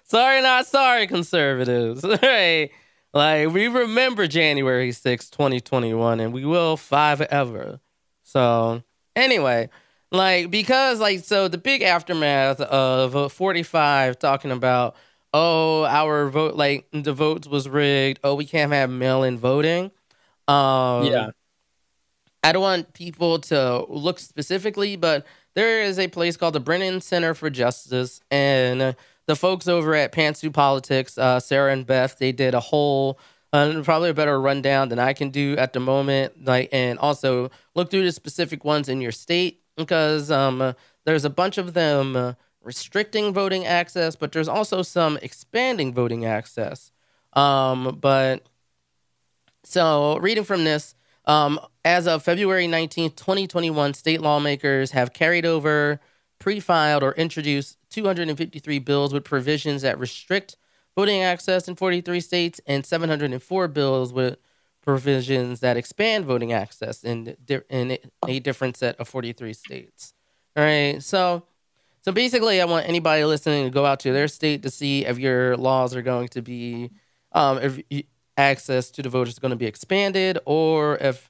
Sorry 0.04 0.42
not 0.42 0.68
sorry 0.68 1.08
conservatives. 1.08 2.04
Right. 2.22 2.70
Like 3.14 3.50
we 3.50 3.68
remember 3.68 4.28
January 4.28 4.92
sixth, 4.92 5.32
2021 5.32 6.20
and 6.20 6.34
we 6.34 6.46
will 6.46 6.78
forever. 6.78 7.80
So, 8.24 8.82
anyway, 9.16 9.70
like 10.12 10.50
because 10.50 11.00
like 11.00 11.20
so 11.20 11.48
the 11.48 11.58
big 11.58 11.82
aftermath 11.84 12.60
of 12.62 13.16
uh, 13.16 13.30
45 13.30 14.18
talking 14.20 14.52
about 14.52 14.96
oh 15.34 15.86
our 15.86 16.30
vote 16.30 16.56
like 16.56 16.88
the 16.92 17.14
votes 17.14 17.48
was 17.48 17.68
rigged, 17.70 18.20
oh 18.24 18.36
we 18.36 18.46
can't 18.46 18.72
have 18.72 18.90
mail-in 18.90 19.38
voting. 19.38 19.92
Um 20.48 21.06
Yeah. 21.06 21.30
I 22.44 22.52
don't 22.52 22.62
want 22.62 22.94
people 22.94 23.40
to 23.40 23.86
look 23.88 24.20
specifically, 24.20 24.98
but 24.98 25.26
there 25.56 25.82
is 25.82 25.98
a 25.98 26.10
place 26.10 26.36
called 26.36 26.56
the 26.56 26.60
Brennan 26.60 27.00
Center 27.00 27.34
for 27.34 27.50
Justice, 27.50 28.20
and 28.30 28.96
the 29.28 29.36
folks 29.36 29.68
over 29.68 29.96
at 29.96 30.12
Pantsuit 30.12 30.54
Politics, 30.54 31.18
uh, 31.18 31.40
Sarah 31.40 31.72
and 31.72 31.86
Beth, 31.86 32.18
they 32.20 32.34
did 32.34 32.54
a 32.54 32.60
whole, 32.60 33.18
uh, 33.54 33.82
probably 33.84 34.10
a 34.10 34.14
better 34.14 34.42
rundown 34.42 34.90
than 34.90 35.00
I 35.00 35.14
can 35.14 35.30
do 35.30 35.56
at 35.58 35.72
the 35.72 35.80
moment. 35.80 36.44
Like, 36.44 36.68
and 36.74 37.00
also 37.00 37.50
look 37.76 37.90
through 37.90 38.04
the 38.04 38.12
specific 38.12 38.66
ones 38.66 38.90
in 38.90 39.00
your 39.00 39.14
state 39.14 39.62
because 39.78 40.30
um, 40.30 40.76
there's 41.06 41.24
a 41.24 41.30
bunch 41.30 41.58
of 41.58 41.74
them 41.74 42.36
restricting 42.62 43.34
voting 43.34 43.66
access, 43.66 44.18
but 44.18 44.34
there's 44.34 44.50
also 44.50 44.82
some 44.82 45.18
expanding 45.22 45.94
voting 45.94 46.26
access. 46.26 46.92
Um, 47.34 47.98
but 48.02 48.46
so 49.64 50.18
reading 50.18 50.44
from 50.44 50.64
this. 50.64 50.96
Um, 51.26 51.60
as 51.86 52.08
of 52.08 52.24
February 52.24 52.68
19th, 52.68 53.16
2021, 53.16 53.94
state 53.94 54.22
lawmakers 54.22 54.92
have 54.92 55.14
carried 55.14 55.46
over, 55.46 56.02
pre 56.40 56.60
filed, 56.60 57.04
or 57.04 57.14
introduced 57.14 57.78
253 57.92 58.80
bills 58.80 59.14
with 59.14 59.24
provisions 59.24 59.84
that 59.84 60.00
restrict 60.00 60.58
voting 60.96 61.22
access 61.22 61.68
in 61.68 61.76
43 61.76 62.20
states 62.20 62.62
and 62.68 62.86
704 62.86 63.68
bills 63.70 64.14
with 64.14 64.38
provisions 64.82 65.62
that 65.62 65.78
expand 65.78 66.26
voting 66.26 66.52
access 66.52 67.04
in, 67.04 67.36
in 67.70 67.98
a 68.28 68.40
different 68.40 68.78
set 68.78 69.00
of 69.00 69.08
43 69.08 69.54
states. 69.54 70.14
All 70.56 70.64
right. 70.64 71.02
So, 71.02 71.44
so 72.02 72.12
basically, 72.12 72.62
I 72.62 72.66
want 72.66 72.88
anybody 72.88 73.24
listening 73.24 73.64
to 73.64 73.70
go 73.72 73.86
out 73.86 74.02
to 74.02 74.12
their 74.12 74.28
state 74.28 74.62
to 74.64 74.70
see 74.70 75.06
if 75.06 75.18
your 75.18 75.56
laws 75.56 75.96
are 75.96 76.02
going 76.02 76.28
to 76.30 76.42
be, 76.42 76.92
um, 77.32 77.60
if 77.60 78.06
access 78.38 78.90
to 78.92 79.02
the 79.02 79.10
vote 79.10 79.28
is 79.28 79.40
going 79.40 79.52
to 79.52 79.56
be 79.56 79.66
expanded 79.66 80.40
or 80.46 80.98
if 80.98 81.30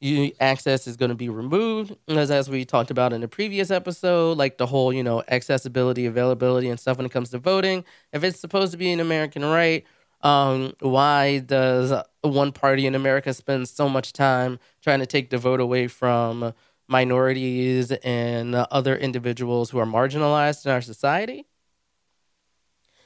you, 0.00 0.32
access 0.40 0.86
is 0.86 0.96
going 0.96 1.08
to 1.08 1.14
be 1.14 1.28
removed 1.28 1.96
as 2.08 2.30
as 2.30 2.50
we 2.50 2.64
talked 2.64 2.90
about 2.90 3.12
in 3.12 3.20
the 3.22 3.28
previous 3.28 3.70
episode 3.70 4.36
like 4.36 4.58
the 4.58 4.66
whole 4.66 4.92
you 4.92 5.02
know 5.02 5.22
accessibility 5.28 6.04
availability 6.06 6.68
and 6.68 6.78
stuff 6.78 6.98
when 6.98 7.06
it 7.06 7.12
comes 7.12 7.30
to 7.30 7.38
voting. 7.38 7.84
If 8.12 8.22
it's 8.22 8.38
supposed 8.38 8.72
to 8.72 8.78
be 8.78 8.92
an 8.92 9.00
american 9.00 9.44
right 9.44 9.84
um, 10.22 10.72
why 10.80 11.38
does 11.38 11.92
one 12.22 12.52
party 12.52 12.86
in 12.86 12.94
america 12.94 13.32
spend 13.32 13.68
so 13.68 13.88
much 13.88 14.12
time 14.12 14.58
trying 14.82 15.00
to 15.00 15.06
take 15.06 15.30
the 15.30 15.38
vote 15.38 15.60
away 15.60 15.88
from 15.88 16.52
minorities 16.88 17.90
and 17.90 18.54
other 18.54 18.96
individuals 18.96 19.70
who 19.70 19.78
are 19.78 19.86
marginalized 19.86 20.66
in 20.66 20.72
our 20.72 20.82
society? 20.82 21.46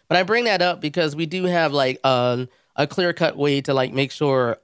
But 0.08 0.16
i 0.18 0.22
bring 0.24 0.44
that 0.44 0.60
up 0.60 0.80
because 0.80 1.14
we 1.14 1.26
do 1.26 1.44
have 1.44 1.72
like 1.72 2.00
a, 2.80 2.82
a 2.82 2.86
clear-cut 2.86 3.36
way 3.36 3.60
to 3.62 3.74
like 3.74 3.92
make 3.92 4.10
sure 4.10 4.58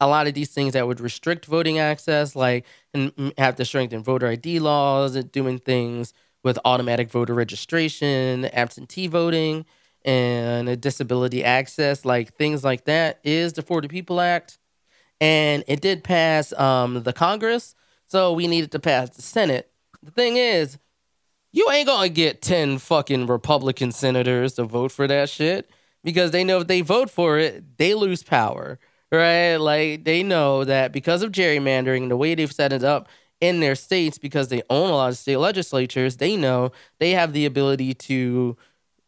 a 0.00 0.08
lot 0.08 0.26
of 0.26 0.34
these 0.34 0.50
things 0.50 0.72
that 0.72 0.86
would 0.86 1.00
restrict 1.00 1.46
voting 1.46 1.78
access, 1.78 2.34
like 2.34 2.66
and 2.92 3.32
have 3.38 3.56
to 3.56 3.64
strengthen 3.64 4.02
voter 4.02 4.26
ID 4.26 4.58
laws, 4.58 5.14
and 5.14 5.30
doing 5.30 5.58
things 5.58 6.12
with 6.42 6.58
automatic 6.64 7.10
voter 7.10 7.34
registration, 7.34 8.46
absentee 8.46 9.06
voting, 9.06 9.64
and 10.04 10.80
disability 10.80 11.44
access, 11.44 12.04
like 12.04 12.34
things 12.34 12.64
like 12.64 12.84
that, 12.86 13.20
is 13.22 13.52
the 13.52 13.62
For 13.62 13.80
the 13.80 13.88
People 13.88 14.20
Act, 14.20 14.58
and 15.20 15.62
it 15.68 15.80
did 15.80 16.02
pass 16.02 16.52
um, 16.54 17.04
the 17.04 17.12
Congress, 17.12 17.76
so 18.04 18.32
we 18.32 18.48
needed 18.48 18.72
to 18.72 18.80
pass 18.80 19.10
the 19.10 19.22
Senate. 19.22 19.70
The 20.02 20.10
thing 20.10 20.36
is, 20.36 20.78
you 21.52 21.70
ain't 21.70 21.86
gonna 21.86 22.08
get 22.08 22.42
ten 22.42 22.78
fucking 22.78 23.26
Republican 23.26 23.92
senators 23.92 24.54
to 24.54 24.64
vote 24.64 24.90
for 24.90 25.06
that 25.06 25.30
shit 25.30 25.70
because 26.04 26.30
they 26.30 26.44
know 26.44 26.58
if 26.60 26.66
they 26.66 26.80
vote 26.80 27.10
for 27.10 27.38
it, 27.38 27.78
they 27.78 27.94
lose 27.94 28.22
power 28.22 28.78
right? 29.12 29.56
Like 29.56 30.04
they 30.04 30.22
know 30.22 30.64
that 30.64 30.92
because 30.92 31.22
of 31.22 31.32
gerrymandering, 31.32 32.08
the 32.08 32.16
way 32.16 32.34
they've 32.34 32.50
set 32.50 32.72
it 32.72 32.82
up 32.82 33.08
in 33.40 33.60
their 33.60 33.74
states, 33.74 34.18
because 34.18 34.48
they 34.48 34.62
own 34.70 34.90
a 34.90 34.94
lot 34.94 35.10
of 35.10 35.18
state 35.18 35.36
legislatures, 35.36 36.16
they 36.16 36.36
know 36.36 36.72
they 36.98 37.10
have 37.10 37.32
the 37.32 37.44
ability 37.44 37.94
to 37.94 38.56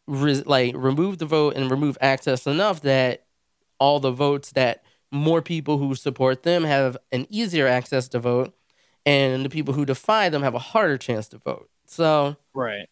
re- 0.07 0.43
like 0.45 0.75
remove 0.77 1.17
the 1.19 1.25
vote 1.25 1.55
and 1.55 1.71
remove 1.71 1.97
access 2.01 2.47
enough 2.47 2.81
that 2.81 3.25
all 3.79 3.99
the 3.99 4.11
votes 4.11 4.51
that 4.53 4.83
more 5.11 5.41
people 5.41 5.77
who 5.77 5.95
support 5.95 6.43
them 6.43 6.63
have 6.63 6.97
an 7.11 7.27
easier 7.29 7.67
access 7.67 8.07
to 8.09 8.19
vote, 8.19 8.53
and 9.05 9.45
the 9.45 9.49
people 9.49 9.73
who 9.73 9.85
defy 9.85 10.29
them 10.29 10.43
have 10.43 10.55
a 10.55 10.59
harder 10.59 10.97
chance 10.97 11.27
to 11.29 11.37
vote. 11.37 11.69
So 11.85 12.37
right 12.53 12.87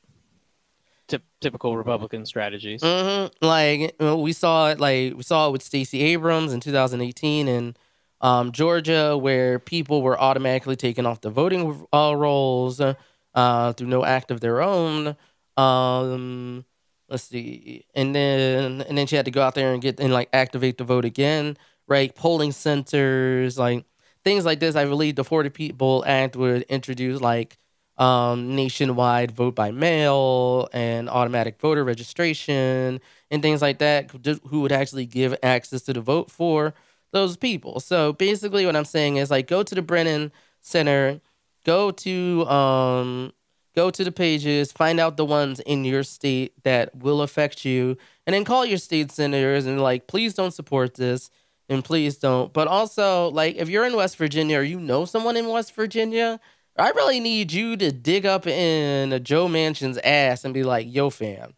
typical 1.41 1.76
Republican 1.78 2.26
strategies. 2.26 2.82
Mm-hmm. 2.82 3.45
Like 3.45 3.95
we 3.99 4.34
saw 4.34 4.70
it, 4.70 4.80
like 4.80 5.16
we 5.16 5.24
saw 5.24 5.47
it 5.47 5.51
with 5.51 5.61
Stacey 5.64 6.01
Abrams 6.01 6.53
in 6.53 6.59
2018 6.59 7.47
in 7.47 7.76
um, 8.22 8.51
Georgia, 8.51 9.18
where 9.18 9.59
people 9.59 10.01
were 10.01 10.20
automatically 10.20 10.76
taken 10.76 11.05
off 11.05 11.22
the 11.22 11.30
voting 11.30 11.86
uh, 11.93 12.14
rolls 12.16 12.80
uh, 12.80 13.74
through 13.74 13.88
no 13.88 14.05
act 14.05 14.32
of 14.32 14.39
their 14.39 14.61
own. 14.61 15.16
Um, 15.57 16.66
let's 17.09 17.24
see, 17.24 17.86
and 17.93 18.16
then 18.16 18.82
and 18.82 18.97
then 18.97 19.07
she 19.07 19.16
had 19.16 19.26
to 19.26 19.32
go 19.32 19.41
out 19.41 19.55
there 19.55 19.74
and 19.74 19.82
get 19.82 19.99
and 19.99 20.14
like 20.14 20.30
activate 20.34 20.78
the 20.78 20.84
vote 20.84 21.05
again, 21.05 21.57
right? 21.88 22.16
Polling 22.16 22.51
centers, 22.51 23.57
like 23.57 23.86
things 24.24 24.45
like 24.45 24.59
this. 24.59 24.76
I 24.76 24.86
believe 24.86 25.16
the 25.16 25.24
For 25.24 25.43
the 25.43 25.51
People 25.51 26.03
Act 26.07 26.36
would 26.36 26.64
introduce 26.64 27.22
like 27.22 27.57
um, 27.98 28.56
nationwide 28.56 29.32
vote 29.32 29.56
by 29.56 29.72
mail 29.72 30.68
and 30.74 31.10
automatic 31.10 31.60
voter 31.60 31.84
registration 31.84 33.00
and 33.30 33.41
things 33.41 33.62
like 33.62 33.80
that, 33.80 34.12
who 34.48 34.62
would 34.62 34.72
actually 34.72 35.06
give 35.06 35.36
access 35.44 35.84
to 35.84 35.94
the 35.94 36.02
vote 36.02 36.32
for 36.32 36.74
those 37.12 37.38
people. 37.38 37.80
So 37.80 38.14
basically, 38.14 38.66
what 38.66 38.76
I'm 38.76 38.86
saying 38.86 39.18
is 39.18 39.30
like 39.32 39.48
go 39.48 39.64
to 39.64 39.76
the 39.76 39.82
Brennan 39.82 40.32
Center, 40.62 41.22
go 41.66 41.91
to 41.91 42.48
um, 42.48 43.34
go 43.76 43.89
to 43.89 44.04
the 44.04 44.12
pages, 44.12 44.72
find 44.72 45.00
out 45.00 45.18
the 45.18 45.26
ones 45.26 45.60
in 45.62 45.86
your 45.86 46.04
state 46.04 46.54
that 46.64 46.96
will 46.96 47.22
affect 47.22 47.66
you, 47.66 47.98
and 48.26 48.34
then 48.34 48.44
call 48.44 48.66
your 48.66 48.78
state 48.78 49.12
senators 49.12 49.66
and 49.66 49.82
like, 49.82 50.08
please 50.08 50.34
don't 50.34 50.54
support 50.54 50.96
this. 50.96 51.30
And 51.70 51.84
please 51.84 52.18
don't. 52.18 52.52
But 52.52 52.68
also, 52.68 53.30
like, 53.32 53.56
if 53.56 53.70
you're 53.70 53.86
in 53.86 53.96
West 53.96 54.18
Virginia 54.18 54.60
or 54.60 54.64
you 54.64 54.82
know 54.82 55.06
someone 55.06 55.38
in 55.38 55.48
West 55.48 55.74
Virginia, 55.74 56.41
I 56.78 56.89
really 56.89 57.19
need 57.19 57.51
you 57.51 57.78
to 57.78 57.91
dig 57.91 58.26
up 58.26 58.47
in 58.47 59.24
Joe 59.24 59.47
Manchin's 59.47 59.99
ass 59.99 60.43
and 60.43 60.53
be 60.53 60.63
like, 60.63 60.88
yo, 60.89 61.09
fam. 61.09 61.53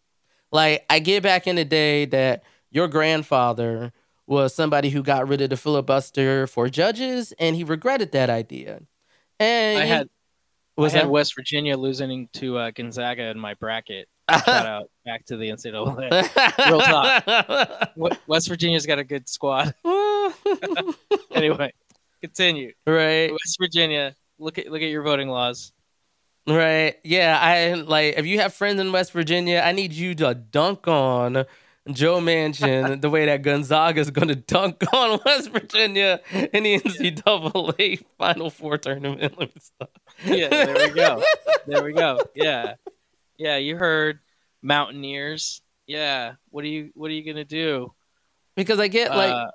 Like, 0.52 0.84
I 0.90 0.98
get 0.98 1.22
back 1.22 1.46
in 1.46 1.56
the 1.56 1.64
day 1.64 2.04
that 2.06 2.44
your 2.70 2.88
grandfather 2.88 3.92
was 4.26 4.54
somebody 4.54 4.90
who 4.90 5.02
got 5.02 5.28
rid 5.28 5.40
of 5.40 5.50
the 5.50 5.56
filibuster 5.56 6.46
for 6.46 6.68
judges, 6.68 7.32
and 7.38 7.56
he 7.56 7.64
regretted 7.64 8.12
that 8.12 8.28
idea. 8.28 8.80
And 9.38 9.78
I 9.78 9.84
had, 9.84 10.08
was 10.76 10.94
I 10.94 10.98
had 10.98 11.06
that 11.06 11.10
West 11.10 11.34
Virginia 11.34 11.76
losing 11.76 12.28
to 12.34 12.58
uh, 12.58 12.70
Gonzaga 12.72 13.24
in 13.24 13.38
my 13.38 13.54
bracket. 13.54 14.08
Shout 14.30 14.66
out 14.66 14.90
back 15.04 15.24
to 15.26 15.36
the 15.36 15.48
NCAA. 15.48 16.10
Real 16.66 16.80
talk. 16.80 18.18
West 18.26 18.48
Virginia's 18.48 18.84
got 18.84 18.98
a 18.98 19.04
good 19.04 19.28
squad. 19.28 19.72
anyway, 21.30 21.72
continue. 22.20 22.72
right. 22.86 23.30
West 23.30 23.56
Virginia 23.60 24.16
look 24.38 24.58
at 24.58 24.70
look 24.70 24.82
at 24.82 24.88
your 24.88 25.02
voting 25.02 25.28
laws. 25.28 25.72
Right. 26.46 26.96
Yeah. 27.02 27.38
I 27.40 27.74
like 27.74 28.14
if 28.16 28.26
you 28.26 28.40
have 28.40 28.54
friends 28.54 28.80
in 28.80 28.92
West 28.92 29.12
Virginia, 29.12 29.62
I 29.64 29.72
need 29.72 29.92
you 29.92 30.14
to 30.16 30.34
dunk 30.34 30.86
on 30.86 31.44
Joe 31.90 32.20
Manchin 32.20 33.00
the 33.00 33.10
way 33.10 33.26
that 33.26 33.42
Gonzaga 33.42 34.00
is 34.00 34.10
going 34.10 34.28
to 34.28 34.36
dunk 34.36 34.82
on 34.92 35.20
West 35.26 35.50
Virginia 35.50 36.20
in 36.32 36.62
the 36.62 36.80
NCAA 36.80 38.04
Final 38.18 38.50
Four 38.50 38.78
tournament. 38.78 39.38
Let 39.38 39.54
me 39.54 39.60
stop. 39.60 39.98
Yeah, 40.24 40.48
there 40.48 40.88
we 40.88 40.94
go. 40.94 41.22
There 41.68 41.82
we 41.82 41.92
go. 41.92 42.20
Yeah, 42.36 42.74
yeah. 43.38 43.56
You 43.56 43.76
heard 43.76 44.20
Mountaineers. 44.62 45.62
Yeah. 45.88 46.34
What 46.50 46.62
are 46.62 46.68
you 46.68 46.92
What 46.94 47.10
are 47.10 47.14
you 47.14 47.24
gonna 47.24 47.44
do? 47.44 47.92
Because 48.54 48.78
I 48.78 48.86
get 48.86 49.10
like, 49.10 49.32
Uh, 49.32 49.50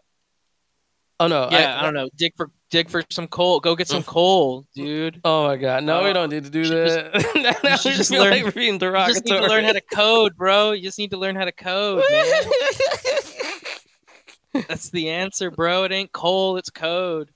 oh 1.22 1.28
no, 1.28 1.48
yeah, 1.50 1.80
I, 1.80 1.84
don't 1.84 1.94
know. 1.94 2.10
Dig 2.18 2.34
for 2.36 2.52
dig 2.72 2.90
for 2.90 3.04
some 3.12 3.28
coal. 3.28 3.60
Go 3.60 3.76
get 3.76 3.88
some 3.88 4.02
coal, 4.02 4.66
dude. 4.74 5.22
Oh 5.24 5.46
my 5.48 5.58
god, 5.58 5.84
no, 5.84 6.04
we 6.04 6.10
Uh, 6.10 6.14
don't 6.14 6.30
need 6.32 6.46
to 6.46 6.50
do 6.50 6.66
that. 6.68 7.14
now 7.64 7.78
we 7.86 7.96
just 7.96 8.10
feel 8.10 8.24
learn- 8.24 8.44
like 8.44 8.56
being 8.56 8.76
You 8.76 8.80
just 8.80 9.26
need 9.26 9.38
to 9.38 9.48
learn 9.48 9.64
how 9.66 9.74
to 9.74 9.82
code, 9.94 10.36
bro. 10.36 10.72
You 10.72 10.82
just 10.84 10.98
need 10.98 11.12
to 11.12 11.18
learn 11.18 11.36
how 11.36 11.46
to 11.46 11.52
code, 11.52 12.04
man. 12.10 12.44
That's 14.68 14.90
the 14.90 15.10
answer, 15.10 15.50
bro. 15.52 15.84
It 15.86 15.92
ain't 15.92 16.12
coal, 16.12 16.58
it's 16.58 16.70
code. 16.70 17.32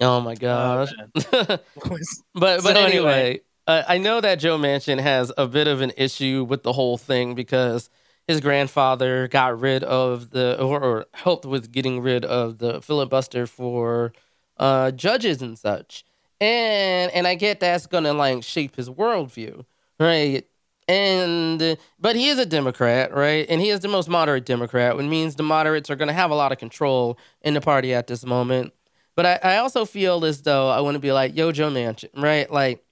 oh 0.00 0.20
my 0.20 0.34
gosh. 0.34 0.92
man. 0.96 1.10
but 1.14 1.64
but 2.34 2.60
So 2.62 2.70
anyway, 2.70 2.84
anyway. 2.86 3.40
uh, 3.66 3.82
I 3.86 3.98
know 3.98 4.20
that 4.20 4.36
Joe 4.36 4.56
Manchin 4.58 5.00
has 5.00 5.32
a 5.36 5.46
bit 5.46 5.66
of 5.68 5.80
an 5.82 5.92
issue 5.96 6.44
with 6.48 6.62
the 6.62 6.72
whole 6.72 6.96
thing 6.96 7.34
because 7.34 7.90
his 8.26 8.40
grandfather 8.40 9.28
got 9.28 9.58
rid 9.60 9.84
of 9.84 10.30
the 10.30 10.60
or, 10.60 10.82
or 10.82 11.06
helped 11.12 11.44
with 11.44 11.70
getting 11.72 12.00
rid 12.00 12.24
of 12.24 12.58
the 12.58 12.80
filibuster 12.80 13.46
for 13.46 14.12
uh, 14.58 14.90
judges 14.92 15.42
and 15.42 15.58
such, 15.58 16.04
and 16.40 17.10
and 17.12 17.26
I 17.26 17.34
get 17.34 17.60
that's 17.60 17.86
gonna 17.86 18.12
like 18.12 18.42
shape 18.42 18.76
his 18.76 18.88
worldview, 18.88 19.64
right? 20.00 20.44
And 20.88 21.76
but 21.98 22.14
he 22.16 22.28
is 22.28 22.38
a 22.38 22.46
Democrat, 22.46 23.12
right? 23.12 23.44
And 23.48 23.60
he 23.60 23.70
is 23.70 23.80
the 23.80 23.88
most 23.88 24.08
moderate 24.08 24.44
Democrat, 24.46 24.96
which 24.96 25.06
means 25.06 25.34
the 25.36 25.42
moderates 25.42 25.90
are 25.90 25.96
gonna 25.96 26.12
have 26.12 26.30
a 26.30 26.34
lot 26.36 26.52
of 26.52 26.58
control 26.58 27.18
in 27.42 27.54
the 27.54 27.60
party 27.60 27.92
at 27.94 28.06
this 28.06 28.24
moment 28.24 28.72
But 29.16 29.26
I, 29.26 29.54
I 29.54 29.56
also 29.58 29.84
feel 29.84 30.24
as 30.24 30.42
though 30.42 30.68
I 30.68 30.80
want 30.80 30.94
to 30.94 30.98
be 31.00 31.12
like, 31.12 31.36
yo, 31.36 31.50
Joe 31.52 31.70
Manchin, 31.70 32.10
right? 32.22 32.50
Like, 32.50 32.84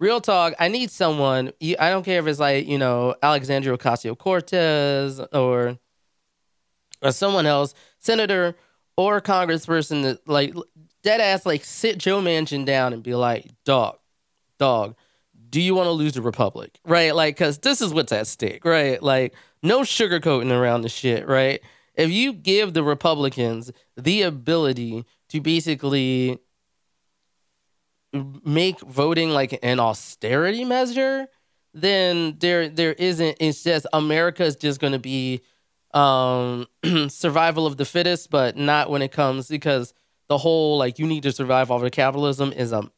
real 0.00 0.20
talk, 0.20 0.54
I 0.60 0.68
need 0.68 0.90
someone. 0.90 1.52
I 1.80 1.90
don't 1.90 2.04
care 2.04 2.20
if 2.20 2.26
it's 2.26 2.40
like, 2.40 2.66
you 2.66 2.78
know, 2.78 3.14
Alexandria 3.22 3.76
Ocasio 3.76 4.18
Cortez 4.18 5.20
or, 5.32 5.78
or 7.02 7.12
someone 7.12 7.46
else, 7.46 7.74
senator 7.98 8.54
or 8.96 9.20
congressperson 9.20 10.02
that, 10.02 10.28
like, 10.28 10.54
dead 11.02 11.20
ass, 11.20 11.46
like, 11.46 11.64
sit 11.64 11.98
Joe 11.98 12.20
Manchin 12.20 12.64
down 12.64 12.92
and 12.92 13.02
be 13.02 13.14
like, 13.14 13.50
dog, 13.64 13.98
dog, 14.58 14.94
do 15.50 15.60
you 15.60 15.74
want 15.74 15.86
to 15.86 15.92
lose 15.92 16.14
the 16.14 16.22
republic? 16.22 16.78
Right? 16.84 17.14
Like, 17.14 17.36
because 17.36 17.58
this 17.58 17.80
is 17.80 17.92
what's 17.92 18.12
at 18.12 18.26
stake, 18.26 18.64
right? 18.64 19.02
Like, 19.02 19.34
no 19.62 19.80
sugarcoating 19.80 20.50
around 20.50 20.82
the 20.82 20.88
shit, 20.88 21.26
right? 21.26 21.60
If 21.94 22.10
you 22.10 22.32
give 22.32 22.72
the 22.72 22.82
Republicans 22.82 23.70
the 23.96 24.22
ability 24.22 25.04
to 25.28 25.40
basically 25.40 26.38
make 28.44 28.80
voting 28.80 29.30
like 29.30 29.58
an 29.62 29.78
austerity 29.78 30.64
measure, 30.64 31.26
then 31.74 32.36
there 32.38 32.68
there 32.68 32.92
isn't. 32.94 33.36
It's 33.40 33.62
just 33.62 33.86
America 33.92 34.44
is 34.44 34.56
just 34.56 34.80
going 34.80 34.92
to 34.92 34.98
be 34.98 35.42
um, 35.94 36.66
survival 37.08 37.66
of 37.66 37.76
the 37.76 37.84
fittest, 37.84 38.30
but 38.30 38.56
not 38.56 38.90
when 38.90 39.02
it 39.02 39.12
comes 39.12 39.48
because 39.48 39.94
the 40.28 40.38
whole 40.38 40.78
like 40.78 40.98
you 40.98 41.06
need 41.06 41.22
to 41.24 41.32
survive 41.32 41.70
off 41.70 41.82
of 41.82 41.90
capitalism 41.92 42.52
is 42.52 42.72
a 42.72 42.90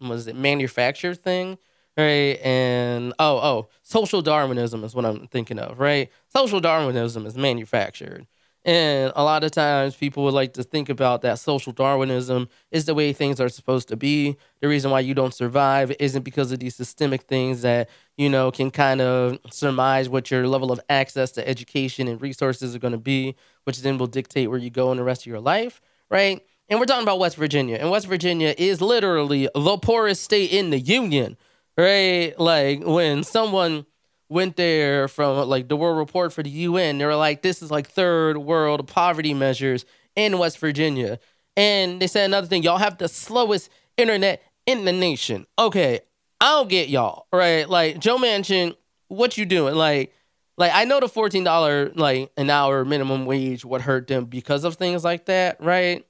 was 0.00 0.26
it 0.26 0.36
manufactured 0.36 1.16
thing, 1.20 1.58
right? 1.96 2.38
And 2.42 3.12
oh 3.18 3.38
oh, 3.38 3.68
social 3.82 4.22
Darwinism 4.22 4.84
is 4.84 4.94
what 4.94 5.04
I'm 5.04 5.26
thinking 5.28 5.58
of, 5.58 5.78
right? 5.78 6.10
Social 6.28 6.60
Darwinism 6.60 7.26
is 7.26 7.36
manufactured. 7.36 8.26
And 8.66 9.12
a 9.14 9.22
lot 9.22 9.44
of 9.44 9.50
times 9.50 9.94
people 9.94 10.24
would 10.24 10.32
like 10.32 10.54
to 10.54 10.62
think 10.62 10.88
about 10.88 11.20
that 11.20 11.38
social 11.38 11.72
Darwinism 11.72 12.48
is 12.70 12.86
the 12.86 12.94
way 12.94 13.12
things 13.12 13.38
are 13.38 13.50
supposed 13.50 13.88
to 13.88 13.96
be. 13.96 14.38
The 14.60 14.68
reason 14.68 14.90
why 14.90 15.00
you 15.00 15.12
don't 15.12 15.34
survive 15.34 15.94
isn't 16.00 16.22
because 16.22 16.50
of 16.50 16.60
these 16.60 16.74
systemic 16.74 17.22
things 17.22 17.60
that, 17.60 17.90
you 18.16 18.30
know, 18.30 18.50
can 18.50 18.70
kind 18.70 19.02
of 19.02 19.38
surmise 19.50 20.08
what 20.08 20.30
your 20.30 20.48
level 20.48 20.72
of 20.72 20.80
access 20.88 21.30
to 21.32 21.46
education 21.46 22.08
and 22.08 22.22
resources 22.22 22.74
are 22.74 22.78
going 22.78 22.92
to 22.92 22.98
be, 22.98 23.36
which 23.64 23.82
then 23.82 23.98
will 23.98 24.06
dictate 24.06 24.48
where 24.48 24.58
you 24.58 24.70
go 24.70 24.90
in 24.90 24.96
the 24.96 25.04
rest 25.04 25.22
of 25.22 25.26
your 25.26 25.40
life, 25.40 25.82
right? 26.14 26.40
And 26.68 26.78
we're 26.78 26.86
talking 26.86 27.02
about 27.02 27.18
West 27.18 27.36
Virginia. 27.36 27.76
And 27.76 27.90
West 27.90 28.06
Virginia 28.06 28.54
is 28.56 28.80
literally 28.80 29.48
the 29.52 29.78
poorest 29.78 30.22
state 30.22 30.52
in 30.52 30.70
the 30.70 30.78
union, 30.78 31.36
right? 31.76 32.32
Like 32.38 32.84
when 32.84 33.24
someone 33.24 33.84
went 34.28 34.56
there 34.56 35.08
from 35.08 35.48
like 35.48 35.68
the 35.68 35.76
World 35.76 35.98
Report 35.98 36.32
for 36.32 36.42
the 36.42 36.50
UN. 36.50 36.98
They 36.98 37.04
were 37.04 37.16
like, 37.16 37.42
this 37.42 37.62
is 37.62 37.70
like 37.70 37.88
third 37.88 38.38
world 38.38 38.86
poverty 38.86 39.34
measures 39.34 39.84
in 40.16 40.38
West 40.38 40.58
Virginia. 40.58 41.18
And 41.56 42.00
they 42.00 42.06
said 42.06 42.24
another 42.26 42.46
thing, 42.46 42.62
y'all 42.62 42.78
have 42.78 42.98
the 42.98 43.08
slowest 43.08 43.68
internet 43.96 44.40
in 44.66 44.84
the 44.84 44.92
nation. 44.92 45.46
Okay, 45.58 46.00
I 46.40 46.50
don't 46.50 46.68
get 46.68 46.88
y'all, 46.88 47.26
right? 47.32 47.68
Like 47.68 47.98
Joe 47.98 48.18
Manchin, 48.18 48.76
what 49.08 49.36
you 49.36 49.46
doing? 49.46 49.74
Like, 49.74 50.12
like 50.56 50.72
I 50.74 50.84
know 50.84 51.00
the 51.00 51.08
fourteen 51.08 51.44
dollar 51.44 51.90
like 51.94 52.32
an 52.36 52.50
hour 52.50 52.84
minimum 52.84 53.26
wage 53.26 53.64
would 53.64 53.82
hurt 53.82 54.06
them 54.06 54.26
because 54.26 54.64
of 54.64 54.76
things 54.76 55.04
like 55.04 55.26
that, 55.26 55.60
right? 55.60 56.04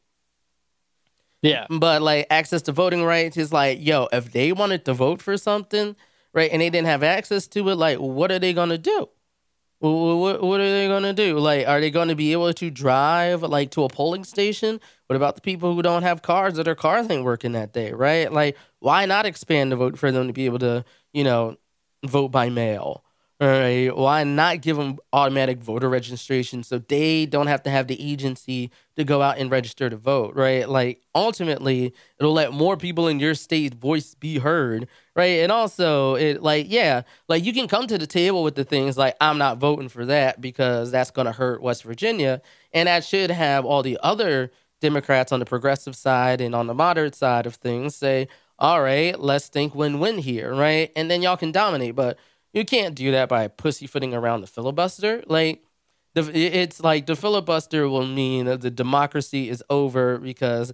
Yeah. 1.43 1.67
But 1.69 2.03
like 2.03 2.27
access 2.31 2.63
to 2.63 2.73
voting 2.73 3.05
rights 3.05 3.37
is 3.37 3.53
like, 3.53 3.79
yo, 3.81 4.09
if 4.13 4.33
they 4.33 4.53
wanted 4.53 4.85
to 4.87 4.95
vote 4.95 5.21
for 5.21 5.37
something, 5.37 5.97
right, 6.33 6.51
and 6.51 6.61
they 6.63 6.71
didn't 6.71 6.87
have 6.87 7.03
access 7.03 7.47
to 7.49 7.69
it, 7.69 7.75
like, 7.77 7.99
what 7.99 8.33
are 8.33 8.39
they 8.39 8.53
gonna 8.55 8.79
do? 8.79 9.09
Wh- 9.81 9.87
wh- 9.87 10.21
What, 10.21 10.43
what 10.43 10.61
are 10.61 10.71
they 10.71 10.89
gonna 10.89 11.15
do? 11.15 11.39
Like, 11.39 11.69
are 11.69 11.81
they 11.81 11.91
gonna 11.91 12.17
be 12.17 12.33
able 12.33 12.53
to 12.55 12.71
drive 12.71 13.43
like 13.43 13.73
to 13.73 13.85
a 13.85 13.91
polling 13.91 14.25
station? 14.25 14.81
What 15.09 15.17
about 15.17 15.37
the 15.37 15.43
people 15.43 15.75
who 15.75 15.83
don't 15.83 16.03
have 16.05 16.23
cars 16.23 16.59
or 16.59 16.65
their 16.65 16.77
cars 16.77 17.11
ain't 17.11 17.25
working 17.25 17.53
that 17.53 17.75
day, 17.75 17.93
right? 17.93 18.33
Like, 18.33 18.59
why 18.81 19.07
not 19.07 19.27
expand 19.27 19.73
the 19.73 19.77
vote 19.77 19.99
for 19.99 20.13
them 20.13 20.29
to 20.29 20.35
be 20.35 20.47
able 20.47 20.61
to, 20.61 20.85
you 21.15 21.25
know, 21.25 21.59
vote 22.07 22.31
by 22.31 22.51
mail? 22.51 23.04
All 23.41 23.49
right, 23.49 23.95
why 23.95 24.23
not 24.23 24.61
give 24.61 24.77
them 24.77 24.99
automatic 25.13 25.59
voter 25.59 25.89
registration 25.89 26.63
so 26.63 26.79
they 26.79 27.27
don't 27.27 27.49
have 27.49 27.65
to 27.65 27.71
have 27.71 27.89
the 27.89 28.01
agency 28.01 28.71
to 28.97 29.03
go 29.03 29.23
out 29.23 29.39
and 29.39 29.51
register 29.51 29.91
to 29.91 29.97
vote, 29.97 30.37
right? 30.37 30.69
Like 30.69 31.01
ultimately, 31.17 31.93
it'll 32.21 32.33
let 32.33 32.53
more 32.53 32.77
people 32.77 33.09
in 33.09 33.19
your 33.19 33.35
state's 33.35 33.75
voice 33.75 34.15
be 34.15 34.39
heard, 34.39 34.87
right? 35.17 35.41
And 35.41 35.51
also, 35.51 36.15
it 36.15 36.45
like 36.45 36.67
yeah, 36.71 37.03
like 37.29 37.45
you 37.45 37.53
can 37.53 37.67
come 37.67 37.89
to 37.89 37.99
the 37.99 38.07
table 38.07 38.45
with 38.45 38.55
the 38.55 38.63
things 38.65 38.97
like 38.97 39.17
I'm 39.21 39.37
not 39.37 39.59
voting 39.59 39.89
for 39.89 40.07
that 40.07 40.41
because 40.41 40.93
that's 40.93 41.11
going 41.11 41.27
to 41.27 41.33
hurt 41.33 41.61
West 41.61 41.83
Virginia, 41.83 42.41
and 42.73 42.87
that 42.87 43.05
should 43.05 43.33
have 43.33 43.65
all 43.65 43.83
the 43.83 43.99
other 44.01 44.53
Democrats 44.81 45.33
on 45.33 45.41
the 45.41 45.47
progressive 45.47 45.97
side 45.97 46.41
and 46.41 46.55
on 46.55 46.69
the 46.69 46.75
moderate 46.75 47.17
side 47.17 47.47
of 47.47 47.57
things 47.57 47.97
say, 47.97 48.29
all 48.59 48.81
right, 48.81 49.19
let's 49.19 49.49
think 49.49 49.75
win-win 49.75 50.19
here, 50.19 50.55
right? 50.55 50.93
And 50.95 51.11
then 51.11 51.23
y'all 51.23 51.37
can 51.37 51.51
dominate, 51.53 51.97
but 51.97 52.19
you 52.55 52.65
can't 52.65 52.95
do 52.95 53.11
that 53.13 53.29
by 53.29 53.49
pussyfooting 53.49 54.15
around 54.15 54.41
the 54.41 54.47
filibuster. 54.47 55.23
Like, 55.27 55.65
the, 56.15 56.23
it's 56.33 56.81
like 56.81 57.07
the 57.07 57.17
filibuster 57.17 57.89
will 57.89 58.07
mean 58.07 58.47
that 58.47 58.61
the 58.61 58.71
democracy 58.71 59.51
is 59.51 59.63
over 59.69 60.19
because 60.19 60.73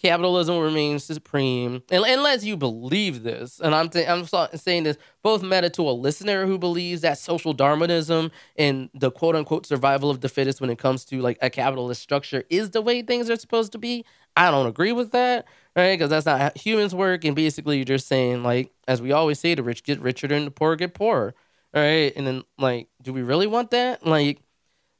capitalism 0.00 0.58
remains 0.58 1.04
supreme. 1.04 1.82
And 1.90 2.04
unless 2.04 2.44
you 2.44 2.56
believe 2.56 3.22
this, 3.22 3.60
and 3.60 3.74
I'm 3.74 3.88
th- 3.88 4.08
I'm 4.08 4.24
saying 4.56 4.84
this 4.84 4.96
both 5.22 5.42
meta 5.42 5.68
to 5.70 5.82
a 5.88 5.92
listener 5.92 6.46
who 6.46 6.58
believes 6.58 7.02
that 7.02 7.18
social 7.18 7.52
Darwinism 7.52 8.30
and 8.56 8.88
the 8.94 9.10
quote 9.10 9.36
unquote 9.36 9.66
survival 9.66 10.10
of 10.10 10.20
the 10.20 10.28
fittest 10.28 10.60
when 10.60 10.70
it 10.70 10.78
comes 10.78 11.04
to 11.06 11.20
like 11.20 11.38
a 11.42 11.50
capitalist 11.50 12.02
structure 12.02 12.44
is 12.48 12.70
the 12.70 12.80
way 12.80 13.02
things 13.02 13.28
are 13.28 13.36
supposed 13.36 13.72
to 13.72 13.78
be. 13.78 14.04
I 14.36 14.50
don't 14.50 14.66
agree 14.66 14.92
with 14.92 15.10
that, 15.12 15.46
right? 15.80 15.98
Because 15.98 16.10
that's 16.10 16.26
not 16.26 16.40
how 16.40 16.50
humans 16.54 16.94
work. 16.94 17.24
And 17.24 17.34
basically, 17.36 17.76
you're 17.76 17.84
just 17.84 18.08
saying 18.08 18.42
like, 18.42 18.72
as 18.86 19.00
we 19.02 19.12
always 19.12 19.40
say, 19.40 19.54
the 19.54 19.62
rich 19.62 19.82
get 19.84 20.00
richer 20.00 20.32
and 20.32 20.46
the 20.46 20.50
poor 20.50 20.76
get 20.76 20.94
poorer, 20.94 21.34
right? 21.74 22.12
And 22.16 22.26
then 22.26 22.42
like, 22.58 22.88
do 23.02 23.12
we 23.12 23.22
really 23.22 23.46
want 23.46 23.70
that? 23.70 24.06
Like, 24.06 24.40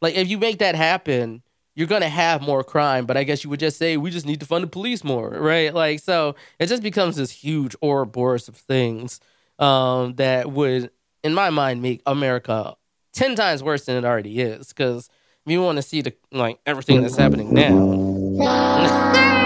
like 0.01 0.15
if 0.15 0.29
you 0.29 0.39
make 0.39 0.59
that 0.59 0.75
happen 0.75 1.43
you're 1.75 1.87
gonna 1.87 2.09
have 2.09 2.43
more 2.43 2.65
crime 2.65 3.07
but 3.07 3.17
i 3.17 3.25
guess 3.25 3.45
you 3.45 3.51
would 3.51 3.61
just 3.61 3.79
say 3.79 3.97
we 3.97 4.11
just 4.11 4.27
need 4.27 4.41
to 4.41 4.47
fund 4.47 4.63
the 4.63 4.69
police 4.69 5.05
more 5.05 5.31
right 5.31 5.75
like 5.75 6.01
so 6.01 6.35
it 6.59 6.67
just 6.67 6.83
becomes 6.83 7.17
this 7.17 7.31
huge 7.31 7.75
ouroboros 7.83 8.49
of 8.49 8.57
things 8.57 9.21
um, 9.59 10.15
that 10.15 10.51
would 10.51 10.91
in 11.23 11.35
my 11.35 11.51
mind 11.51 11.83
make 11.83 12.03
america 12.07 12.75
10 13.13 13.35
times 13.35 13.63
worse 13.63 13.85
than 13.87 13.97
it 13.97 14.05
already 14.05 14.41
is 14.41 14.69
because 14.69 15.09
if 15.47 15.53
you 15.53 15.63
want 15.63 15.77
to 15.77 15.83
see 15.83 16.01
the 16.01 16.13
like 16.33 16.59
everything 16.67 17.03
that's 17.03 17.17
happening 17.17 17.53
now 17.55 19.37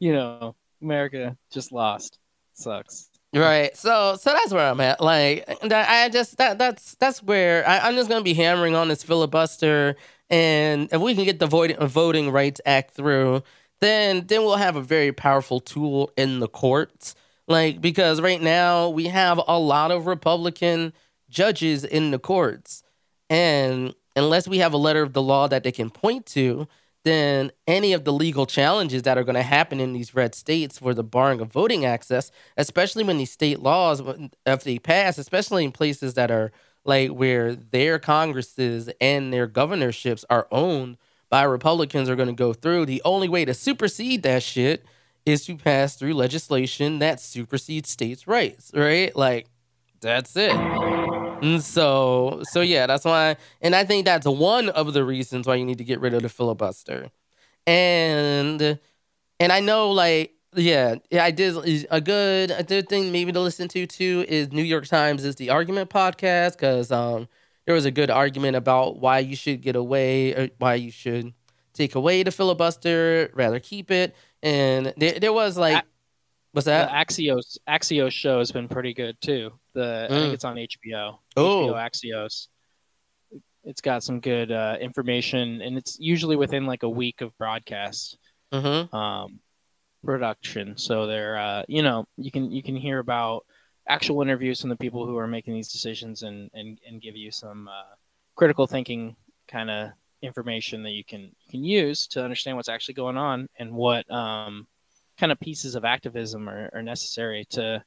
You 0.00 0.12
know, 0.12 0.54
America 0.82 1.36
just 1.50 1.72
lost. 1.72 2.18
Sucks. 2.52 3.10
Right. 3.34 3.76
So 3.76 4.16
so 4.16 4.32
that's 4.32 4.52
where 4.52 4.70
I'm 4.70 4.80
at. 4.80 5.00
Like 5.00 5.46
that 5.62 5.88
I 5.88 6.08
just 6.08 6.38
that 6.38 6.58
that's 6.58 6.94
that's 6.96 7.22
where 7.22 7.68
I, 7.68 7.80
I'm 7.80 7.94
just 7.94 8.08
gonna 8.08 8.22
be 8.22 8.34
hammering 8.34 8.74
on 8.74 8.88
this 8.88 9.02
filibuster 9.02 9.96
and 10.30 10.88
if 10.92 11.00
we 11.00 11.14
can 11.14 11.24
get 11.24 11.38
the 11.38 11.46
voting 11.46 11.76
voting 11.78 12.30
rights 12.30 12.60
act 12.64 12.94
through, 12.94 13.42
then 13.80 14.26
then 14.26 14.42
we'll 14.42 14.56
have 14.56 14.76
a 14.76 14.82
very 14.82 15.12
powerful 15.12 15.60
tool 15.60 16.10
in 16.16 16.40
the 16.40 16.48
courts. 16.48 17.14
Like 17.46 17.80
because 17.80 18.20
right 18.20 18.40
now 18.40 18.88
we 18.88 19.06
have 19.06 19.40
a 19.46 19.58
lot 19.58 19.90
of 19.90 20.06
Republican 20.06 20.92
judges 21.28 21.84
in 21.84 22.10
the 22.10 22.18
courts. 22.18 22.82
And 23.30 23.94
unless 24.16 24.48
we 24.48 24.58
have 24.58 24.72
a 24.72 24.78
letter 24.78 25.02
of 25.02 25.12
the 25.12 25.22
law 25.22 25.48
that 25.48 25.64
they 25.64 25.72
can 25.72 25.90
point 25.90 26.26
to, 26.26 26.66
then 27.04 27.52
any 27.66 27.92
of 27.92 28.04
the 28.04 28.12
legal 28.12 28.46
challenges 28.46 29.02
that 29.02 29.16
are 29.16 29.24
going 29.24 29.34
to 29.34 29.42
happen 29.42 29.80
in 29.80 29.92
these 29.92 30.14
red 30.14 30.34
states 30.34 30.78
for 30.78 30.94
the 30.94 31.04
barring 31.04 31.40
of 31.40 31.50
voting 31.50 31.84
access, 31.84 32.30
especially 32.56 33.04
when 33.04 33.18
these 33.18 33.30
state 33.30 33.60
laws, 33.60 34.02
if 34.44 34.64
they 34.64 34.78
pass, 34.78 35.18
especially 35.18 35.64
in 35.64 35.72
places 35.72 36.14
that 36.14 36.30
are 36.30 36.52
like 36.84 37.10
where 37.10 37.54
their 37.54 37.98
congresses 37.98 38.90
and 39.00 39.32
their 39.32 39.46
governorships 39.46 40.24
are 40.28 40.48
owned 40.50 40.96
by 41.30 41.42
Republicans, 41.42 42.08
are 42.08 42.16
going 42.16 42.28
to 42.28 42.34
go 42.34 42.52
through. 42.52 42.86
The 42.86 43.02
only 43.04 43.28
way 43.28 43.44
to 43.44 43.54
supersede 43.54 44.22
that 44.22 44.42
shit 44.42 44.84
is 45.26 45.44
to 45.44 45.56
pass 45.56 45.96
through 45.96 46.14
legislation 46.14 46.98
that 47.00 47.20
supersedes 47.20 47.90
states' 47.90 48.26
rights, 48.26 48.70
right? 48.74 49.14
Like, 49.14 49.46
that's 50.00 50.36
it. 50.36 50.56
And 51.40 51.62
so, 51.62 52.40
so 52.44 52.60
yeah, 52.60 52.86
that's 52.86 53.04
why, 53.04 53.36
and 53.60 53.74
I 53.76 53.84
think 53.84 54.04
that's 54.04 54.26
one 54.26 54.70
of 54.70 54.92
the 54.92 55.04
reasons 55.04 55.46
why 55.46 55.54
you 55.54 55.64
need 55.64 55.78
to 55.78 55.84
get 55.84 56.00
rid 56.00 56.14
of 56.14 56.22
the 56.22 56.28
filibuster. 56.28 57.10
And, 57.66 58.78
and 59.40 59.52
I 59.52 59.60
know, 59.60 59.90
like, 59.92 60.34
yeah, 60.54 60.96
yeah, 61.10 61.24
I 61.24 61.30
did 61.30 61.86
a 61.90 62.00
good, 62.00 62.50
a 62.50 62.64
good 62.64 62.88
thing 62.88 63.12
maybe 63.12 63.32
to 63.32 63.40
listen 63.40 63.68
to 63.68 63.86
too 63.86 64.24
is 64.28 64.50
New 64.52 64.62
York 64.62 64.86
Times 64.86 65.24
is 65.24 65.36
the 65.36 65.50
argument 65.50 65.90
podcast 65.90 66.52
because 66.52 66.90
um 66.90 67.28
there 67.66 67.74
was 67.74 67.84
a 67.84 67.90
good 67.90 68.10
argument 68.10 68.56
about 68.56 68.98
why 68.98 69.18
you 69.18 69.36
should 69.36 69.60
get 69.60 69.76
away 69.76 70.34
or 70.34 70.48
why 70.58 70.74
you 70.74 70.90
should 70.90 71.34
take 71.74 71.94
away 71.94 72.22
the 72.22 72.30
filibuster, 72.30 73.30
rather 73.34 73.60
keep 73.60 73.90
it, 73.90 74.16
and 74.42 74.94
there 74.96 75.18
there 75.20 75.32
was 75.32 75.58
like, 75.58 75.84
what's 75.84 75.97
The 76.54 76.62
that? 76.62 76.90
Axios 76.90 77.58
Axios 77.68 78.12
show 78.12 78.38
has 78.38 78.50
been 78.52 78.68
pretty 78.68 78.94
good 78.94 79.20
too. 79.20 79.52
The 79.74 80.08
I 80.10 80.12
Mm. 80.12 80.20
think 80.20 80.34
it's 80.34 80.44
on 80.44 80.56
HBO. 80.56 81.18
Oh. 81.36 81.66
HBO 81.68 81.74
Axios. 81.74 82.48
it's 83.64 83.80
got 83.82 84.02
some 84.02 84.18
good 84.20 84.50
uh, 84.50 84.76
information, 84.80 85.60
and 85.60 85.76
it's 85.76 85.98
usually 86.00 86.36
within 86.36 86.64
like 86.66 86.82
a 86.84 86.88
week 86.88 87.20
of 87.20 87.36
broadcast 87.38 88.16
Mm-hmm. 88.52 88.94
um, 88.96 89.40
production. 90.04 90.76
So 90.78 91.06
they're 91.06 91.36
uh, 91.36 91.62
you 91.68 91.82
know 91.82 92.06
you 92.16 92.30
can 92.30 92.50
you 92.50 92.62
can 92.62 92.76
hear 92.76 92.98
about 92.98 93.44
actual 93.88 94.22
interviews 94.22 94.60
from 94.60 94.70
the 94.70 94.76
people 94.76 95.06
who 95.06 95.16
are 95.18 95.26
making 95.26 95.54
these 95.54 95.68
decisions 95.68 96.22
and 96.22 96.50
and, 96.54 96.78
and 96.86 97.00
give 97.02 97.14
you 97.16 97.30
some 97.30 97.68
uh, 97.68 97.94
critical 98.36 98.66
thinking 98.66 99.16
kind 99.48 99.70
of 99.70 99.90
information 100.22 100.82
that 100.82 100.90
you 100.92 101.04
can 101.04 101.20
you 101.20 101.50
can 101.50 101.62
use 101.64 102.06
to 102.08 102.22
understand 102.24 102.56
what's 102.56 102.68
actually 102.70 102.94
going 102.94 103.16
on 103.18 103.48
and 103.58 103.70
what 103.72 104.10
um, 104.10 104.66
kind 105.18 105.32
of 105.32 105.40
pieces 105.40 105.74
of 105.74 105.84
activism 105.84 106.48
are, 106.48 106.70
are 106.72 106.82
necessary 106.82 107.44
to 107.50 107.82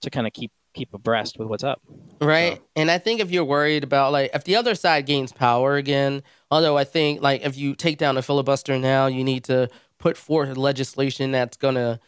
to 0.00 0.10
kind 0.10 0.26
of 0.26 0.32
keep 0.32 0.50
keep 0.74 0.92
abreast 0.94 1.38
with 1.38 1.48
what's 1.48 1.62
up. 1.64 1.82
Right. 2.20 2.56
So- 2.56 2.62
And 2.76 2.90
I 2.90 2.98
think 2.98 3.20
if 3.20 3.30
you're 3.30 3.44
worried 3.44 3.84
about 3.84 4.12
like 4.12 4.30
if 4.34 4.44
the 4.44 4.56
other 4.56 4.74
side 4.74 5.06
gains 5.06 5.32
power 5.32 5.76
again, 5.76 6.22
although 6.50 6.76
I 6.78 6.84
think 6.84 7.20
like 7.20 7.42
if 7.42 7.56
you 7.56 7.74
take 7.74 7.98
down 7.98 8.16
a 8.16 8.22
filibuster 8.22 8.78
now, 8.78 9.06
you 9.06 9.22
need 9.22 9.44
to 9.44 9.68
put 9.98 10.16
forth 10.16 10.56
legislation 10.56 11.30
that's 11.30 11.56
gonna 11.56 12.00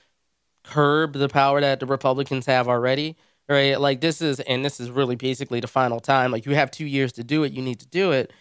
curb 0.64 1.12
the 1.12 1.29
power 1.29 1.61
that 1.61 1.79
the 1.81 1.87
Republicans 1.87 2.47
have 2.47 2.66
already. 2.68 3.16
Right. 3.49 3.79
Like 3.79 4.01
this 4.01 4.22
is 4.22 4.41
and 4.41 4.64
this 4.64 4.81
is 4.81 4.91
really 4.91 5.16
basically 5.16 5.61
the 5.61 5.66
final 5.66 6.01
time. 6.01 6.31
Like 6.33 6.47
you 6.47 6.55
have 6.55 6.70
two 6.70 6.87
years 6.87 7.12
to 7.12 7.25
do 7.25 7.45
it, 7.45 7.53
you 7.53 7.61
need 7.61 7.81
to 7.81 7.87
do 7.87 8.12
it. 8.12 8.33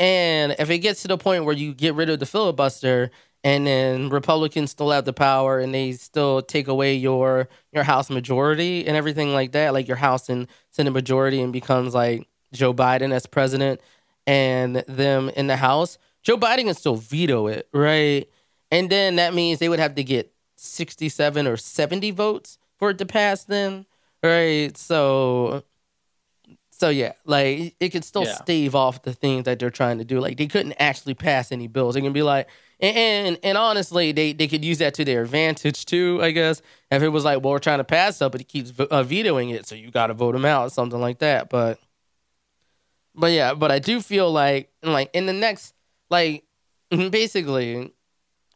And 0.00 0.54
if 0.58 0.70
it 0.70 0.78
gets 0.78 1.02
to 1.02 1.08
the 1.08 1.18
point 1.18 1.44
where 1.44 1.54
you 1.54 1.74
get 1.74 1.94
rid 1.94 2.10
of 2.10 2.18
the 2.18 2.26
filibuster 2.26 3.10
and 3.44 3.66
then 3.66 4.08
Republicans 4.08 4.70
still 4.70 4.90
have 4.90 5.04
the 5.04 5.12
power 5.12 5.58
and 5.58 5.72
they 5.72 5.92
still 5.92 6.42
take 6.42 6.68
away 6.68 6.94
your 6.94 7.48
your 7.72 7.84
House 7.84 8.10
majority 8.10 8.86
and 8.86 8.96
everything 8.96 9.32
like 9.32 9.52
that, 9.52 9.72
like 9.72 9.88
your 9.88 9.96
House 9.96 10.28
and 10.28 10.48
Senate 10.70 10.92
majority 10.92 11.40
and 11.40 11.52
becomes 11.52 11.94
like 11.94 12.26
Joe 12.52 12.74
Biden 12.74 13.12
as 13.12 13.26
president 13.26 13.80
and 14.26 14.76
them 14.86 15.30
in 15.30 15.46
the 15.46 15.56
House, 15.56 15.98
Joe 16.22 16.36
Biden 16.36 16.64
can 16.64 16.74
still 16.74 16.96
veto 16.96 17.46
it, 17.46 17.68
right? 17.72 18.28
And 18.70 18.90
then 18.90 19.16
that 19.16 19.34
means 19.34 19.58
they 19.58 19.68
would 19.68 19.78
have 19.78 19.94
to 19.94 20.04
get 20.04 20.32
67 20.56 21.46
or 21.46 21.56
70 21.56 22.10
votes 22.10 22.58
for 22.78 22.90
it 22.90 22.98
to 22.98 23.06
pass 23.06 23.44
then, 23.44 23.86
right? 24.22 24.76
So 24.76 25.62
so 26.78 26.88
yeah, 26.90 27.12
like 27.24 27.74
it 27.80 27.88
could 27.90 28.04
still 28.04 28.24
Yeah. 28.24 28.34
stave 28.34 28.74
off 28.74 29.02
the 29.02 29.12
things 29.12 29.44
that 29.44 29.58
they're 29.58 29.70
trying 29.70 29.98
to 29.98 30.04
do. 30.04 30.20
Like 30.20 30.36
they 30.36 30.46
couldn't 30.46 30.74
actually 30.78 31.14
pass 31.14 31.50
any 31.52 31.66
bills. 31.66 31.94
They 31.94 32.00
can 32.00 32.12
be 32.12 32.22
like, 32.22 32.48
and, 32.80 32.96
and 32.96 33.38
and 33.42 33.58
honestly, 33.58 34.12
they 34.12 34.32
they 34.32 34.46
could 34.48 34.64
use 34.64 34.78
that 34.78 34.94
to 34.94 35.04
their 35.04 35.22
advantage 35.22 35.84
too. 35.86 36.20
I 36.22 36.30
guess 36.30 36.62
if 36.90 37.02
it 37.02 37.08
was 37.08 37.24
like, 37.24 37.42
well, 37.42 37.52
we're 37.52 37.58
trying 37.58 37.78
to 37.78 37.84
pass 37.84 38.16
stuff, 38.16 38.30
but 38.32 38.40
he 38.40 38.44
keeps 38.44 38.72
uh, 38.78 39.02
vetoing 39.02 39.50
it, 39.50 39.66
so 39.66 39.74
you 39.74 39.90
got 39.90 40.06
to 40.06 40.14
vote 40.14 40.34
him 40.34 40.44
out, 40.44 40.70
something 40.72 41.00
like 41.00 41.18
that. 41.18 41.50
But 41.50 41.78
but 43.14 43.32
yeah, 43.32 43.54
but 43.54 43.70
I 43.70 43.78
do 43.78 44.00
feel 44.00 44.30
like 44.30 44.70
like 44.82 45.10
in 45.12 45.26
the 45.26 45.32
next 45.32 45.74
like 46.10 46.44
basically 46.90 47.92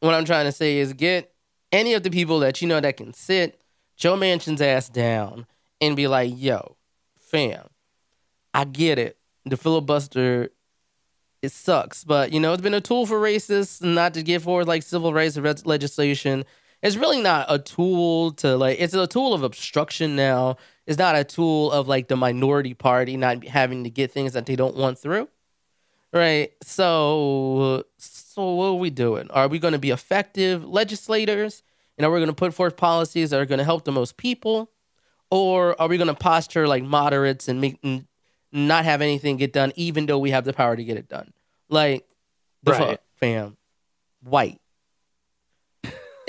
what 0.01 0.15
I'm 0.15 0.25
trying 0.25 0.47
to 0.47 0.53
say 0.53 0.79
is 0.79 0.93
get 0.93 1.33
any 1.71 1.95
of 1.95 2.03
the 2.03 2.11
people 2.11 2.41
that 2.41 2.61
you 2.63 2.69
know 2.69 2.81
that 2.81 2.97
can 2.97 3.13
sit 3.15 3.61
Joe 3.97 4.17
Manchin's 4.17 4.61
ass 4.61 4.89
down 4.89 5.47
and 5.81 5.97
be 5.97 6.07
like, 6.07 6.33
yo, 6.35 6.77
fam, 7.19 7.67
I 8.55 8.65
get 8.65 8.99
it. 8.99 9.19
The 9.45 9.57
filibuster, 9.57 10.51
it 11.43 11.53
sucks, 11.53 12.05
but 12.05 12.33
you 12.33 12.39
know, 12.39 12.53
it's 12.53 12.63
been 12.63 12.75
a 12.75 12.81
tool 12.81 13.07
for 13.07 13.21
racists 13.21 13.83
not 13.83 14.15
to 14.15 14.23
get 14.23 14.43
forward 14.43 14.69
like 14.69 14.83
civil 14.83 15.13
rights 15.13 15.37
legislation. 15.65 16.45
It's 16.83 16.97
really 16.97 17.23
not 17.23 17.47
a 17.49 17.59
tool 17.59 18.33
to 18.33 18.57
like, 18.57 18.81
it's 18.81 18.95
a 18.95 19.07
tool 19.07 19.35
of 19.35 19.43
obstruction 19.43 20.17
now. 20.17 20.57
It's 20.87 20.99
not 20.99 21.17
a 21.17 21.25
tool 21.25 21.71
of 21.73 21.89
like 21.89 22.09
the 22.09 22.17
minority 22.17 22.75
party 22.75 23.17
not 23.17 23.45
having 23.47 23.85
to 23.85 23.91
get 23.91 24.13
things 24.13 24.33
that 24.33 24.47
they 24.47 24.57
don't 24.57 24.77
want 24.77 24.99
through. 24.99 25.29
Right. 26.13 26.53
So, 26.63 27.85
so 27.99 28.55
what 28.55 28.67
are 28.67 28.75
we 28.75 28.91
doing? 28.91 29.31
Are 29.31 29.49
we 29.49 29.59
going 29.59 29.73
to 29.73 29.79
be 29.79 29.91
effective 29.91 30.65
legislators? 30.65 31.63
And 31.97 32.05
are 32.05 32.11
we 32.11 32.19
going 32.19 32.29
to 32.29 32.35
put 32.35 32.53
forth 32.53 32.77
policies 32.77 33.31
that 33.31 33.41
are 33.41 33.47
going 33.47 33.59
to 33.59 33.65
help 33.65 33.85
the 33.85 33.93
most 33.93 34.17
people? 34.17 34.71
Or 35.31 35.81
are 35.81 35.89
we 35.89 35.97
going 35.97 36.09
to 36.09 36.15
posture 36.15 36.69
like 36.69 36.85
moderates 36.85 37.49
and 37.49 37.61
make 37.61 37.79
and 37.83 38.07
not 38.53 38.85
have 38.85 39.01
anything 39.03 39.37
get 39.37 39.53
done, 39.53 39.73
even 39.77 40.07
though 40.07 40.19
we 40.19 40.31
have 40.31 40.45
the 40.45 40.53
power 40.53 40.77
to 40.77 40.85
get 40.85 40.97
it 40.97 41.09
done? 41.09 41.33
Like, 41.69 42.07
the 42.63 42.73
Right. 42.73 42.89
fuck, 42.91 43.01
fam, 43.17 43.57
white. 44.23 44.59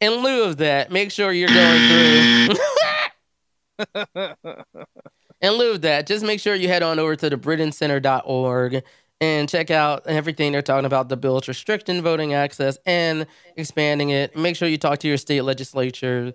in 0.00 0.12
lieu 0.12 0.44
of 0.44 0.58
that, 0.58 0.90
make 0.90 1.10
sure 1.10 1.32
you're 1.32 1.48
going 1.48 2.56
through. 3.88 4.14
in 5.40 5.52
lieu 5.52 5.72
of 5.72 5.80
that, 5.82 6.06
just 6.06 6.24
make 6.24 6.40
sure 6.40 6.54
you 6.54 6.68
head 6.68 6.82
on 6.82 6.98
over 6.98 7.16
to 7.16 7.30
the 7.30 7.36
brennancenter.org 7.36 8.82
and 9.20 9.48
check 9.48 9.70
out 9.70 10.06
everything 10.06 10.52
they're 10.52 10.62
talking 10.62 10.84
about 10.84 11.08
the 11.08 11.16
bills 11.16 11.48
restricting 11.48 12.02
voting 12.02 12.34
access 12.34 12.78
and 12.86 13.26
expanding 13.56 14.10
it. 14.10 14.36
Make 14.36 14.56
sure 14.56 14.68
you 14.68 14.78
talk 14.78 14.98
to 15.00 15.08
your 15.08 15.16
state 15.16 15.42
legislature. 15.42 16.32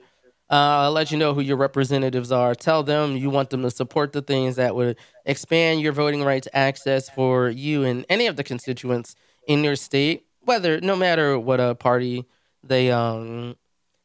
Uh, 0.49 0.91
let 0.91 1.11
you 1.11 1.17
know 1.17 1.33
who 1.33 1.41
your 1.41 1.57
representatives 1.57 2.31
are. 2.31 2.53
Tell 2.53 2.83
them 2.83 3.15
you 3.17 3.29
want 3.29 3.49
them 3.49 3.63
to 3.63 3.71
support 3.71 4.11
the 4.11 4.21
things 4.21 4.57
that 4.57 4.75
would 4.75 4.97
expand 5.25 5.81
your 5.81 5.93
voting 5.93 6.23
rights 6.23 6.47
access 6.53 7.09
for 7.09 7.49
you 7.49 7.83
and 7.83 8.05
any 8.09 8.27
of 8.27 8.35
the 8.35 8.43
constituents 8.43 9.15
in 9.47 9.63
your 9.63 9.75
state, 9.75 10.25
whether 10.41 10.79
no 10.81 10.95
matter 10.95 11.39
what 11.39 11.59
a 11.59 11.75
party 11.75 12.25
they 12.63 12.91
um 12.91 13.55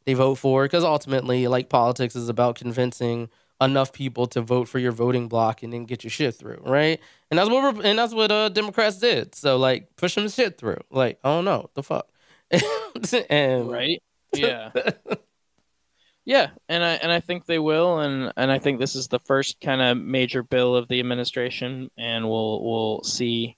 they 0.07 0.15
vote 0.15 0.37
for, 0.37 0.65
because 0.65 0.85
ultimately, 0.85 1.47
like 1.49 1.69
politics 1.69 2.17
is 2.17 2.31
about 2.31 2.55
convincing 2.55 3.29
enough 3.61 3.93
people 3.93 4.27
to 4.29 4.41
vote 4.41 4.69
for 4.69 4.79
your 4.79 4.93
voting 4.93 5.29
block 5.29 5.63
and 5.63 5.73
then 5.73 5.85
get 5.85 6.03
your 6.03 6.11
shit 6.11 6.35
through, 6.35 6.63
right? 6.65 7.01
And 7.31 7.39
that's 7.39 7.51
what 7.51 7.77
we're, 7.77 7.83
and 7.85 7.99
that's 7.99 8.15
what 8.15 8.31
uh 8.31 8.49
Democrats 8.49 8.99
did. 8.99 9.35
So 9.35 9.57
like 9.59 9.97
push 9.97 10.15
some 10.15 10.29
shit 10.29 10.59
through. 10.59 10.81
Like 10.91 11.19
I 11.23 11.29
don't 11.29 11.45
know 11.45 11.71
the 11.75 11.83
fuck, 11.83 12.09
and 13.31 13.71
right? 13.71 14.03
Yeah. 14.35 14.71
yeah, 16.25 16.51
and 16.69 16.85
I 16.85 16.93
and 16.95 17.11
I 17.11 17.21
think 17.21 17.47
they 17.47 17.59
will, 17.59 18.01
and 18.01 18.33
and 18.37 18.51
I 18.51 18.59
think 18.59 18.79
this 18.79 18.95
is 18.95 19.09
the 19.09 19.19
first 19.21 19.61
kind 19.61 19.81
of 19.81 19.97
major 19.97 20.43
bill 20.43 20.77
of 20.77 20.89
the 20.89 21.01
administration, 21.01 21.91
and 21.97 22.29
we'll 22.29 22.63
we'll 22.63 23.03
see 23.03 23.57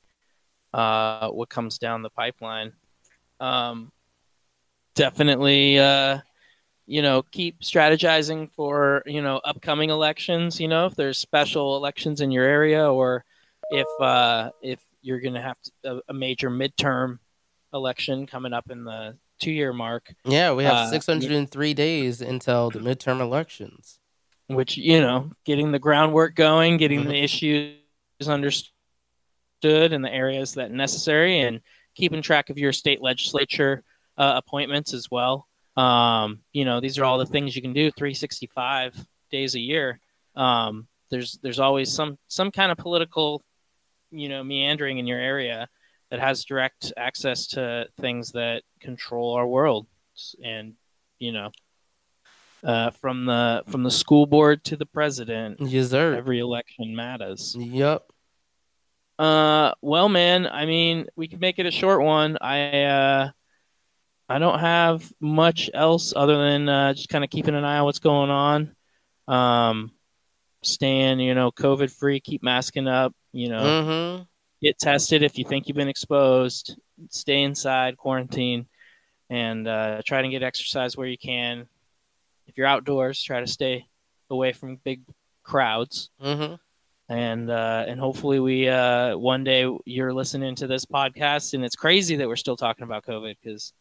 uh, 0.73 1.31
what 1.31 1.49
comes 1.49 1.79
down 1.79 2.03
the 2.03 2.11
pipeline. 2.11 2.73
Um, 3.41 3.91
definitely, 4.95 5.79
uh, 5.79 6.19
you 6.87 7.03
know, 7.03 7.23
keep 7.23 7.61
strategizing 7.61 8.51
for 8.53 9.03
you 9.05 9.23
know 9.23 9.41
upcoming 9.45 9.91
elections. 9.91 10.61
You 10.61 10.69
know, 10.69 10.87
if 10.87 10.95
there's 10.95 11.19
special 11.19 11.77
elections 11.77 12.21
in 12.21 12.31
your 12.31 12.45
area, 12.45 12.89
or 12.91 13.25
if 13.71 13.87
uh, 14.01 14.51
if 14.63 14.81
you're 15.03 15.21
gonna 15.21 15.41
have 15.43 15.57
a, 15.85 16.01
a 16.09 16.13
major 16.15 16.51
midterm 16.51 17.19
election 17.73 18.27
coming 18.27 18.53
up 18.53 18.71
in 18.71 18.85
the 18.85 19.17
two 19.41 19.53
year 19.53 19.73
mark 19.73 20.13
Yeah, 20.25 20.53
we 20.53 20.65
have 20.65 20.77
Uh, 20.77 20.91
603 20.91 21.73
days 21.75 22.21
until 22.21 22.71
the 22.71 22.81
midterm 22.81 23.21
elections. 23.21 23.99
which 24.49 24.77
you 24.77 25.01
know 25.01 25.31
getting 25.45 25.71
the 25.73 25.79
groundwork 25.79 26.35
going 26.35 26.77
getting 26.77 27.05
Mhm. 27.05 27.09
the 27.09 27.23
issues 27.23 27.77
understood 28.27 28.73
in 29.63 30.03
the 30.03 30.13
areas 30.13 30.55
that 30.55 30.71
necessary 30.71 31.41
and 31.41 31.61
keeping 31.95 32.23
track 32.23 32.51
of 32.51 32.59
your 32.59 32.73
state 32.73 33.01
legislature 33.01 33.83
uh, 34.19 34.33
appointments 34.37 34.93
as 34.93 35.11
well 35.11 35.47
um, 35.77 36.41
you 36.53 36.65
know 36.65 36.81
these 36.81 36.99
are 36.99 37.05
all 37.05 37.19
the 37.19 37.27
things 37.27 37.55
you 37.55 37.63
can 37.63 37.73
do 37.73 37.91
365 37.93 39.07
days 39.31 39.55
a 39.55 39.61
year 39.61 40.01
um, 40.37 40.87
there's 41.11 41.39
there's 41.43 41.61
always 41.61 41.91
some 41.93 42.19
some 42.29 42.51
kind 42.51 42.73
of 42.73 42.79
political 42.79 43.43
you 44.11 44.29
know 44.29 44.43
meandering 44.45 44.99
in 44.99 45.07
your 45.07 45.19
area 45.19 45.69
that 46.11 46.21
has 46.21 46.45
direct 46.45 46.93
access 46.97 47.47
to 47.49 47.87
things 48.01 48.33
that 48.33 48.63
control 48.81 49.35
our 49.35 49.47
world 49.47 49.87
and 50.45 50.75
you 51.19 51.33
know 51.33 51.51
uh, 52.65 52.91
from 52.91 53.25
the 53.25 53.63
from 53.69 53.83
the 53.83 53.91
school 53.91 54.27
board 54.27 54.63
to 54.65 54.77
the 54.77 54.85
president 54.87 55.57
Yes, 55.61 55.91
sir. 55.91 56.15
every 56.15 56.41
election 56.41 56.95
matters 56.95 57.57
Yep. 57.59 58.03
uh 59.19 59.73
well 59.83 60.09
man 60.09 60.47
i 60.47 60.67
mean 60.67 61.07
we 61.17 61.29
could 61.29 61.41
make 61.41 61.59
it 61.59 61.67
a 61.67 61.71
short 61.71 62.03
one 62.03 62.37
i 62.41 62.83
uh 62.85 63.31
i 64.29 64.39
don't 64.39 64.59
have 64.59 65.11
much 65.21 65.71
else 65.73 66.13
other 66.17 66.37
than 66.37 66.69
uh 66.69 66.93
just 66.95 67.09
kind 67.09 67.25
of 67.25 67.31
keeping 67.31 67.55
an 67.55 67.65
eye 67.65 67.79
on 67.79 67.85
what's 67.85 67.99
going 67.99 68.31
on 68.31 68.75
um 69.29 69.91
staying 70.63 71.21
you 71.21 71.35
know 71.35 71.51
covid 71.51 71.91
free 71.91 72.21
keep 72.21 72.43
masking 72.43 72.89
up 72.89 73.15
you 73.33 73.49
know 73.49 73.63
Mm-hmm. 73.63 74.23
get 74.63 74.79
tested 74.79 75.23
if 75.23 75.39
you 75.39 75.45
think 75.45 75.67
you've 75.69 75.77
been 75.77 75.89
exposed 75.89 76.77
stay 77.09 77.43
inside 77.43 77.97
quarantine 77.97 78.67
and 79.31 79.67
uh, 79.69 80.03
try 80.05 80.23
to 80.23 80.29
get 80.29 80.43
exercise 80.43 80.97
where 80.97 81.07
you 81.07 81.17
can 81.19 81.67
if 82.47 82.57
you're 82.59 82.67
outdoors 82.67 83.23
try 83.23 83.41
to 83.41 83.47
stay 83.47 83.87
away 84.31 84.53
from 84.53 84.77
big 84.85 85.03
crowds 85.45 86.11
Mm-hmm. 86.23 86.55
and 87.13 87.51
uh, 87.51 87.85
and 87.89 87.99
hopefully 88.01 88.41
we 88.41 88.69
uh, 88.69 89.17
one 89.17 89.45
day 89.45 89.67
you're 89.85 90.13
listening 90.13 90.55
to 90.57 90.67
this 90.67 90.85
podcast 90.85 91.55
and 91.55 91.65
it's 91.65 91.77
crazy 91.77 92.17
that 92.17 92.29
we're 92.29 92.37
still 92.37 92.57
talking 92.57 92.85
about 92.85 93.05
covid 93.05 93.37
because 93.43 93.73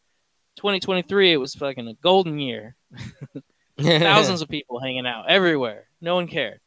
2023, 0.56 1.32
it 1.32 1.36
was 1.36 1.54
fucking 1.54 1.86
a 1.88 1.94
golden 2.02 2.38
year. 2.38 2.74
Thousands 3.80 4.42
of 4.42 4.48
people 4.48 4.78
hanging 4.80 5.06
out 5.06 5.30
everywhere. 5.30 5.84
No 6.00 6.16
one 6.16 6.26
cared. 6.26 6.60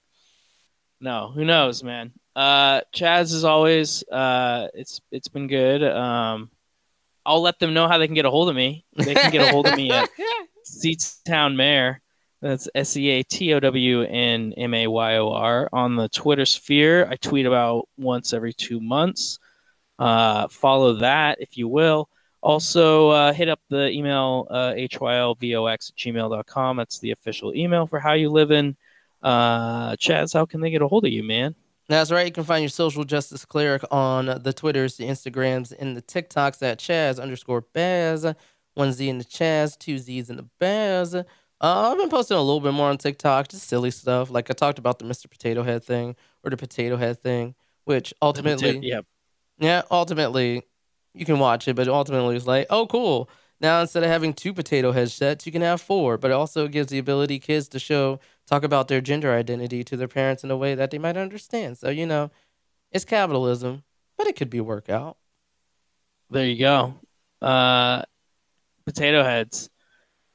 No, 0.99 1.31
who 1.35 1.45
knows, 1.45 1.83
man. 1.83 2.11
Uh, 2.35 2.81
Chaz, 2.93 3.33
as 3.33 3.43
always, 3.43 4.03
uh, 4.09 4.67
it's 4.73 5.01
it's 5.11 5.27
been 5.27 5.47
good. 5.47 5.83
Um, 5.83 6.49
I'll 7.25 7.41
let 7.41 7.59
them 7.59 7.73
know 7.73 7.87
how 7.87 7.97
they 7.97 8.07
can 8.07 8.15
get 8.15 8.25
a 8.25 8.29
hold 8.29 8.49
of 8.49 8.55
me. 8.55 8.85
They 8.95 9.13
can 9.13 9.31
get 9.31 9.47
a 9.47 9.51
hold 9.51 9.67
of 9.67 9.75
me 9.75 9.91
at 9.91 10.09
Seatown 10.65 11.55
Mayor. 11.55 12.01
That's 12.41 12.67
S 12.75 12.97
E 12.97 13.09
A 13.09 13.23
T 13.23 13.53
O 13.53 13.59
W 13.59 14.01
N 14.01 14.53
M 14.57 14.73
A 14.73 14.87
Y 14.87 15.17
O 15.17 15.31
R 15.31 15.69
on 15.71 15.95
the 15.95 16.09
Twitter 16.09 16.45
sphere. 16.45 17.07
I 17.09 17.15
tweet 17.15 17.45
about 17.45 17.87
once 17.97 18.33
every 18.33 18.51
two 18.51 18.81
months. 18.81 19.39
Uh, 19.97 20.47
follow 20.49 20.93
that 20.95 21.39
if 21.39 21.57
you 21.57 21.67
will. 21.67 22.09
Also, 22.41 23.09
uh, 23.09 23.31
hit 23.31 23.47
up 23.47 23.61
the 23.69 23.89
email 23.91 24.47
uh, 24.49 24.73
hylvox 24.73 25.91
at 25.91 25.95
gmail.com. 25.95 26.75
That's 26.75 26.99
the 26.99 27.11
official 27.11 27.55
email 27.55 27.87
for 27.87 27.99
How 27.99 28.11
You 28.13 28.29
Living. 28.29 28.75
Uh, 29.21 29.91
Chaz, 29.95 30.33
how 30.33 30.45
can 30.45 30.59
they 30.59 30.69
get 30.69 30.81
a 30.81 30.87
hold 30.89 31.05
of 31.05 31.13
you, 31.13 31.23
man? 31.23 31.55
That's 31.89 32.11
right. 32.11 32.25
You 32.25 32.31
can 32.31 32.43
find 32.43 32.61
your 32.61 32.69
social 32.69 33.03
justice 33.03 33.45
cleric 33.45 33.83
on 33.91 34.41
the 34.41 34.53
Twitters, 34.53 34.97
the 34.97 35.05
Instagrams, 35.05 35.73
and 35.77 35.97
the 35.97 36.01
TikToks 36.01 36.61
at 36.63 36.79
Chaz 36.79 37.21
underscore 37.21 37.61
Baz. 37.73 38.25
One 38.75 38.91
Z 38.91 39.07
in 39.07 39.19
the 39.19 39.25
Chaz, 39.25 39.77
two 39.77 39.97
Z's 39.97 40.29
in 40.29 40.37
the 40.37 40.47
Baz. 40.59 41.13
Uh, 41.15 41.23
I've 41.61 41.97
been 41.97 42.09
posting 42.09 42.37
a 42.37 42.41
little 42.41 42.59
bit 42.59 42.73
more 42.73 42.89
on 42.89 42.97
TikTok, 42.97 43.49
just 43.49 43.67
silly 43.67 43.91
stuff. 43.91 44.29
Like 44.29 44.49
I 44.49 44.53
talked 44.53 44.79
about 44.79 44.99
the 44.99 45.05
Mr. 45.05 45.29
Potato 45.29 45.63
Head 45.63 45.83
thing 45.83 46.15
or 46.43 46.49
the 46.49 46.57
Potato 46.57 46.97
Head 46.97 47.19
thing, 47.19 47.55
which 47.85 48.13
ultimately, 48.21 48.79
yeah, 48.79 49.01
yeah, 49.59 49.83
ultimately, 49.91 50.63
you 51.13 51.25
can 51.25 51.39
watch 51.39 51.67
it, 51.67 51.75
but 51.75 51.87
ultimately 51.87 52.35
it's 52.35 52.47
like, 52.47 52.67
oh, 52.69 52.87
cool. 52.87 53.29
Now 53.61 53.79
instead 53.79 54.03
of 54.03 54.09
having 54.09 54.33
two 54.33 54.53
potato 54.53 54.91
head 54.91 55.09
sets, 55.09 55.45
you 55.45 55.51
can 55.51 55.61
have 55.61 55.79
four. 55.79 56.17
But 56.17 56.31
it 56.31 56.33
also 56.33 56.67
gives 56.67 56.89
the 56.89 56.99
ability 56.99 57.39
kids 57.39 57.69
to 57.69 57.79
show, 57.79 58.19
talk 58.53 58.63
about 58.63 58.87
their 58.87 59.01
gender 59.01 59.33
identity 59.33 59.83
to 59.83 59.97
their 59.97 60.07
parents 60.07 60.43
in 60.43 60.51
a 60.51 60.57
way 60.57 60.75
that 60.75 60.91
they 60.91 60.99
might 60.99 61.17
understand. 61.17 61.77
So 61.77 61.89
you 61.89 62.05
know, 62.05 62.29
it's 62.91 63.05
capitalism, 63.05 63.83
but 64.17 64.27
it 64.27 64.35
could 64.35 64.49
be 64.49 64.61
work 64.61 64.89
out. 64.89 65.17
There 66.29 66.45
you 66.45 66.59
go. 66.59 66.95
Uh, 67.41 68.03
potato 68.85 69.23
heads. 69.23 69.69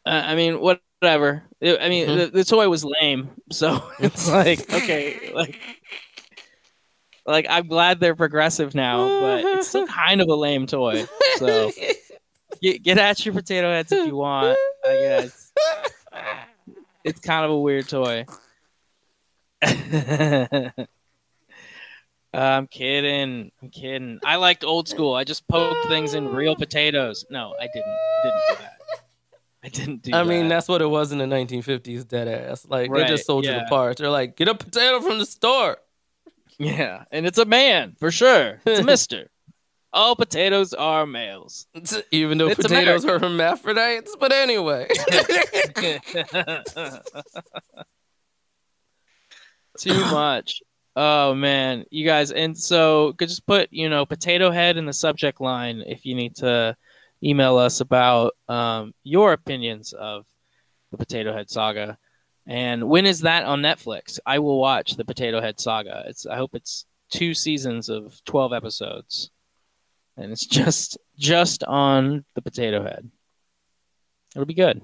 Uh, 0.04 0.22
I 0.24 0.34
mean, 0.34 0.60
whatever. 0.60 1.44
It- 1.60 1.80
I 1.80 1.88
mean, 1.88 2.08
Mhm. 2.08 2.16
the, 2.16 2.26
the 2.38 2.44
toy 2.44 2.68
was 2.68 2.84
lame, 2.84 3.30
so 3.52 3.82
it's 4.00 4.28
like 4.40 4.72
okay, 4.72 5.30
like. 5.32 5.56
Like 7.26 7.44
I'm 7.50 7.66
glad 7.68 8.00
they're 8.00 8.16
progressive 8.16 8.74
now, 8.74 9.06
but 9.20 9.44
it's 9.44 9.68
still 9.68 9.86
kind 10.02 10.22
of 10.22 10.28
a 10.28 10.34
lame 10.34 10.66
toy. 10.66 11.04
So 11.36 11.70
get, 12.62 12.82
get 12.82 12.96
at 12.96 13.22
your 13.26 13.34
potato 13.34 13.68
heads 13.70 13.92
if 13.92 14.06
you 14.06 14.16
want. 14.16 14.58
I 14.88 14.94
guess 14.96 15.37
it's 17.04 17.20
kind 17.20 17.44
of 17.44 17.50
a 17.50 17.58
weird 17.58 17.88
toy. 17.88 18.26
Uh, 22.34 22.40
I'm 22.40 22.66
kidding. 22.66 23.50
I'm 23.62 23.70
kidding. 23.70 24.20
I 24.24 24.36
liked 24.36 24.62
old 24.62 24.86
school. 24.86 25.14
I 25.14 25.24
just 25.24 25.48
poked 25.48 25.88
things 25.88 26.12
in 26.12 26.28
real 26.28 26.54
potatoes. 26.56 27.24
No, 27.30 27.54
I 27.58 27.68
didn't. 27.72 27.84
I 27.88 28.22
didn't 28.22 28.42
do 28.48 28.54
that. 28.58 28.74
I 29.64 29.68
didn't 29.70 30.02
do 30.02 30.10
I 30.14 30.18
that. 30.18 30.26
mean, 30.28 30.48
that's 30.48 30.68
what 30.68 30.82
it 30.82 30.86
was 30.86 31.10
in 31.10 31.18
the 31.18 31.24
1950s, 31.24 32.06
dead 32.06 32.28
ass. 32.28 32.66
Like 32.68 32.92
they 32.92 33.06
just 33.06 33.26
sold 33.26 33.46
you 33.46 33.52
the 33.52 33.66
parts. 33.68 33.98
They're 34.00 34.10
like, 34.10 34.36
get 34.36 34.46
a 34.48 34.54
potato 34.54 35.00
from 35.00 35.18
the 35.18 35.26
store. 35.26 35.78
yeah, 36.58 37.04
and 37.10 37.26
it's 37.26 37.38
a 37.38 37.46
man 37.46 37.96
for 37.98 38.10
sure. 38.10 38.60
It's 38.66 38.80
a 38.80 38.84
Mister. 38.84 39.30
All 39.92 40.14
potatoes 40.16 40.74
are 40.74 41.06
males. 41.06 41.66
Even 42.10 42.38
though 42.38 42.48
It's 42.48 42.60
potatoes 42.60 43.04
are 43.04 43.18
hermaphrodites, 43.18 44.16
but 44.18 44.32
anyway. 44.32 44.88
Too 49.78 50.00
much. 50.06 50.62
Oh 50.96 51.32
man, 51.34 51.84
you 51.90 52.04
guys, 52.04 52.32
and 52.32 52.58
so 52.58 53.12
could 53.12 53.28
just 53.28 53.46
put 53.46 53.68
you 53.72 53.88
know 53.88 54.04
potato 54.04 54.50
head 54.50 54.76
in 54.76 54.84
the 54.84 54.92
subject 54.92 55.40
line 55.40 55.84
if 55.86 56.04
you 56.04 56.16
need 56.16 56.34
to 56.36 56.76
email 57.22 57.56
us 57.56 57.80
about 57.80 58.34
um, 58.48 58.92
your 59.04 59.32
opinions 59.32 59.92
of 59.92 60.26
the 60.90 60.98
Potato 60.98 61.32
Head 61.32 61.50
Saga. 61.50 61.98
And 62.46 62.88
when 62.88 63.06
is 63.06 63.20
that 63.20 63.44
on 63.44 63.60
Netflix? 63.60 64.18
I 64.24 64.38
will 64.38 64.58
watch 64.58 64.96
the 64.96 65.04
Potato 65.04 65.40
Head 65.40 65.60
Saga. 65.60 66.04
It's 66.06 66.26
I 66.26 66.36
hope 66.36 66.54
it's 66.54 66.86
two 67.10 67.34
seasons 67.34 67.88
of 67.88 68.20
twelve 68.24 68.52
episodes, 68.52 69.30
and 70.18 70.32
it's 70.32 70.46
just 70.46 70.98
just 71.16 71.64
on 71.64 72.24
the 72.34 72.42
Potato 72.42 72.82
Head. 72.82 73.10
It'll 74.34 74.46
be 74.46 74.54
good. 74.54 74.82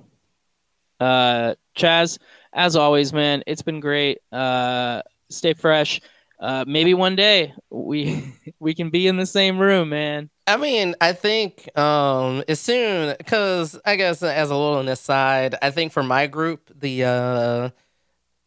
Uh, 1.00 1.54
Chaz, 1.76 2.18
as 2.52 2.76
always, 2.76 3.12
man, 3.12 3.42
it's 3.46 3.62
been 3.62 3.80
great. 3.80 4.18
Uh, 4.32 5.02
stay 5.28 5.54
fresh. 5.54 6.00
Uh, 6.40 6.64
maybe 6.66 6.94
one 6.94 7.16
day 7.16 7.54
we 7.70 8.32
we 8.58 8.74
can 8.74 8.90
be 8.90 9.06
in 9.06 9.16
the 9.16 9.26
same 9.26 9.58
room, 9.58 9.90
man. 9.90 10.30
I 10.46 10.56
mean, 10.56 10.94
I 11.00 11.12
think 11.12 11.76
um 11.78 12.44
as 12.48 12.60
soon 12.60 13.14
because 13.16 13.78
I 13.84 13.96
guess 13.96 14.22
as 14.22 14.50
a 14.50 14.56
little 14.56 14.86
aside, 14.88 15.56
I 15.62 15.70
think 15.70 15.92
for 15.92 16.02
my 16.02 16.26
group, 16.26 16.70
the 16.74 17.04
uh 17.04 17.70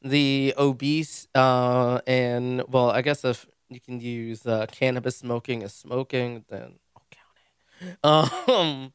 the 0.04 0.54
obese 0.58 1.28
uh 1.34 2.00
and 2.06 2.64
well, 2.68 2.92
I 2.92 3.02
guess 3.02 3.26
if 3.26 3.48
you 3.70 3.80
can 3.80 4.00
use 4.00 4.46
uh, 4.46 4.66
cannabis 4.72 5.18
smoking 5.18 5.64
as 5.64 5.74
smoking, 5.74 6.46
then 6.50 6.80
I'll 6.96 7.06
count 7.12 7.38
it. 7.82 7.98
Um, 8.04 8.94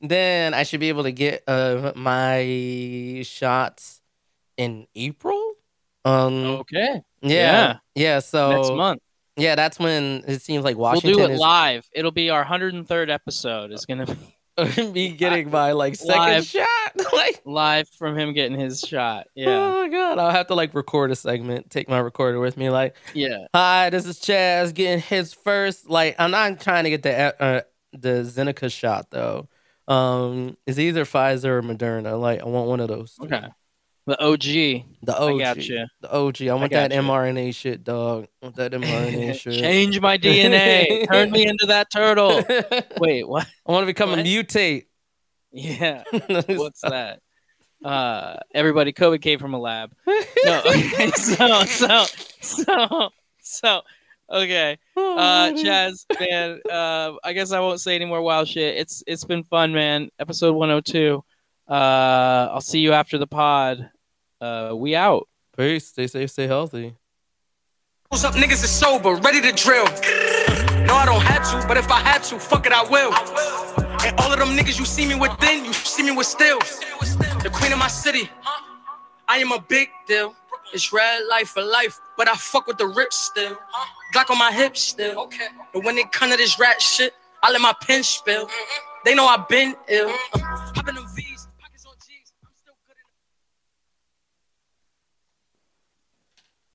then 0.00 0.54
I 0.54 0.62
should 0.62 0.80
be 0.80 0.88
able 0.90 1.02
to 1.04 1.12
get 1.12 1.42
uh 1.48 1.92
my 1.96 3.22
shots 3.24 4.00
in 4.56 4.86
April. 4.94 5.54
Um, 6.04 6.44
Okay, 6.44 7.02
yeah, 7.22 7.30
Yeah. 7.30 7.76
yeah. 7.94 8.18
So 8.20 8.50
next 8.50 8.70
month 8.72 9.00
yeah, 9.36 9.54
that's 9.54 9.78
when 9.78 10.24
it 10.26 10.42
seems 10.42 10.64
like 10.64 10.76
Washington. 10.76 11.16
we'll 11.16 11.26
do 11.28 11.32
it 11.32 11.34
is 11.34 11.40
live. 11.40 11.88
It'll 11.92 12.10
be 12.10 12.28
our 12.30 12.44
103rd 12.44 13.08
episode. 13.08 13.70
It's 13.72 13.86
gonna 13.86 14.04
be 14.06 14.16
me 14.92 15.10
getting 15.10 15.50
my 15.50 15.72
like 15.72 15.94
second 15.94 16.16
Live. 16.16 16.46
shot. 16.46 16.66
like, 17.12 17.40
live 17.44 17.88
from 17.90 18.18
him 18.18 18.32
getting 18.32 18.58
his 18.58 18.80
shot. 18.80 19.26
Yeah, 19.34 19.48
oh 19.48 19.82
my 19.82 19.88
god, 19.88 20.18
I'll 20.18 20.30
have 20.30 20.48
to 20.48 20.54
like 20.54 20.74
record 20.74 21.10
a 21.10 21.16
segment, 21.16 21.70
take 21.70 21.88
my 21.88 21.98
recorder 21.98 22.40
with 22.40 22.56
me. 22.56 22.70
Like, 22.70 22.96
yeah. 23.14 23.46
hi, 23.54 23.90
this 23.90 24.06
is 24.06 24.18
Chaz 24.18 24.74
getting 24.74 25.00
his 25.00 25.32
first. 25.32 25.88
Like, 25.88 26.16
I'm 26.18 26.30
not 26.30 26.60
trying 26.60 26.84
to 26.84 26.90
get 26.90 27.02
the 27.02 27.42
uh, 27.42 27.60
the 27.92 28.22
Zeneca 28.22 28.70
shot 28.70 29.10
though. 29.10 29.48
Um, 29.86 30.56
it's 30.66 30.78
either 30.78 31.04
Pfizer 31.04 31.46
or 31.46 31.62
Moderna. 31.62 32.20
Like, 32.20 32.40
I 32.40 32.44
want 32.46 32.68
one 32.68 32.80
of 32.80 32.88
those. 32.88 33.14
two. 33.14 33.26
Okay, 33.26 33.46
the 34.08 34.20
OG. 34.24 34.42
The 35.02 35.16
OG. 35.20 35.38
gotcha. 35.38 35.88
The 36.00 36.12
OG. 36.12 36.42
I 36.42 36.54
want 36.54 36.72
that 36.72 36.90
gotcha. 36.90 37.02
mRNA 37.02 37.54
shit, 37.54 37.84
dog. 37.84 38.26
I 38.42 38.46
want 38.46 38.56
that 38.56 38.72
mRNA 38.72 39.34
shit. 39.38 39.54
Change 39.60 40.00
my 40.00 40.16
DNA. 40.18 41.06
Turn 41.10 41.30
me 41.30 41.46
into 41.46 41.66
that 41.66 41.90
turtle. 41.92 42.42
Wait, 42.98 43.28
what? 43.28 43.46
I 43.66 43.72
want 43.72 43.82
to 43.82 43.86
become 43.86 44.10
What? 44.10 44.20
a 44.20 44.22
mutate. 44.22 44.86
Yeah. 45.52 46.02
What's 46.46 46.80
that? 46.80 47.20
Uh, 47.84 48.36
everybody, 48.54 48.92
COVID 48.92 49.20
came 49.22 49.38
from 49.38 49.54
a 49.54 49.58
lab. 49.58 49.92
No, 50.06 50.62
okay, 50.66 51.10
so 51.10 51.64
so 51.64 52.04
so 52.40 53.10
so 53.40 53.82
okay. 54.32 54.78
Uh, 54.96 55.50
Chaz, 55.52 56.04
man, 56.18 56.60
uh, 56.70 57.12
I 57.22 57.32
guess 57.34 57.52
I 57.52 57.60
won't 57.60 57.80
say 57.80 57.94
any 57.94 58.04
more 58.04 58.20
wild 58.20 58.48
shit. 58.48 58.76
It's 58.78 59.04
it's 59.06 59.24
been 59.24 59.44
fun, 59.44 59.72
man. 59.72 60.10
Episode 60.18 60.54
102. 60.54 61.22
Uh, 61.68 62.48
I'll 62.50 62.60
see 62.60 62.80
you 62.80 62.92
after 62.94 63.16
the 63.18 63.26
pod. 63.28 63.90
Uh, 64.40 64.72
we 64.74 64.94
out. 64.94 65.28
Peace. 65.56 65.88
Stay 65.88 66.06
safe. 66.06 66.30
Stay 66.30 66.46
healthy. 66.46 66.94
What's 68.08 68.24
up, 68.24 68.34
niggas 68.34 68.64
is 68.64 68.70
sober, 68.70 69.16
ready 69.16 69.42
to 69.42 69.52
drill. 69.52 69.84
No, 70.86 70.94
I 70.94 71.04
don't 71.04 71.20
have 71.20 71.44
to, 71.50 71.68
but 71.68 71.76
if 71.76 71.90
I 71.90 72.00
had 72.00 72.22
to, 72.24 72.38
fuck 72.38 72.64
it, 72.64 72.72
I 72.72 72.82
will. 72.84 73.12
And 74.06 74.18
all 74.20 74.32
of 74.32 74.38
them 74.38 74.56
niggas 74.56 74.78
you 74.78 74.86
see 74.86 75.06
me 75.06 75.14
with 75.14 75.38
then, 75.40 75.62
you 75.62 75.74
see 75.74 76.02
me 76.02 76.12
with 76.12 76.26
still. 76.26 76.58
The 77.42 77.50
queen 77.52 77.70
of 77.70 77.78
my 77.78 77.88
city. 77.88 78.30
I 79.28 79.38
am 79.38 79.52
a 79.52 79.60
big 79.60 79.90
deal. 80.06 80.34
It's 80.72 80.90
red 80.90 81.24
life 81.28 81.50
for 81.50 81.62
life, 81.62 82.00
but 82.16 82.28
I 82.28 82.34
fuck 82.34 82.66
with 82.66 82.78
the 82.78 82.86
rich 82.86 83.12
still. 83.12 83.58
Glock 84.14 84.30
on 84.30 84.38
my 84.38 84.52
hips 84.52 84.80
still. 84.80 85.20
Okay. 85.24 85.48
But 85.74 85.84
when 85.84 85.98
it 85.98 86.10
come 86.10 86.30
to 86.30 86.36
this 86.38 86.58
rat 86.58 86.80
shit, 86.80 87.12
I 87.42 87.52
let 87.52 87.60
my 87.60 87.74
pen 87.82 88.02
spill. 88.02 88.48
They 89.04 89.14
know 89.14 89.26
I've 89.26 89.48
been 89.48 89.74
ill. 89.88 90.10